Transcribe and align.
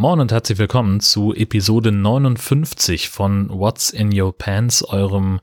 Moin 0.00 0.18
und 0.18 0.32
herzlich 0.32 0.56
willkommen 0.56 1.00
zu 1.00 1.34
Episode 1.34 1.92
59 1.92 3.10
von 3.10 3.50
What's 3.50 3.90
in 3.90 4.18
Your 4.18 4.32
Pants, 4.32 4.82
eurem 4.82 5.40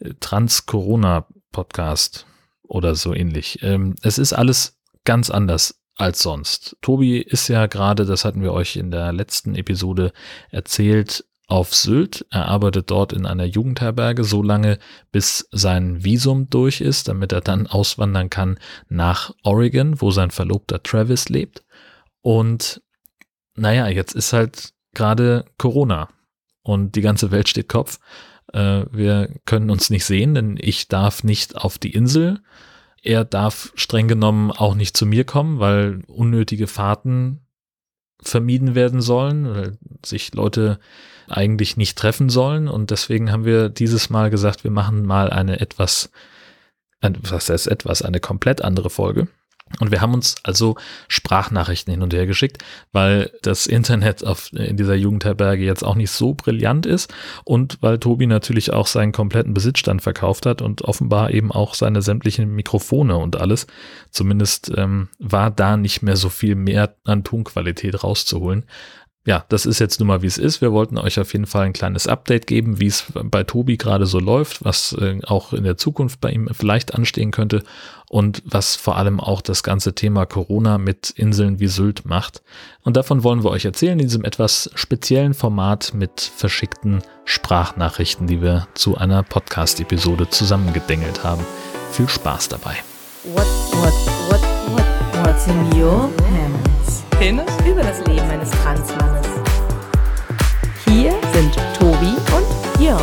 äh, 0.00 0.10
Trans-Corona-Podcast 0.20 2.26
oder 2.62 2.94
so 2.94 3.14
ähnlich. 3.14 3.60
Ähm, 3.62 3.94
es 4.02 4.18
ist 4.18 4.34
alles 4.34 4.78
ganz 5.04 5.30
anders 5.30 5.80
als 5.96 6.20
sonst. 6.20 6.76
Tobi 6.82 7.20
ist 7.20 7.48
ja 7.48 7.68
gerade, 7.68 8.04
das 8.04 8.26
hatten 8.26 8.42
wir 8.42 8.52
euch 8.52 8.76
in 8.76 8.90
der 8.90 9.14
letzten 9.14 9.54
Episode 9.54 10.12
erzählt, 10.50 11.24
auf 11.46 11.74
Sylt. 11.74 12.26
Er 12.28 12.48
arbeitet 12.48 12.90
dort 12.90 13.14
in 13.14 13.24
einer 13.24 13.46
Jugendherberge 13.46 14.24
so 14.24 14.42
lange, 14.42 14.78
bis 15.10 15.48
sein 15.52 16.04
Visum 16.04 16.50
durch 16.50 16.82
ist, 16.82 17.08
damit 17.08 17.32
er 17.32 17.40
dann 17.40 17.66
auswandern 17.66 18.28
kann 18.28 18.58
nach 18.90 19.32
Oregon, 19.42 20.02
wo 20.02 20.10
sein 20.10 20.32
Verlobter 20.32 20.82
Travis 20.82 21.30
lebt. 21.30 21.64
Und 22.20 22.82
naja, 23.60 23.88
jetzt 23.88 24.14
ist 24.14 24.32
halt 24.32 24.72
gerade 24.94 25.44
Corona 25.58 26.08
und 26.62 26.96
die 26.96 27.02
ganze 27.02 27.30
Welt 27.30 27.48
steht 27.48 27.68
Kopf. 27.68 27.98
Äh, 28.52 28.84
wir 28.90 29.34
können 29.44 29.70
uns 29.70 29.90
nicht 29.90 30.04
sehen, 30.04 30.34
denn 30.34 30.58
ich 30.60 30.88
darf 30.88 31.22
nicht 31.24 31.56
auf 31.56 31.78
die 31.78 31.92
Insel. 31.92 32.40
Er 33.02 33.24
darf 33.24 33.72
streng 33.76 34.08
genommen 34.08 34.50
auch 34.50 34.74
nicht 34.74 34.96
zu 34.96 35.06
mir 35.06 35.24
kommen, 35.24 35.60
weil 35.60 36.02
unnötige 36.06 36.66
Fahrten 36.66 37.40
vermieden 38.22 38.74
werden 38.74 39.00
sollen, 39.00 39.48
weil 39.48 39.78
sich 40.04 40.34
Leute 40.34 40.78
eigentlich 41.28 41.76
nicht 41.76 41.96
treffen 41.96 42.28
sollen. 42.28 42.68
Und 42.68 42.90
deswegen 42.90 43.30
haben 43.30 43.44
wir 43.44 43.68
dieses 43.68 44.10
Mal 44.10 44.30
gesagt, 44.30 44.64
wir 44.64 44.70
machen 44.70 45.06
mal 45.06 45.30
eine 45.30 45.60
etwas, 45.60 46.10
was 47.00 47.48
heißt 47.48 47.68
etwas, 47.68 48.02
eine 48.02 48.20
komplett 48.20 48.62
andere 48.62 48.90
Folge. 48.90 49.28
Und 49.78 49.92
wir 49.92 50.00
haben 50.00 50.14
uns 50.14 50.34
also 50.42 50.76
Sprachnachrichten 51.06 51.92
hin 51.92 52.02
und 52.02 52.12
her 52.12 52.26
geschickt, 52.26 52.62
weil 52.92 53.30
das 53.42 53.66
Internet 53.66 54.24
auf, 54.24 54.52
in 54.52 54.76
dieser 54.76 54.96
Jugendherberge 54.96 55.62
jetzt 55.62 55.84
auch 55.84 55.94
nicht 55.94 56.10
so 56.10 56.34
brillant 56.34 56.86
ist 56.86 57.12
und 57.44 57.78
weil 57.80 57.98
Tobi 57.98 58.26
natürlich 58.26 58.72
auch 58.72 58.88
seinen 58.88 59.12
kompletten 59.12 59.54
Besitzstand 59.54 60.02
verkauft 60.02 60.44
hat 60.44 60.60
und 60.60 60.82
offenbar 60.82 61.30
eben 61.30 61.52
auch 61.52 61.74
seine 61.74 62.02
sämtlichen 62.02 62.52
Mikrofone 62.54 63.16
und 63.16 63.36
alles. 63.36 63.68
Zumindest 64.10 64.72
ähm, 64.76 65.08
war 65.18 65.50
da 65.50 65.76
nicht 65.76 66.02
mehr 66.02 66.16
so 66.16 66.30
viel 66.30 66.56
mehr 66.56 66.96
an 67.04 67.22
Tonqualität 67.22 68.02
rauszuholen 68.02 68.64
ja, 69.30 69.44
das 69.48 69.64
ist 69.64 69.78
jetzt 69.78 70.00
nun 70.00 70.08
mal, 70.08 70.22
wie 70.22 70.26
es 70.26 70.38
ist. 70.38 70.60
Wir 70.60 70.72
wollten 70.72 70.98
euch 70.98 71.20
auf 71.20 71.32
jeden 71.34 71.46
Fall 71.46 71.66
ein 71.66 71.72
kleines 71.72 72.08
Update 72.08 72.48
geben, 72.48 72.80
wie 72.80 72.88
es 72.88 73.04
bei 73.14 73.44
Tobi 73.44 73.76
gerade 73.76 74.04
so 74.04 74.18
läuft, 74.18 74.64
was 74.64 74.92
äh, 74.94 75.20
auch 75.24 75.52
in 75.52 75.62
der 75.62 75.76
Zukunft 75.76 76.20
bei 76.20 76.32
ihm 76.32 76.48
vielleicht 76.50 76.96
anstehen 76.96 77.30
könnte 77.30 77.62
und 78.08 78.42
was 78.44 78.74
vor 78.74 78.96
allem 78.96 79.20
auch 79.20 79.40
das 79.40 79.62
ganze 79.62 79.94
Thema 79.94 80.26
Corona 80.26 80.78
mit 80.78 81.10
Inseln 81.10 81.60
wie 81.60 81.68
Sylt 81.68 82.04
macht. 82.06 82.42
Und 82.82 82.96
davon 82.96 83.22
wollen 83.22 83.44
wir 83.44 83.50
euch 83.50 83.64
erzählen 83.64 84.00
in 84.00 84.08
diesem 84.08 84.24
etwas 84.24 84.68
speziellen 84.74 85.34
Format 85.34 85.94
mit 85.94 86.20
verschickten 86.20 87.00
Sprachnachrichten, 87.24 88.26
die 88.26 88.42
wir 88.42 88.66
zu 88.74 88.96
einer 88.96 89.22
Podcast-Episode 89.22 90.28
zusammengedengelt 90.28 91.22
haben. 91.22 91.46
Viel 91.92 92.08
Spaß 92.08 92.48
dabei. 92.48 92.78
What, 93.22 93.46
what, 93.74 93.92
what, 94.28 94.42
what, 94.72 95.24
what's 95.24 95.46
in 95.46 95.80
your 95.80 96.10
pants? 96.16 96.79
Penis? 97.20 97.44
Über 97.68 97.82
das 97.82 97.98
Leben 98.06 98.30
eines 98.30 98.50
Transmannes. 98.50 99.26
Hier 100.86 101.12
sind 101.34 101.54
Tobi 101.78 102.16
und 102.34 102.82
Jörn. 102.82 103.02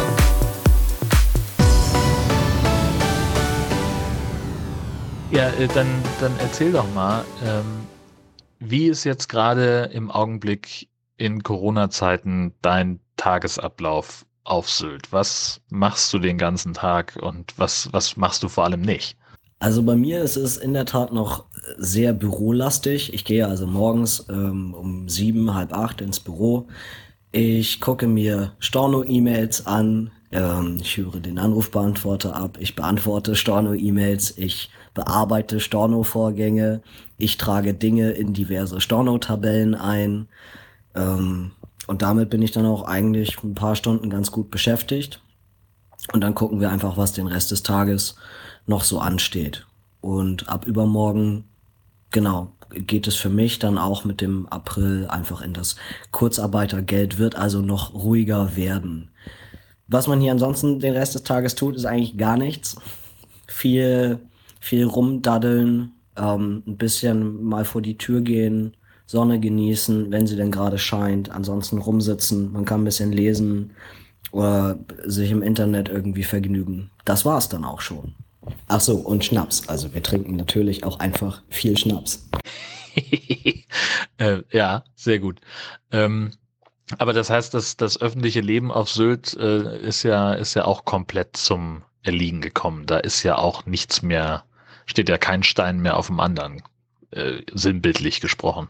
Ja, 5.29 5.49
äh, 5.49 5.67
dann, 5.67 5.87
dann 6.19 6.31
erzähl 6.39 6.71
doch 6.71 6.91
mal, 6.95 7.25
ähm, 7.45 7.85
wie 8.57 8.87
ist 8.87 9.03
jetzt 9.03 9.29
gerade 9.29 9.91
im 9.93 10.09
Augenblick 10.09 10.89
in 11.17 11.43
Corona-Zeiten 11.43 12.55
dein 12.63 12.99
Tagesablauf 13.17 14.25
auf 14.43 14.67
Sylt? 14.67 15.13
Was 15.13 15.61
machst 15.69 16.11
du 16.11 16.17
den 16.17 16.39
ganzen 16.39 16.73
Tag 16.73 17.19
und 17.21 17.53
was, 17.57 17.93
was 17.93 18.17
machst 18.17 18.41
du 18.41 18.49
vor 18.49 18.63
allem 18.63 18.81
nicht? 18.81 19.15
Also 19.59 19.83
bei 19.83 19.95
mir 19.95 20.21
ist 20.21 20.37
es 20.37 20.57
in 20.57 20.73
der 20.73 20.85
Tat 20.85 21.11
noch 21.11 21.45
sehr 21.77 22.13
bürolastig. 22.13 23.13
Ich 23.13 23.25
gehe 23.25 23.47
also 23.47 23.67
morgens 23.67 24.25
ähm, 24.29 24.73
um 24.73 25.09
sieben, 25.09 25.53
halb 25.53 25.73
acht 25.73 26.01
ins 26.01 26.19
Büro. 26.19 26.67
Ich 27.31 27.81
gucke 27.81 28.07
mir 28.07 28.53
Storno-E-Mails 28.59 29.67
an. 29.67 30.11
Ähm, 30.31 30.77
ich 30.81 30.97
höre 30.97 31.19
den 31.19 31.39
Anrufbeantworter 31.39 32.35
ab. 32.35 32.57
Ich 32.59 32.75
beantworte 32.75 33.35
Storno-E-Mails. 33.35 34.37
Ich 34.37 34.69
bearbeite 34.93 35.59
Storno-Vorgänge. 35.59 36.81
Ich 37.17 37.37
trage 37.37 37.73
Dinge 37.73 38.11
in 38.11 38.33
diverse 38.33 38.81
Storno-Tabellen 38.81 39.75
ein. 39.75 40.27
Ähm, 40.95 41.51
und 41.87 42.01
damit 42.01 42.29
bin 42.29 42.41
ich 42.41 42.51
dann 42.51 42.65
auch 42.65 42.83
eigentlich 42.83 43.41
ein 43.43 43.55
paar 43.55 43.75
Stunden 43.75 44.09
ganz 44.09 44.31
gut 44.31 44.51
beschäftigt. 44.51 45.21
Und 46.13 46.21
dann 46.21 46.35
gucken 46.35 46.59
wir 46.59 46.71
einfach, 46.71 46.97
was 46.97 47.13
den 47.13 47.27
Rest 47.27 47.51
des 47.51 47.63
Tages 47.63 48.15
noch 48.65 48.83
so 48.83 48.99
ansteht. 48.99 49.65
Und 50.01 50.47
ab 50.47 50.65
übermorgen, 50.65 51.45
genau, 52.11 52.51
geht 52.71 53.07
es 53.07 53.15
für 53.15 53.29
mich 53.29 53.59
dann 53.59 53.77
auch 53.77 54.05
mit 54.05 54.21
dem 54.21 54.47
April 54.47 55.07
einfach 55.07 55.41
in 55.41 55.53
das 55.53 55.75
Kurzarbeitergeld, 56.11 57.17
wird 57.17 57.35
also 57.35 57.61
noch 57.61 57.93
ruhiger 57.93 58.55
werden. 58.55 59.11
Was 59.87 60.07
man 60.07 60.19
hier 60.19 60.31
ansonsten 60.31 60.79
den 60.79 60.93
Rest 60.93 61.15
des 61.15 61.23
Tages 61.23 61.55
tut, 61.55 61.75
ist 61.75 61.85
eigentlich 61.85 62.17
gar 62.17 62.37
nichts. 62.37 62.75
Viel, 63.47 64.19
viel 64.59 64.85
rumdaddeln, 64.85 65.93
ähm, 66.17 66.63
ein 66.67 66.77
bisschen 66.77 67.43
mal 67.43 67.63
vor 67.63 67.81
die 67.81 67.97
Tür 67.97 68.21
gehen, 68.21 68.75
Sonne 69.05 69.39
genießen, 69.39 70.11
wenn 70.11 70.27
sie 70.27 70.35
denn 70.35 70.51
gerade 70.51 70.77
scheint, 70.77 71.31
ansonsten 71.31 71.77
rumsitzen, 71.77 72.51
man 72.51 72.65
kann 72.65 72.81
ein 72.81 72.85
bisschen 72.85 73.13
lesen 73.13 73.71
oder 74.31 74.77
sich 75.05 75.31
im 75.31 75.41
Internet 75.41 75.87
irgendwie 75.87 76.23
vergnügen. 76.23 76.91
Das 77.05 77.23
war's 77.23 77.47
dann 77.47 77.63
auch 77.63 77.79
schon. 77.79 78.13
Ach 78.67 78.81
so, 78.81 78.95
und 78.97 79.23
Schnaps. 79.23 79.67
Also 79.67 79.93
wir 79.93 80.03
trinken 80.03 80.35
natürlich 80.35 80.83
auch 80.83 80.99
einfach 80.99 81.41
viel 81.49 81.77
Schnaps. 81.77 82.27
äh, 84.17 84.41
ja, 84.51 84.83
sehr 84.95 85.19
gut. 85.19 85.39
Ähm, 85.91 86.31
aber 86.97 87.13
das 87.13 87.29
heißt, 87.29 87.53
dass 87.53 87.77
das 87.77 87.99
öffentliche 87.99 88.41
Leben 88.41 88.71
auf 88.71 88.89
Sylt 88.89 89.35
äh, 89.35 89.79
ist 89.79 90.03
ja 90.03 90.33
ist 90.33 90.53
ja 90.53 90.65
auch 90.65 90.85
komplett 90.85 91.35
zum 91.35 91.83
Erliegen 92.03 92.41
gekommen. 92.41 92.85
Da 92.85 92.97
ist 92.97 93.23
ja 93.23 93.37
auch 93.37 93.65
nichts 93.65 94.01
mehr, 94.01 94.43
steht 94.85 95.09
ja 95.09 95.17
kein 95.17 95.43
Stein 95.43 95.79
mehr 95.79 95.97
auf 95.97 96.07
dem 96.07 96.19
anderen, 96.19 96.63
äh, 97.11 97.41
sinnbildlich 97.53 98.21
gesprochen. 98.21 98.69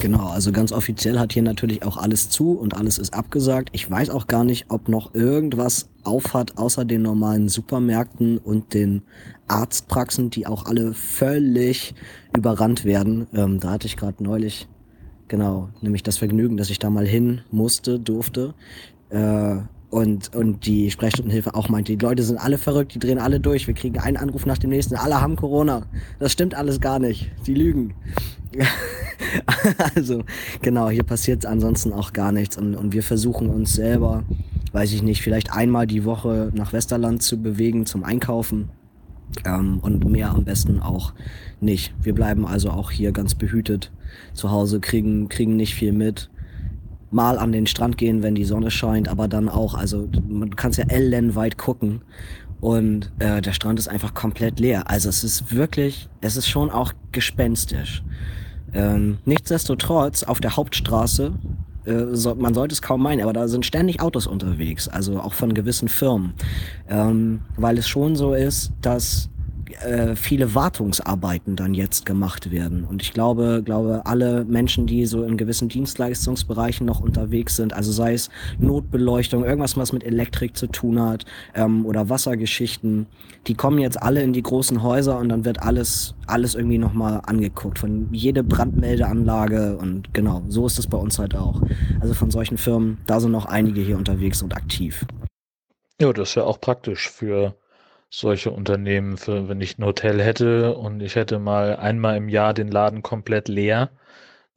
Genau, 0.00 0.28
also 0.28 0.52
ganz 0.52 0.70
offiziell 0.70 1.18
hat 1.18 1.32
hier 1.32 1.42
natürlich 1.42 1.82
auch 1.82 1.96
alles 1.96 2.30
zu 2.30 2.52
und 2.52 2.76
alles 2.76 2.98
ist 2.98 3.14
abgesagt. 3.14 3.70
Ich 3.72 3.90
weiß 3.90 4.10
auch 4.10 4.28
gar 4.28 4.44
nicht, 4.44 4.66
ob 4.68 4.88
noch 4.88 5.12
irgendwas 5.12 5.88
aufhat, 6.04 6.56
außer 6.56 6.84
den 6.84 7.02
normalen 7.02 7.48
Supermärkten 7.48 8.38
und 8.38 8.74
den 8.74 9.02
Arztpraxen, 9.48 10.30
die 10.30 10.46
auch 10.46 10.66
alle 10.66 10.94
völlig 10.94 11.96
überrannt 12.36 12.84
werden. 12.84 13.26
Ähm, 13.34 13.58
da 13.58 13.70
hatte 13.70 13.88
ich 13.88 13.96
gerade 13.96 14.22
neulich, 14.22 14.68
genau, 15.26 15.68
nämlich 15.80 16.04
das 16.04 16.16
Vergnügen, 16.16 16.56
dass 16.56 16.70
ich 16.70 16.78
da 16.78 16.90
mal 16.90 17.06
hin 17.06 17.40
musste, 17.50 17.98
durfte. 17.98 18.54
Äh, 19.10 19.56
und, 19.90 20.34
und 20.34 20.66
die 20.66 20.90
Sprechstundenhilfe 20.90 21.54
auch 21.54 21.68
meinte, 21.70 21.96
die 21.96 22.04
Leute 22.04 22.22
sind 22.22 22.36
alle 22.36 22.58
verrückt, 22.58 22.94
die 22.94 22.98
drehen 22.98 23.18
alle 23.18 23.40
durch, 23.40 23.66
wir 23.66 23.74
kriegen 23.74 23.98
einen 23.98 24.18
Anruf 24.18 24.44
nach 24.44 24.58
dem 24.58 24.70
nächsten, 24.70 24.96
alle 24.96 25.20
haben 25.20 25.36
Corona. 25.36 25.86
Das 26.18 26.32
stimmt 26.32 26.54
alles 26.54 26.80
gar 26.80 26.98
nicht. 26.98 27.30
Die 27.46 27.54
lügen. 27.54 27.94
also, 29.94 30.24
genau, 30.60 30.90
hier 30.90 31.04
passiert 31.04 31.46
ansonsten 31.46 31.92
auch 31.92 32.12
gar 32.12 32.32
nichts. 32.32 32.58
Und, 32.58 32.74
und 32.74 32.92
wir 32.92 33.02
versuchen 33.02 33.48
uns 33.48 33.72
selber, 33.72 34.24
weiß 34.72 34.92
ich 34.92 35.02
nicht, 35.02 35.22
vielleicht 35.22 35.52
einmal 35.52 35.86
die 35.86 36.04
Woche 36.04 36.50
nach 36.54 36.74
Westerland 36.74 37.22
zu 37.22 37.40
bewegen 37.40 37.86
zum 37.86 38.04
Einkaufen. 38.04 38.68
Ähm, 39.44 39.78
und 39.80 40.04
mehr 40.04 40.30
am 40.30 40.44
besten 40.44 40.80
auch 40.80 41.14
nicht. 41.60 41.94
Wir 42.02 42.14
bleiben 42.14 42.46
also 42.46 42.70
auch 42.70 42.90
hier 42.90 43.12
ganz 43.12 43.34
behütet 43.34 43.90
zu 44.32 44.50
Hause, 44.50 44.80
kriegen, 44.80 45.28
kriegen 45.28 45.56
nicht 45.56 45.74
viel 45.74 45.92
mit 45.92 46.30
mal 47.10 47.38
an 47.38 47.52
den 47.52 47.66
Strand 47.66 47.98
gehen, 47.98 48.22
wenn 48.22 48.34
die 48.34 48.44
Sonne 48.44 48.70
scheint, 48.70 49.08
aber 49.08 49.28
dann 49.28 49.48
auch, 49.48 49.74
also 49.74 50.08
man 50.28 50.54
kann 50.56 50.72
ja 50.72 50.84
ellenweit 50.88 51.56
gucken 51.56 52.02
und 52.60 53.12
äh, 53.18 53.40
der 53.40 53.52
Strand 53.52 53.78
ist 53.78 53.88
einfach 53.88 54.14
komplett 54.14 54.60
leer. 54.60 54.90
Also 54.90 55.08
es 55.08 55.24
ist 55.24 55.54
wirklich, 55.54 56.08
es 56.20 56.36
ist 56.36 56.48
schon 56.48 56.70
auch 56.70 56.92
gespenstisch. 57.12 58.02
Ähm, 58.74 59.18
nichtsdestotrotz 59.24 60.22
auf 60.22 60.40
der 60.40 60.56
Hauptstraße, 60.56 61.32
äh, 61.84 62.04
so, 62.12 62.34
man 62.34 62.54
sollte 62.54 62.74
es 62.74 62.82
kaum 62.82 63.02
meinen, 63.02 63.22
aber 63.22 63.32
da 63.32 63.48
sind 63.48 63.64
ständig 63.64 64.00
Autos 64.00 64.26
unterwegs, 64.26 64.88
also 64.88 65.20
auch 65.20 65.32
von 65.32 65.54
gewissen 65.54 65.88
Firmen, 65.88 66.34
ähm, 66.88 67.40
weil 67.56 67.78
es 67.78 67.88
schon 67.88 68.16
so 68.16 68.34
ist, 68.34 68.72
dass 68.82 69.30
äh, 69.82 70.16
viele 70.16 70.54
Wartungsarbeiten 70.54 71.56
dann 71.56 71.74
jetzt 71.74 72.06
gemacht 72.06 72.50
werden. 72.50 72.84
Und 72.84 73.02
ich 73.02 73.12
glaube, 73.12 73.62
glaube, 73.64 74.02
alle 74.04 74.44
Menschen, 74.44 74.86
die 74.86 75.06
so 75.06 75.22
in 75.22 75.36
gewissen 75.36 75.68
Dienstleistungsbereichen 75.68 76.86
noch 76.86 77.00
unterwegs 77.00 77.56
sind, 77.56 77.72
also 77.72 77.92
sei 77.92 78.14
es 78.14 78.30
Notbeleuchtung, 78.58 79.44
irgendwas, 79.44 79.76
was 79.76 79.92
mit 79.92 80.04
Elektrik 80.04 80.56
zu 80.56 80.66
tun 80.66 81.00
hat, 81.00 81.24
ähm, 81.54 81.86
oder 81.86 82.08
Wassergeschichten, 82.08 83.06
die 83.46 83.54
kommen 83.54 83.78
jetzt 83.78 84.02
alle 84.02 84.22
in 84.22 84.32
die 84.32 84.42
großen 84.42 84.82
Häuser 84.82 85.18
und 85.18 85.28
dann 85.28 85.44
wird 85.44 85.62
alles, 85.62 86.14
alles 86.26 86.54
irgendwie 86.54 86.78
nochmal 86.78 87.20
angeguckt. 87.26 87.78
Von 87.78 88.08
jede 88.12 88.42
Brandmeldeanlage 88.42 89.76
und 89.76 90.12
genau, 90.14 90.42
so 90.48 90.66
ist 90.66 90.78
es 90.78 90.86
bei 90.86 90.98
uns 90.98 91.18
halt 91.18 91.34
auch. 91.34 91.62
Also 92.00 92.14
von 92.14 92.30
solchen 92.30 92.58
Firmen, 92.58 92.98
da 93.06 93.20
sind 93.20 93.32
noch 93.32 93.46
einige 93.46 93.80
hier 93.80 93.96
unterwegs 93.96 94.42
und 94.42 94.54
aktiv. 94.56 95.04
Ja, 96.00 96.12
das 96.12 96.30
ist 96.30 96.34
ja 96.36 96.44
auch 96.44 96.60
praktisch 96.60 97.10
für 97.10 97.54
solche 98.10 98.50
Unternehmen, 98.50 99.16
für, 99.18 99.48
wenn 99.48 99.60
ich 99.60 99.78
ein 99.78 99.84
Hotel 99.84 100.20
hätte 100.22 100.74
und 100.76 101.00
ich 101.00 101.14
hätte 101.16 101.38
mal 101.38 101.76
einmal 101.76 102.16
im 102.16 102.28
Jahr 102.28 102.54
den 102.54 102.68
Laden 102.70 103.02
komplett 103.02 103.48
leer, 103.48 103.90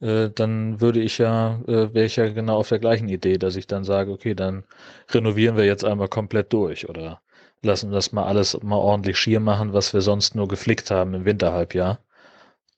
äh, 0.00 0.30
dann 0.30 0.80
würde 0.80 1.00
ich 1.00 1.18
ja, 1.18 1.60
äh, 1.66 1.94
wäre 1.94 2.04
ich 2.06 2.16
ja 2.16 2.28
genau 2.28 2.56
auf 2.58 2.68
der 2.68 2.78
gleichen 2.80 3.08
Idee, 3.08 3.38
dass 3.38 3.56
ich 3.56 3.66
dann 3.66 3.84
sage, 3.84 4.12
okay, 4.12 4.34
dann 4.34 4.64
renovieren 5.10 5.56
wir 5.56 5.64
jetzt 5.64 5.84
einmal 5.84 6.08
komplett 6.08 6.52
durch 6.52 6.88
oder 6.88 7.20
lassen 7.62 7.92
das 7.92 8.12
mal 8.12 8.24
alles 8.24 8.60
mal 8.62 8.76
ordentlich 8.76 9.18
schier 9.18 9.40
machen, 9.40 9.72
was 9.72 9.94
wir 9.94 10.00
sonst 10.02 10.34
nur 10.34 10.48
geflickt 10.48 10.90
haben 10.90 11.14
im 11.14 11.24
Winterhalbjahr 11.24 12.00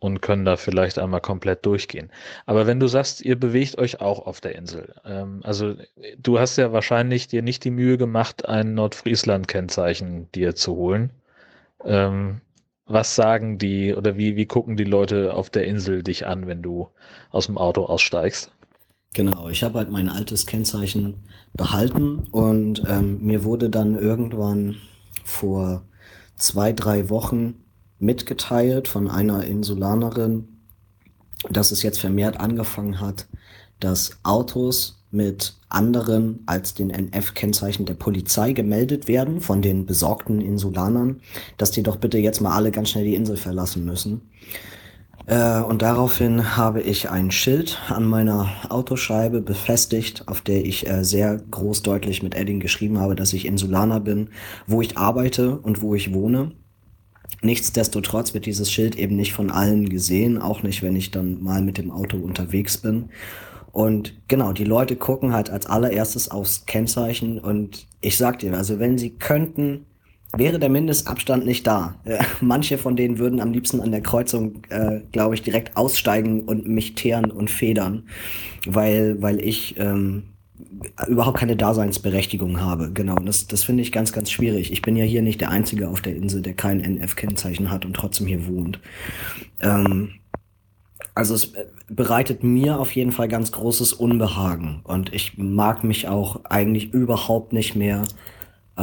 und 0.04 0.20
können 0.20 0.44
da 0.44 0.58
vielleicht 0.58 0.98
einmal 0.98 1.22
komplett 1.22 1.64
durchgehen. 1.64 2.10
Aber 2.44 2.66
wenn 2.66 2.78
du 2.78 2.88
sagst, 2.88 3.24
ihr 3.24 3.40
bewegt 3.40 3.78
euch 3.78 4.02
auch 4.02 4.26
auf 4.26 4.42
der 4.42 4.54
Insel, 4.54 4.94
ähm, 5.06 5.40
also 5.42 5.76
du 6.18 6.38
hast 6.38 6.58
ja 6.58 6.74
wahrscheinlich 6.74 7.26
dir 7.26 7.40
nicht 7.40 7.64
die 7.64 7.70
Mühe 7.70 7.96
gemacht, 7.96 8.46
ein 8.46 8.74
Nordfriesland-Kennzeichen 8.74 10.30
dir 10.32 10.54
zu 10.54 10.74
holen. 10.76 11.10
Ähm, 11.86 12.42
was 12.84 13.16
sagen 13.16 13.56
die 13.56 13.94
oder 13.94 14.18
wie, 14.18 14.36
wie 14.36 14.44
gucken 14.44 14.76
die 14.76 14.84
Leute 14.84 15.32
auf 15.32 15.48
der 15.48 15.64
Insel 15.64 16.02
dich 16.02 16.26
an, 16.26 16.46
wenn 16.46 16.60
du 16.60 16.88
aus 17.30 17.46
dem 17.46 17.56
Auto 17.56 17.86
aussteigst? 17.86 18.52
Genau, 19.14 19.48
ich 19.48 19.62
habe 19.62 19.78
halt 19.78 19.90
mein 19.90 20.10
altes 20.10 20.44
Kennzeichen 20.44 21.24
behalten 21.54 22.24
und 22.30 22.82
ähm, 22.86 23.24
mir 23.24 23.42
wurde 23.42 23.70
dann 23.70 23.98
irgendwann 23.98 24.76
vor 25.24 25.86
zwei, 26.36 26.74
drei 26.74 27.08
Wochen 27.08 27.63
mitgeteilt 28.04 28.86
von 28.86 29.08
einer 29.08 29.44
Insulanerin, 29.44 30.48
dass 31.50 31.72
es 31.72 31.82
jetzt 31.82 31.98
vermehrt 31.98 32.38
angefangen 32.38 33.00
hat, 33.00 33.26
dass 33.80 34.18
Autos 34.22 35.04
mit 35.10 35.54
anderen 35.68 36.42
als 36.46 36.74
den 36.74 36.90
NF-Kennzeichen 36.90 37.86
der 37.86 37.94
Polizei 37.94 38.52
gemeldet 38.52 39.08
werden 39.08 39.40
von 39.40 39.62
den 39.62 39.86
besorgten 39.86 40.40
Insulanern, 40.40 41.20
dass 41.56 41.70
die 41.70 41.82
doch 41.82 41.96
bitte 41.96 42.18
jetzt 42.18 42.40
mal 42.40 42.54
alle 42.54 42.70
ganz 42.72 42.90
schnell 42.90 43.04
die 43.04 43.14
Insel 43.14 43.36
verlassen 43.36 43.84
müssen. 43.84 44.22
Äh, 45.26 45.60
und 45.60 45.82
daraufhin 45.82 46.56
habe 46.56 46.82
ich 46.82 47.10
ein 47.10 47.30
Schild 47.30 47.80
an 47.88 48.04
meiner 48.04 48.48
Autoscheibe 48.68 49.40
befestigt, 49.40 50.28
auf 50.28 50.40
der 50.40 50.64
ich 50.66 50.88
äh, 50.88 51.04
sehr 51.04 51.36
groß 51.50 51.82
deutlich 51.82 52.22
mit 52.22 52.34
Edding 52.34 52.60
geschrieben 52.60 52.98
habe, 52.98 53.14
dass 53.14 53.32
ich 53.32 53.46
Insulaner 53.46 54.00
bin, 54.00 54.30
wo 54.66 54.82
ich 54.82 54.98
arbeite 54.98 55.58
und 55.58 55.80
wo 55.80 55.94
ich 55.94 56.12
wohne. 56.12 56.52
Nichtsdestotrotz 57.44 58.32
wird 58.32 58.46
dieses 58.46 58.72
Schild 58.72 58.96
eben 58.96 59.16
nicht 59.16 59.34
von 59.34 59.50
allen 59.50 59.90
gesehen, 59.90 60.40
auch 60.40 60.62
nicht, 60.62 60.82
wenn 60.82 60.96
ich 60.96 61.10
dann 61.10 61.42
mal 61.42 61.60
mit 61.60 61.76
dem 61.76 61.90
Auto 61.90 62.16
unterwegs 62.16 62.78
bin. 62.78 63.10
Und 63.70 64.14
genau, 64.28 64.52
die 64.52 64.64
Leute 64.64 64.96
gucken 64.96 65.34
halt 65.34 65.50
als 65.50 65.66
allererstes 65.66 66.30
aufs 66.30 66.64
Kennzeichen 66.64 67.38
und 67.38 67.86
ich 68.00 68.16
sag 68.16 68.38
dir, 68.38 68.56
also 68.56 68.78
wenn 68.78 68.96
sie 68.96 69.10
könnten, 69.10 69.84
wäre 70.32 70.58
der 70.58 70.70
Mindestabstand 70.70 71.44
nicht 71.44 71.66
da. 71.66 71.96
Äh, 72.04 72.24
manche 72.40 72.78
von 72.78 72.96
denen 72.96 73.18
würden 73.18 73.40
am 73.40 73.52
liebsten 73.52 73.82
an 73.82 73.90
der 73.90 74.00
Kreuzung, 74.00 74.62
äh, 74.70 75.00
glaube 75.12 75.34
ich, 75.34 75.42
direkt 75.42 75.76
aussteigen 75.76 76.44
und 76.44 76.66
mich 76.66 76.94
teeren 76.94 77.30
und 77.30 77.50
federn, 77.50 78.04
weil, 78.66 79.20
weil 79.20 79.38
ich 79.38 79.78
ähm, 79.78 80.33
überhaupt 81.08 81.38
keine 81.38 81.56
Daseinsberechtigung 81.56 82.60
habe. 82.60 82.90
Genau, 82.92 83.16
das, 83.16 83.46
das 83.46 83.64
finde 83.64 83.82
ich 83.82 83.92
ganz, 83.92 84.12
ganz 84.12 84.30
schwierig. 84.30 84.72
Ich 84.72 84.82
bin 84.82 84.96
ja 84.96 85.04
hier 85.04 85.22
nicht 85.22 85.40
der 85.40 85.50
Einzige 85.50 85.88
auf 85.88 86.00
der 86.00 86.16
Insel, 86.16 86.42
der 86.42 86.54
kein 86.54 86.80
NF-Kennzeichen 86.80 87.70
hat 87.70 87.84
und 87.84 87.94
trotzdem 87.94 88.26
hier 88.26 88.46
wohnt. 88.46 88.80
Ähm, 89.60 90.14
also 91.14 91.34
es 91.34 91.52
bereitet 91.88 92.42
mir 92.42 92.80
auf 92.80 92.92
jeden 92.92 93.12
Fall 93.12 93.28
ganz 93.28 93.52
großes 93.52 93.92
Unbehagen 93.92 94.80
und 94.84 95.12
ich 95.14 95.38
mag 95.38 95.84
mich 95.84 96.08
auch 96.08 96.44
eigentlich 96.44 96.92
überhaupt 96.92 97.52
nicht 97.52 97.76
mehr 97.76 98.02
äh, 98.76 98.82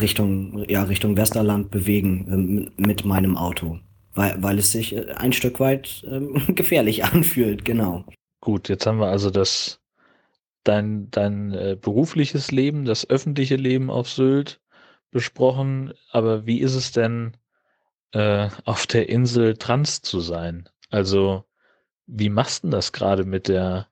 Richtung, 0.00 0.64
ja, 0.68 0.82
Richtung 0.82 1.16
Westerland 1.16 1.70
bewegen 1.70 2.70
äh, 2.76 2.82
mit 2.82 3.04
meinem 3.04 3.38
Auto, 3.38 3.78
weil, 4.14 4.36
weil 4.42 4.58
es 4.58 4.72
sich 4.72 4.94
äh, 4.94 5.12
ein 5.12 5.32
Stück 5.32 5.60
weit 5.60 6.04
äh, 6.04 6.52
gefährlich 6.52 7.04
anfühlt, 7.12 7.64
genau. 7.64 8.04
Gut, 8.42 8.68
jetzt 8.68 8.86
haben 8.86 8.98
wir 8.98 9.08
also 9.08 9.30
das 9.30 9.78
dein, 10.64 11.10
dein 11.10 11.52
äh, 11.52 11.76
berufliches 11.80 12.50
Leben, 12.50 12.84
das 12.84 13.08
öffentliche 13.08 13.56
Leben 13.56 13.90
auf 13.90 14.08
Sylt 14.10 14.60
besprochen. 15.10 15.94
Aber 16.10 16.46
wie 16.46 16.60
ist 16.60 16.74
es 16.74 16.92
denn, 16.92 17.36
äh, 18.12 18.48
auf 18.64 18.86
der 18.86 19.08
Insel 19.08 19.56
trans 19.56 20.02
zu 20.02 20.20
sein? 20.20 20.68
Also, 20.90 21.44
wie 22.06 22.30
machst 22.30 22.64
du 22.64 22.70
das 22.70 22.92
gerade 22.92 23.24
mit 23.24 23.48
der, 23.48 23.88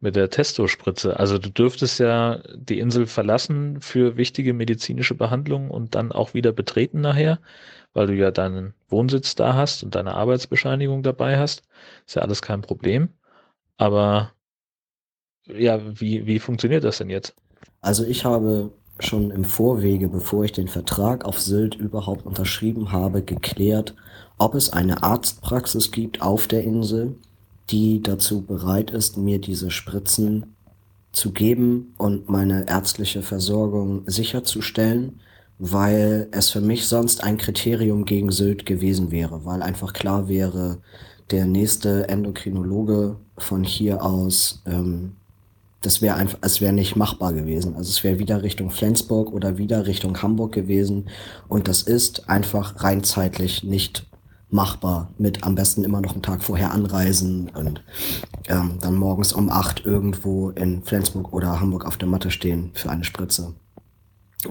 mit 0.00 0.16
der 0.16 0.30
Testospritze? 0.30 1.18
Also, 1.18 1.38
du 1.38 1.50
dürftest 1.50 2.00
ja 2.00 2.42
die 2.54 2.78
Insel 2.80 3.06
verlassen 3.06 3.80
für 3.80 4.16
wichtige 4.16 4.54
medizinische 4.54 5.14
Behandlungen 5.14 5.70
und 5.70 5.94
dann 5.94 6.12
auch 6.12 6.34
wieder 6.34 6.52
betreten 6.52 7.00
nachher, 7.00 7.40
weil 7.94 8.06
du 8.08 8.14
ja 8.14 8.30
deinen 8.30 8.74
Wohnsitz 8.88 9.34
da 9.34 9.54
hast 9.54 9.84
und 9.84 9.94
deine 9.94 10.14
Arbeitsbescheinigung 10.14 11.02
dabei 11.02 11.38
hast. 11.38 11.62
Ist 12.06 12.16
ja 12.16 12.22
alles 12.22 12.42
kein 12.42 12.62
Problem. 12.62 13.10
Aber 13.76 14.32
ja, 15.46 15.80
wie, 16.00 16.26
wie 16.26 16.38
funktioniert 16.38 16.84
das 16.84 16.98
denn 16.98 17.10
jetzt? 17.10 17.34
Also 17.80 18.04
ich 18.04 18.24
habe 18.24 18.70
schon 19.00 19.30
im 19.30 19.44
Vorwege, 19.44 20.08
bevor 20.08 20.44
ich 20.44 20.52
den 20.52 20.68
Vertrag 20.68 21.24
auf 21.24 21.40
Sylt 21.40 21.74
überhaupt 21.74 22.26
unterschrieben 22.26 22.92
habe, 22.92 23.22
geklärt, 23.22 23.94
ob 24.38 24.54
es 24.54 24.72
eine 24.72 25.02
Arztpraxis 25.02 25.90
gibt 25.90 26.22
auf 26.22 26.46
der 26.46 26.62
Insel, 26.62 27.16
die 27.70 28.02
dazu 28.02 28.42
bereit 28.42 28.90
ist, 28.90 29.16
mir 29.16 29.40
diese 29.40 29.70
Spritzen 29.70 30.54
zu 31.12 31.32
geben 31.32 31.94
und 31.98 32.28
meine 32.28 32.68
ärztliche 32.68 33.22
Versorgung 33.22 34.02
sicherzustellen, 34.06 35.20
weil 35.58 36.28
es 36.32 36.50
für 36.50 36.60
mich 36.60 36.88
sonst 36.88 37.22
ein 37.22 37.36
Kriterium 37.36 38.04
gegen 38.04 38.30
Sylt 38.30 38.66
gewesen 38.66 39.10
wäre, 39.10 39.44
weil 39.44 39.62
einfach 39.62 39.92
klar 39.92 40.28
wäre, 40.28 40.78
der 41.30 41.46
nächste 41.46 42.08
Endokrinologe 42.08 43.16
von 43.38 43.64
hier 43.64 44.04
aus 44.04 44.62
ähm, 44.66 45.16
das 45.82 46.00
wäre 46.00 46.14
einfach, 46.14 46.38
es 46.40 46.60
wäre 46.60 46.72
nicht 46.72 46.96
machbar 46.96 47.32
gewesen. 47.32 47.76
Also 47.76 47.90
es 47.90 48.02
wäre 48.04 48.18
wieder 48.18 48.42
Richtung 48.42 48.70
Flensburg 48.70 49.32
oder 49.32 49.58
wieder 49.58 49.86
Richtung 49.86 50.20
Hamburg 50.22 50.52
gewesen. 50.52 51.08
Und 51.48 51.68
das 51.68 51.82
ist 51.82 52.28
einfach 52.28 52.82
rein 52.82 53.04
zeitlich 53.04 53.62
nicht 53.64 54.06
machbar 54.48 55.10
mit 55.18 55.44
am 55.44 55.54
besten 55.54 55.82
immer 55.82 56.00
noch 56.00 56.12
einen 56.12 56.22
Tag 56.22 56.42
vorher 56.42 56.72
anreisen 56.72 57.50
und 57.54 57.82
ähm, 58.48 58.78
dann 58.80 58.96
morgens 58.96 59.32
um 59.32 59.48
acht 59.50 59.84
irgendwo 59.86 60.50
in 60.50 60.82
Flensburg 60.82 61.32
oder 61.32 61.58
Hamburg 61.58 61.86
auf 61.86 61.96
der 61.96 62.08
Matte 62.08 62.30
stehen 62.30 62.70
für 62.74 62.90
eine 62.90 63.04
Spritze. 63.04 63.54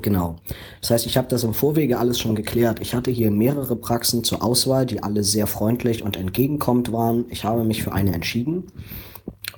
Genau. 0.01 0.38
Das 0.79 0.91
heißt, 0.91 1.05
ich 1.05 1.17
habe 1.17 1.27
das 1.27 1.44
im 1.44 1.53
Vorwege 1.53 2.00
alles 2.00 2.20
schon 2.20 2.34
geklärt. 2.34 2.79
Ich 2.82 2.96
hatte 2.96 3.12
hier 3.12 3.29
mehrere 3.29 3.75
Praxen 3.75 4.24
zur 4.24 4.41
Auswahl, 4.41 4.86
die 4.86 5.03
alle 5.03 5.24
sehr 5.24 5.48
freundlich 5.48 6.03
und 6.03 6.15
entgegenkommend 6.15 6.91
waren. 6.94 7.25
Ich 7.29 7.44
habe 7.44 7.63
mich 7.65 7.84
für 7.84 7.91
eine 7.91 8.13
entschieden. 8.13 8.67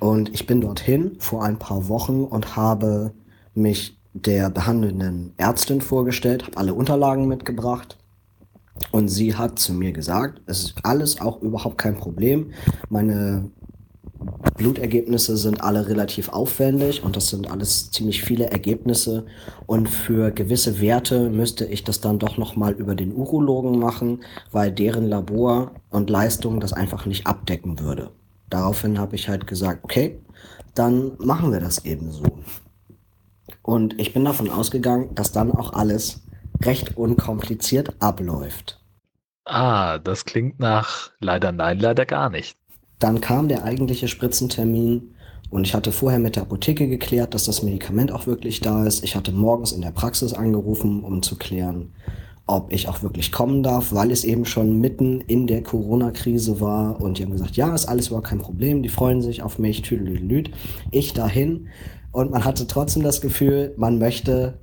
Und 0.00 0.32
ich 0.34 0.46
bin 0.46 0.60
dorthin 0.60 1.16
vor 1.18 1.44
ein 1.44 1.58
paar 1.58 1.88
Wochen 1.88 2.24
und 2.24 2.56
habe 2.56 3.12
mich 3.54 3.98
der 4.12 4.50
behandelnden 4.50 5.32
Ärztin 5.36 5.80
vorgestellt, 5.80 6.44
habe 6.44 6.56
alle 6.56 6.74
Unterlagen 6.74 7.26
mitgebracht 7.26 7.98
und 8.92 9.08
sie 9.08 9.34
hat 9.34 9.58
zu 9.58 9.72
mir 9.72 9.92
gesagt, 9.92 10.40
es 10.46 10.64
ist 10.64 10.74
alles 10.82 11.20
auch 11.20 11.42
überhaupt 11.42 11.78
kein 11.78 11.96
Problem. 11.96 12.52
Meine 12.88 13.50
Blutergebnisse 14.56 15.36
sind 15.36 15.62
alle 15.62 15.88
relativ 15.88 16.28
aufwendig 16.28 17.02
und 17.02 17.16
das 17.16 17.28
sind 17.28 17.50
alles 17.50 17.90
ziemlich 17.90 18.22
viele 18.22 18.46
Ergebnisse 18.46 19.26
und 19.66 19.88
für 19.88 20.30
gewisse 20.30 20.80
Werte 20.80 21.28
müsste 21.30 21.64
ich 21.64 21.84
das 21.84 22.00
dann 22.00 22.18
doch 22.18 22.36
noch 22.36 22.56
mal 22.56 22.72
über 22.72 22.94
den 22.94 23.12
Urologen 23.12 23.78
machen, 23.78 24.20
weil 24.52 24.70
deren 24.72 25.08
Labor 25.08 25.72
und 25.90 26.08
Leistung 26.08 26.60
das 26.60 26.72
einfach 26.72 27.06
nicht 27.06 27.26
abdecken 27.26 27.80
würde. 27.80 28.10
Daraufhin 28.50 28.98
habe 28.98 29.16
ich 29.16 29.28
halt 29.28 29.46
gesagt, 29.46 29.84
okay, 29.84 30.20
dann 30.74 31.12
machen 31.18 31.52
wir 31.52 31.60
das 31.60 31.84
eben 31.84 32.10
so. 32.10 32.24
Und 33.62 33.98
ich 34.00 34.12
bin 34.12 34.24
davon 34.24 34.50
ausgegangen, 34.50 35.14
dass 35.14 35.32
dann 35.32 35.50
auch 35.50 35.72
alles 35.72 36.22
recht 36.62 36.96
unkompliziert 36.96 37.94
abläuft. 38.00 38.80
Ah, 39.44 39.98
das 39.98 40.24
klingt 40.24 40.58
nach 40.58 41.10
leider 41.20 41.52
nein, 41.52 41.78
leider 41.78 42.06
gar 42.06 42.30
nicht. 42.30 42.56
Dann 42.98 43.20
kam 43.20 43.48
der 43.48 43.64
eigentliche 43.64 44.08
Spritzentermin 44.08 45.14
und 45.50 45.66
ich 45.66 45.74
hatte 45.74 45.92
vorher 45.92 46.18
mit 46.18 46.36
der 46.36 46.44
Apotheke 46.44 46.88
geklärt, 46.88 47.34
dass 47.34 47.44
das 47.44 47.62
Medikament 47.62 48.10
auch 48.12 48.26
wirklich 48.26 48.60
da 48.60 48.84
ist. 48.86 49.04
Ich 49.04 49.14
hatte 49.14 49.32
morgens 49.32 49.72
in 49.72 49.82
der 49.82 49.90
Praxis 49.90 50.32
angerufen, 50.32 51.04
um 51.04 51.22
zu 51.22 51.36
klären, 51.36 51.92
ob 52.46 52.72
ich 52.72 52.88
auch 52.88 53.02
wirklich 53.02 53.32
kommen 53.32 53.62
darf, 53.62 53.92
weil 53.92 54.10
es 54.10 54.24
eben 54.24 54.44
schon 54.44 54.80
mitten 54.80 55.22
in 55.22 55.46
der 55.46 55.62
Corona-Krise 55.62 56.60
war. 56.60 57.00
Und 57.00 57.18
die 57.18 57.22
haben 57.22 57.32
gesagt, 57.32 57.56
ja, 57.56 57.74
ist 57.74 57.86
alles 57.86 58.08
überhaupt 58.08 58.28
kein 58.28 58.38
Problem, 58.38 58.82
die 58.82 58.90
freuen 58.90 59.22
sich 59.22 59.42
auf 59.42 59.58
mich, 59.58 59.82
tüdelüdelüd. 59.82 60.50
Ich 60.90 61.14
dahin. 61.14 61.68
Und 62.12 62.30
man 62.30 62.44
hatte 62.44 62.66
trotzdem 62.66 63.02
das 63.02 63.20
Gefühl, 63.20 63.74
man 63.76 63.98
möchte 63.98 64.58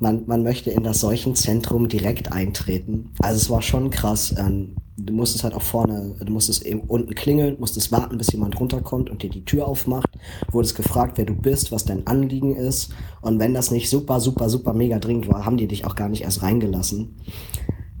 man, 0.00 0.24
man 0.26 0.42
möchte 0.42 0.70
in 0.70 0.82
das 0.82 1.00
Seuchenzentrum 1.00 1.88
direkt 1.88 2.32
eintreten. 2.32 3.10
Also 3.20 3.36
es 3.36 3.50
war 3.50 3.62
schon 3.62 3.90
krass. 3.90 4.34
Ähm, 4.38 4.76
du 4.96 5.12
musstest 5.12 5.44
halt 5.44 5.54
auch 5.54 5.62
vorne, 5.62 6.14
du 6.18 6.32
musstest 6.32 6.64
eben 6.64 6.80
unten 6.80 7.14
klingeln, 7.14 7.56
musstest 7.58 7.92
warten, 7.92 8.18
bis 8.18 8.32
jemand 8.32 8.58
runterkommt 8.58 9.10
und 9.10 9.22
dir 9.22 9.30
die 9.30 9.44
Tür 9.44 9.66
aufmacht. 9.66 10.10
Wurdest 10.50 10.76
gefragt, 10.76 11.18
wer 11.18 11.24
du 11.24 11.34
bist, 11.34 11.72
was 11.72 11.84
dein 11.84 12.06
Anliegen 12.06 12.56
ist. 12.56 12.92
Und 13.20 13.38
wenn 13.38 13.54
das 13.54 13.70
nicht 13.70 13.88
super, 13.88 14.20
super, 14.20 14.48
super 14.48 14.72
mega 14.72 14.98
dringend 14.98 15.28
war, 15.28 15.44
haben 15.44 15.56
die 15.56 15.68
dich 15.68 15.84
auch 15.84 15.94
gar 15.94 16.08
nicht 16.08 16.22
erst 16.22 16.42
reingelassen. 16.42 17.16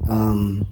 Ähm, 0.08 0.66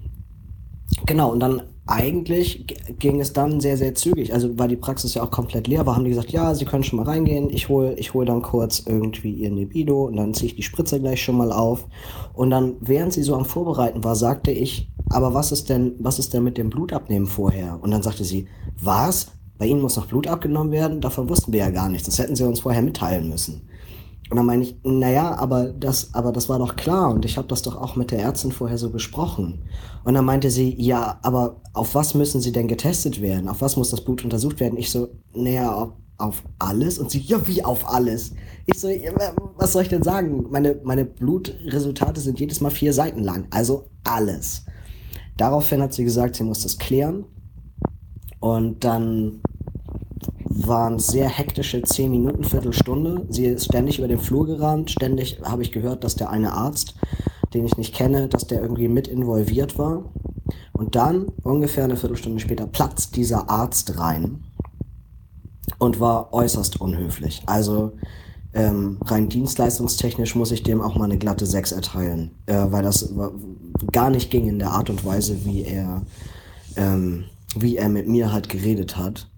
genau, 1.06 1.32
und 1.32 1.40
dann 1.40 1.62
eigentlich 1.86 2.66
ging 2.98 3.20
es 3.20 3.32
dann 3.32 3.60
sehr, 3.60 3.76
sehr 3.76 3.94
zügig. 3.94 4.32
Also 4.32 4.58
weil 4.58 4.68
die 4.68 4.76
Praxis 4.76 5.14
ja 5.14 5.22
auch 5.22 5.30
komplett 5.30 5.68
leer 5.68 5.86
war, 5.86 5.94
haben 5.94 6.04
die 6.04 6.10
gesagt, 6.10 6.32
ja, 6.32 6.54
Sie 6.54 6.64
können 6.64 6.82
schon 6.82 6.98
mal 6.98 7.04
reingehen. 7.04 7.48
Ich 7.50 7.68
hole 7.68 7.94
ich 7.94 8.12
hol 8.12 8.24
dann 8.24 8.42
kurz 8.42 8.82
irgendwie 8.86 9.32
Ihr 9.32 9.50
Nebido 9.50 10.06
und 10.06 10.16
dann 10.16 10.34
ziehe 10.34 10.50
ich 10.50 10.56
die 10.56 10.62
Spritze 10.62 11.00
gleich 11.00 11.22
schon 11.22 11.36
mal 11.36 11.52
auf. 11.52 11.86
Und 12.34 12.50
dann, 12.50 12.74
während 12.80 13.12
sie 13.12 13.22
so 13.22 13.36
am 13.36 13.44
Vorbereiten 13.44 14.02
war, 14.02 14.16
sagte 14.16 14.50
ich, 14.50 14.90
aber 15.10 15.32
was 15.32 15.52
ist 15.52 15.68
denn, 15.68 15.94
was 16.00 16.18
ist 16.18 16.34
denn 16.34 16.42
mit 16.42 16.58
dem 16.58 16.70
Blutabnehmen 16.70 17.28
vorher? 17.28 17.78
Und 17.80 17.92
dann 17.92 18.02
sagte 18.02 18.24
sie, 18.24 18.46
was? 18.82 19.28
Bei 19.58 19.64
Ihnen 19.64 19.80
muss 19.80 19.96
noch 19.96 20.06
Blut 20.06 20.26
abgenommen 20.26 20.70
werden? 20.70 21.00
Davon 21.00 21.30
wussten 21.30 21.52
wir 21.52 21.60
ja 21.60 21.70
gar 21.70 21.88
nichts. 21.88 22.06
Das 22.06 22.18
hätten 22.18 22.36
Sie 22.36 22.44
uns 22.44 22.60
vorher 22.60 22.82
mitteilen 22.82 23.28
müssen. 23.28 23.65
Und 24.28 24.36
dann 24.36 24.46
meine 24.46 24.64
ich, 24.64 24.76
naja, 24.82 25.36
aber 25.36 25.72
das, 25.72 26.12
aber 26.14 26.32
das 26.32 26.48
war 26.48 26.58
doch 26.58 26.74
klar 26.74 27.10
und 27.10 27.24
ich 27.24 27.38
habe 27.38 27.46
das 27.46 27.62
doch 27.62 27.76
auch 27.76 27.94
mit 27.94 28.10
der 28.10 28.18
Ärztin 28.20 28.50
vorher 28.50 28.76
so 28.76 28.90
besprochen. 28.90 29.62
Und 30.04 30.14
dann 30.14 30.24
meinte 30.24 30.50
sie, 30.50 30.74
ja, 30.80 31.18
aber 31.22 31.60
auf 31.74 31.94
was 31.94 32.14
müssen 32.14 32.40
sie 32.40 32.50
denn 32.50 32.66
getestet 32.66 33.20
werden? 33.20 33.48
Auf 33.48 33.60
was 33.60 33.76
muss 33.76 33.90
das 33.90 34.00
Blut 34.00 34.24
untersucht 34.24 34.58
werden? 34.58 34.78
Ich 34.78 34.90
so, 34.90 35.08
naja, 35.32 35.72
auf, 35.72 35.92
auf 36.18 36.42
alles? 36.58 36.98
Und 36.98 37.10
sie, 37.10 37.20
ja, 37.20 37.46
wie 37.46 37.64
auf 37.64 37.88
alles? 37.88 38.32
Ich 38.66 38.80
so, 38.80 38.88
ja, 38.88 39.12
was 39.56 39.72
soll 39.72 39.82
ich 39.82 39.90
denn 39.90 40.02
sagen? 40.02 40.46
Meine, 40.50 40.80
meine 40.82 41.04
Blutresultate 41.04 42.20
sind 42.20 42.40
jedes 42.40 42.60
Mal 42.60 42.70
vier 42.70 42.92
Seiten 42.92 43.22
lang, 43.22 43.46
also 43.50 43.84
alles. 44.02 44.64
Daraufhin 45.36 45.82
hat 45.82 45.92
sie 45.92 46.04
gesagt, 46.04 46.34
sie 46.34 46.44
muss 46.44 46.62
das 46.62 46.78
klären. 46.78 47.26
Und 48.40 48.82
dann 48.82 49.40
waren 50.64 50.98
sehr 50.98 51.28
hektische 51.28 51.82
zehn 51.82 52.10
Minuten, 52.10 52.44
Viertelstunde. 52.44 53.26
Sie 53.28 53.46
ist 53.46 53.66
ständig 53.66 53.98
über 53.98 54.08
den 54.08 54.18
Flur 54.18 54.46
gerannt. 54.46 54.90
Ständig 54.90 55.40
habe 55.42 55.62
ich 55.62 55.72
gehört, 55.72 56.04
dass 56.04 56.16
der 56.16 56.30
eine 56.30 56.52
Arzt, 56.52 56.94
den 57.52 57.66
ich 57.66 57.76
nicht 57.76 57.94
kenne, 57.94 58.28
dass 58.28 58.46
der 58.46 58.62
irgendwie 58.62 58.88
mit 58.88 59.08
involviert 59.08 59.78
war. 59.78 60.04
Und 60.72 60.94
dann, 60.94 61.26
ungefähr 61.42 61.84
eine 61.84 61.96
Viertelstunde 61.96 62.40
später, 62.40 62.66
platzt 62.66 63.16
dieser 63.16 63.50
Arzt 63.50 63.98
rein 63.98 64.44
und 65.78 66.00
war 66.00 66.32
äußerst 66.32 66.80
unhöflich. 66.80 67.42
Also 67.46 67.92
ähm, 68.52 68.98
rein 69.04 69.28
dienstleistungstechnisch 69.28 70.34
muss 70.34 70.50
ich 70.50 70.62
dem 70.62 70.80
auch 70.80 70.96
mal 70.96 71.04
eine 71.04 71.18
glatte 71.18 71.44
6 71.44 71.72
erteilen, 71.72 72.30
äh, 72.46 72.66
weil 72.70 72.82
das 72.82 73.12
gar 73.92 74.10
nicht 74.10 74.30
ging 74.30 74.48
in 74.48 74.58
der 74.58 74.70
Art 74.70 74.88
und 74.88 75.04
Weise, 75.04 75.44
wie 75.44 75.62
er, 75.62 76.02
ähm, 76.76 77.24
wie 77.54 77.76
er 77.76 77.88
mit 77.88 78.08
mir 78.08 78.32
halt 78.32 78.48
geredet 78.48 78.96
hat. 78.96 79.28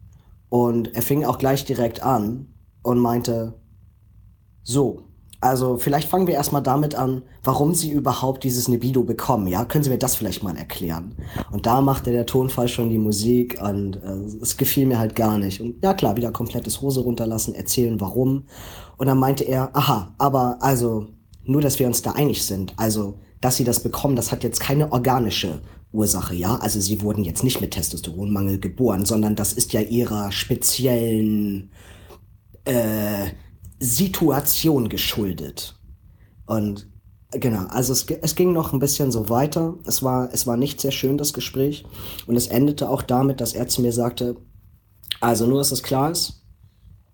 Und 0.48 0.94
er 0.94 1.02
fing 1.02 1.24
auch 1.24 1.38
gleich 1.38 1.64
direkt 1.64 2.02
an 2.02 2.48
und 2.82 2.98
meinte, 2.98 3.54
so, 4.62 5.08
also 5.40 5.76
vielleicht 5.76 6.08
fangen 6.08 6.26
wir 6.26 6.34
erstmal 6.34 6.62
damit 6.62 6.96
an, 6.96 7.22
warum 7.44 7.72
Sie 7.72 7.92
überhaupt 7.92 8.42
dieses 8.42 8.66
Nebido 8.66 9.04
bekommen, 9.04 9.46
ja? 9.46 9.64
Können 9.64 9.84
Sie 9.84 9.90
mir 9.90 9.98
das 9.98 10.16
vielleicht 10.16 10.42
mal 10.42 10.56
erklären? 10.56 11.14
Und 11.52 11.66
da 11.66 11.80
machte 11.80 12.10
der 12.10 12.26
Tonfall 12.26 12.66
schon 12.66 12.90
die 12.90 12.98
Musik 12.98 13.60
und 13.62 13.96
äh, 13.96 14.42
es 14.42 14.56
gefiel 14.56 14.86
mir 14.86 14.98
halt 14.98 15.14
gar 15.14 15.38
nicht. 15.38 15.60
Und 15.60 15.82
ja 15.82 15.94
klar, 15.94 16.16
wieder 16.16 16.32
komplettes 16.32 16.80
Hose 16.80 17.00
runterlassen, 17.00 17.54
erzählen 17.54 18.00
warum. 18.00 18.44
Und 18.96 19.06
dann 19.06 19.18
meinte 19.18 19.44
er, 19.44 19.76
aha, 19.76 20.12
aber 20.18 20.58
also 20.60 21.06
nur, 21.44 21.62
dass 21.62 21.78
wir 21.78 21.86
uns 21.86 22.02
da 22.02 22.12
einig 22.12 22.44
sind. 22.44 22.74
Also, 22.76 23.20
dass 23.40 23.56
Sie 23.56 23.64
das 23.64 23.80
bekommen, 23.80 24.16
das 24.16 24.32
hat 24.32 24.42
jetzt 24.42 24.58
keine 24.58 24.90
organische 24.90 25.60
Ursache, 25.92 26.34
ja. 26.34 26.56
Also 26.56 26.80
sie 26.80 27.02
wurden 27.02 27.24
jetzt 27.24 27.44
nicht 27.44 27.60
mit 27.60 27.72
Testosteronmangel 27.72 28.58
geboren, 28.58 29.04
sondern 29.04 29.36
das 29.36 29.52
ist 29.52 29.72
ja 29.72 29.80
ihrer 29.80 30.32
speziellen 30.32 31.70
äh, 32.64 33.28
Situation 33.78 34.88
geschuldet. 34.88 35.78
Und 36.46 36.88
genau, 37.30 37.66
also 37.68 37.92
es, 37.92 38.06
es 38.06 38.34
ging 38.34 38.52
noch 38.52 38.72
ein 38.72 38.78
bisschen 38.78 39.10
so 39.10 39.28
weiter. 39.28 39.76
Es 39.86 40.02
war, 40.02 40.28
es 40.32 40.46
war 40.46 40.56
nicht 40.56 40.80
sehr 40.80 40.92
schön, 40.92 41.16
das 41.16 41.32
Gespräch. 41.32 41.84
Und 42.26 42.36
es 42.36 42.48
endete 42.48 42.88
auch 42.90 43.02
damit, 43.02 43.40
dass 43.40 43.54
er 43.54 43.68
zu 43.68 43.80
mir 43.80 43.92
sagte, 43.92 44.36
also 45.20 45.46
nur, 45.46 45.58
dass 45.58 45.72
es 45.72 45.82
klar 45.82 46.10
ist, 46.10 46.44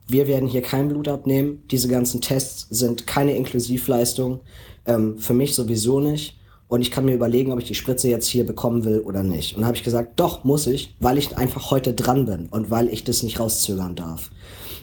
wir 0.07 0.27
werden 0.27 0.49
hier 0.49 0.63
kein 0.63 0.89
Blut 0.89 1.09
abnehmen. 1.09 1.63
Diese 1.71 1.89
ganzen 1.89 2.21
Tests 2.21 2.67
sind 2.71 3.07
keine 3.07 3.37
Inklusivleistung. 3.37 4.41
Ähm, 4.85 5.19
für 5.19 5.33
mich 5.33 5.55
sowieso 5.55 6.01
nicht 6.01 6.39
und 6.69 6.81
ich 6.81 6.91
kann 6.91 7.05
mir 7.05 7.15
überlegen, 7.15 7.53
ob 7.53 7.59
ich 7.59 7.67
die 7.67 7.75
Spritze 7.75 8.09
jetzt 8.09 8.27
hier 8.27 8.45
bekommen 8.45 8.85
will 8.85 9.01
oder 9.01 9.23
nicht. 9.23 9.55
Und 9.55 9.61
dann 9.61 9.67
habe 9.67 9.77
ich 9.77 9.85
gesagt, 9.85 10.19
doch, 10.19 10.45
muss 10.45 10.67
ich, 10.67 10.95
weil 10.99 11.19
ich 11.19 11.37
einfach 11.37 11.71
heute 11.71 11.93
dran 11.95 12.25
bin 12.25 12.47
und 12.51 12.71
weil 12.71 12.89
ich 12.89 13.05
das 13.05 13.23
nicht 13.23 13.39
rauszögern 13.39 13.95
darf. 13.95 14.31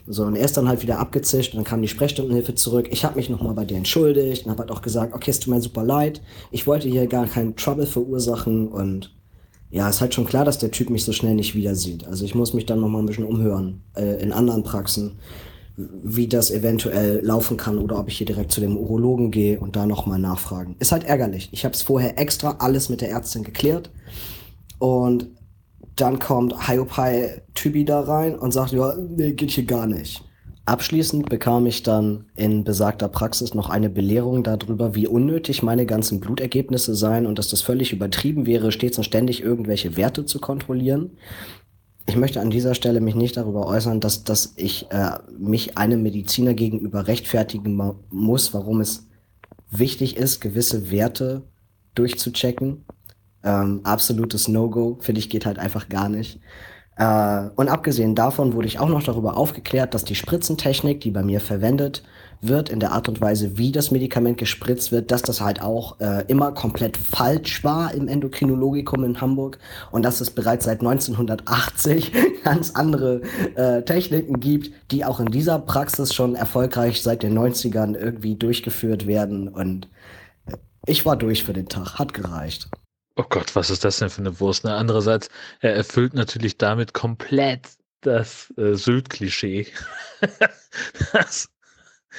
So, 0.08 0.24
und 0.24 0.36
er 0.36 0.46
ist 0.46 0.58
dann 0.58 0.68
halt 0.68 0.82
wieder 0.82 1.00
abgezischt 1.00 1.54
und 1.54 1.58
dann 1.58 1.66
kam 1.66 1.82
die 1.82 1.88
Sprechstundenhilfe 1.88 2.56
zurück. 2.56 2.88
Ich 2.92 3.06
habe 3.06 3.16
mich 3.16 3.30
nochmal 3.30 3.54
bei 3.54 3.66
dir 3.66 3.78
entschuldigt 3.78 4.46
und 4.46 4.52
habe 4.52 4.62
halt 4.62 4.72
auch 4.72 4.82
gesagt, 4.82 5.14
okay, 5.14 5.32
es 5.32 5.40
tut 5.40 5.54
mir 5.54 5.62
super 5.62 5.84
leid. 5.84 6.22
Ich 6.52 6.68
wollte 6.68 6.88
hier 6.88 7.08
gar 7.08 7.28
keinen 7.28 7.56
Trouble 7.56 7.86
verursachen 7.86 8.68
und 8.68 9.14
ja, 9.70 9.88
ist 9.90 10.02
halt 10.02 10.14
schon 10.14 10.26
klar, 10.26 10.44
dass 10.44 10.58
der 10.58 10.72
Typ 10.72 10.90
mich 10.90 11.06
so 11.06 11.14
schnell 11.14 11.36
nicht 11.36 11.56
wieder 11.56 11.76
sieht. 11.76 12.06
Also 12.06 12.26
ich 12.26 12.36
muss 12.36 12.54
mich 12.54 12.66
dann 12.66 12.82
nochmal 12.82 13.02
ein 13.02 13.06
bisschen 13.06 13.26
umhören 13.26 13.82
äh, 13.96 14.22
in 14.22 14.34
anderen 14.34 14.64
Praxen 14.64 15.20
wie 16.04 16.28
das 16.28 16.52
eventuell 16.52 17.20
laufen 17.24 17.58
kann 17.58 17.78
oder 17.78 18.00
ob 18.00 18.08
ich 18.08 18.18
hier 18.18 18.28
direkt 18.28 18.52
zu 18.52 18.62
dem 18.62 18.78
Urologen 18.78 19.32
gehe 19.32 19.60
und 19.60 19.76
da 19.76 19.86
nochmal 19.86 20.20
nachfragen. 20.20 20.76
Ist 20.80 20.92
halt 20.92 21.04
ärgerlich. 21.04 21.50
Ich 21.52 21.66
habe 21.66 21.74
es 21.74 21.82
vorher 21.82 22.20
extra 22.20 22.58
alles 22.60 22.90
mit 22.90 23.02
der 23.02 23.10
Ärztin 23.10 23.44
geklärt 23.44 23.90
und 24.80 25.28
dann 25.96 26.20
kommt 26.20 26.68
Hyopai 26.68 27.42
Tybi 27.54 27.86
da 27.86 28.02
rein 28.02 28.38
und 28.38 28.52
sagt, 28.52 28.72
ja, 28.72 28.96
nee, 28.96 29.34
geht 29.34 29.52
hier 29.52 29.66
gar 29.66 29.88
nicht. 29.88 30.24
Abschließend 30.66 31.28
bekam 31.28 31.66
ich 31.66 31.84
dann 31.84 32.26
in 32.36 32.64
besagter 32.64 33.08
Praxis 33.08 33.54
noch 33.56 33.70
eine 33.70 33.90
Belehrung 33.90 34.44
darüber, 34.44 34.96
wie 34.96 35.08
unnötig 35.08 35.64
meine 35.64 35.86
ganzen 35.86 36.20
Blutergebnisse 36.20 36.96
seien 36.96 37.26
und 37.26 37.40
dass 37.40 37.50
das 37.50 37.62
völlig 37.62 37.92
übertrieben 37.94 38.46
wäre, 38.46 38.72
stets 38.72 38.98
und 38.98 39.04
ständig 39.04 39.42
irgendwelche 39.42 39.98
Werte 39.98 40.26
zu 40.26 40.40
kontrollieren 40.40 41.12
ich 42.06 42.16
möchte 42.16 42.42
an 42.42 42.50
dieser 42.50 42.76
Stelle 42.76 43.02
mich 43.02 43.16
nicht 43.16 43.38
darüber 43.38 43.68
äußern, 43.68 44.00
dass, 44.00 44.24
dass 44.24 44.54
ich 44.56 44.92
äh, 44.92 45.12
mich 45.38 45.78
einem 45.78 46.04
Mediziner 46.04 46.54
gegenüber 46.54 47.08
rechtfertigen 47.08 47.80
muss, 48.10 48.54
warum 48.54 48.82
es 48.82 49.08
wichtig 49.70 50.18
ist, 50.18 50.42
gewisse 50.42 50.92
Werte 50.92 51.44
durchzuchecken. 51.96 52.86
Ähm, 53.44 53.82
absolutes 53.84 54.48
No-Go, 54.48 54.98
finde 55.00 55.20
ich, 55.20 55.30
geht 55.30 55.46
halt 55.46 55.60
einfach 55.60 55.90
gar 55.90 56.10
nicht. 56.10 56.40
Äh, 56.98 57.50
und 57.56 57.70
abgesehen 57.70 58.16
davon 58.16 58.54
wurde 58.54 58.68
ich 58.68 58.80
auch 58.80 58.90
noch 58.90 59.04
darüber 59.04 59.38
aufgeklärt, 59.38 59.94
dass 59.94 60.04
die 60.04 60.16
Spritzentechnik, 60.16 61.02
die 61.02 61.12
bei 61.12 61.24
mir 61.24 61.40
verwendet 61.40 62.04
wird, 62.42 62.70
in 62.70 62.80
der 62.80 62.92
Art 62.92 63.08
und 63.08 63.22
Weise, 63.22 63.58
wie 63.58 63.72
das 63.72 63.92
Medikament 63.92 64.38
gespritzt 64.38 64.92
wird, 64.92 65.12
dass 65.12 65.22
das 65.22 65.42
halt 65.42 65.62
auch 65.62 66.00
äh, 66.00 66.26
immer 66.28 66.52
komplett 66.52 66.98
falsch 66.98 67.64
war 67.64 67.94
im 67.94 68.08
Endokrinologikum 68.08 69.04
in 69.04 69.22
Hamburg 69.22 69.60
und 69.92 70.04
dass 70.04 70.22
es 70.22 70.32
bereits 70.32 70.66
seit 70.66 70.82
1980 70.82 72.12
ganz 72.44 72.72
andere 72.72 73.22
äh, 73.56 73.84
Techniken 73.84 74.40
gibt, 74.40 74.72
die 74.92 75.06
auch 75.06 75.20
in 75.20 75.28
dieser 75.28 75.60
Praxis 75.60 76.14
schon 76.14 76.36
erfolgreich 76.36 77.02
seit 77.02 77.24
den 77.24 77.38
90ern 77.38 77.96
irgendwie 77.96 78.36
durchgeführt 78.36 79.06
werden 79.06 79.48
und 79.48 79.88
äh, 80.48 80.58
ich 80.88 81.06
war 81.06 81.16
durch 81.16 81.44
für 81.44 81.54
den 81.54 81.70
Tag, 81.70 82.00
hat 82.00 82.14
gereicht. 82.14 82.70
Oh 83.18 83.26
Gott, 83.30 83.56
was 83.56 83.70
ist 83.70 83.84
das 83.84 84.00
denn 84.00 84.10
für 84.10 84.22
eine 84.22 84.40
Wurst? 84.40 84.64
Ne? 84.64 84.74
Andererseits, 84.74 85.30
er 85.60 85.76
erfüllt 85.76 86.14
natürlich 86.14 86.58
damit 86.58 86.94
komplett 86.94 87.68
das 88.02 88.52
äh, 88.58 88.74
Sylt-Klischee. 88.74 89.68
das 91.14 91.50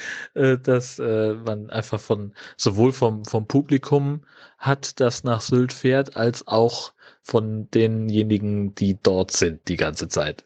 äh, 0.33 0.57
dass 0.57 0.99
äh, 0.99 1.33
man 1.33 1.69
einfach 1.69 1.99
von 1.99 2.33
sowohl 2.57 2.91
vom, 2.93 3.25
vom 3.25 3.47
Publikum 3.47 4.23
hat, 4.57 4.99
das 4.99 5.23
nach 5.23 5.41
Sylt 5.41 5.73
fährt, 5.73 6.15
als 6.15 6.47
auch 6.47 6.93
von 7.21 7.69
denjenigen, 7.71 8.75
die 8.75 8.97
dort 9.01 9.31
sind 9.31 9.67
die 9.67 9.77
ganze 9.77 10.07
Zeit. 10.07 10.45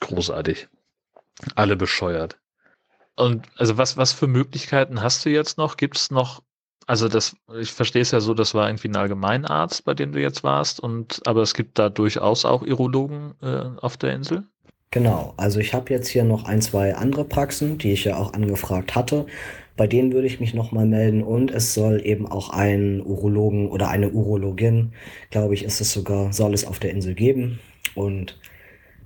Großartig. 0.00 0.68
Alle 1.54 1.76
bescheuert. 1.76 2.38
Und 3.16 3.46
also 3.56 3.76
was, 3.76 3.96
was 3.96 4.12
für 4.12 4.28
Möglichkeiten 4.28 5.02
hast 5.02 5.24
du 5.24 5.30
jetzt 5.30 5.58
noch? 5.58 5.76
Gibt 5.76 5.96
es 5.96 6.10
noch, 6.10 6.42
also 6.86 7.08
das, 7.08 7.36
ich 7.58 7.72
verstehe 7.72 8.02
es 8.02 8.12
ja 8.12 8.20
so, 8.20 8.32
das 8.32 8.54
war 8.54 8.68
irgendwie 8.68 8.88
ein 8.88 8.96
Allgemeinarzt, 8.96 9.84
bei 9.84 9.94
dem 9.94 10.12
du 10.12 10.20
jetzt 10.20 10.44
warst, 10.44 10.78
und 10.78 11.26
aber 11.26 11.42
es 11.42 11.54
gibt 11.54 11.78
da 11.78 11.88
durchaus 11.88 12.44
auch 12.44 12.62
Irologen 12.62 13.34
äh, 13.42 13.70
auf 13.80 13.96
der 13.96 14.12
Insel? 14.14 14.44
Genau, 14.90 15.34
also 15.36 15.60
ich 15.60 15.74
habe 15.74 15.92
jetzt 15.92 16.08
hier 16.08 16.24
noch 16.24 16.44
ein, 16.44 16.62
zwei 16.62 16.94
andere 16.94 17.24
Praxen, 17.26 17.76
die 17.76 17.92
ich 17.92 18.04
ja 18.04 18.16
auch 18.16 18.32
angefragt 18.32 18.94
hatte, 18.94 19.26
Bei 19.78 19.88
denen 19.88 20.12
würde 20.12 20.28
ich 20.28 20.40
mich 20.42 20.54
nochmal 20.54 20.86
melden 20.86 21.24
und 21.24 21.52
es 21.52 21.74
soll 21.74 22.02
eben 22.06 22.26
auch 22.28 22.50
einen 22.50 23.00
Urologen 23.02 23.70
oder 23.70 23.88
eine 23.90 24.10
Urologin, 24.12 24.92
glaube 25.32 25.54
ich, 25.54 25.64
ist 25.64 25.80
es 25.80 25.94
sogar, 25.94 26.34
soll 26.34 26.54
es 26.54 26.66
auf 26.66 26.80
der 26.80 26.92
Insel 26.92 27.14
geben. 27.16 27.60
Und 27.96 28.38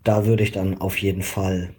da 0.05 0.27
würde 0.27 0.43
ich 0.45 0.53
dann 0.53 0.81
auf 0.81 0.99
jeden 0.99 1.23
Fall 1.23 1.75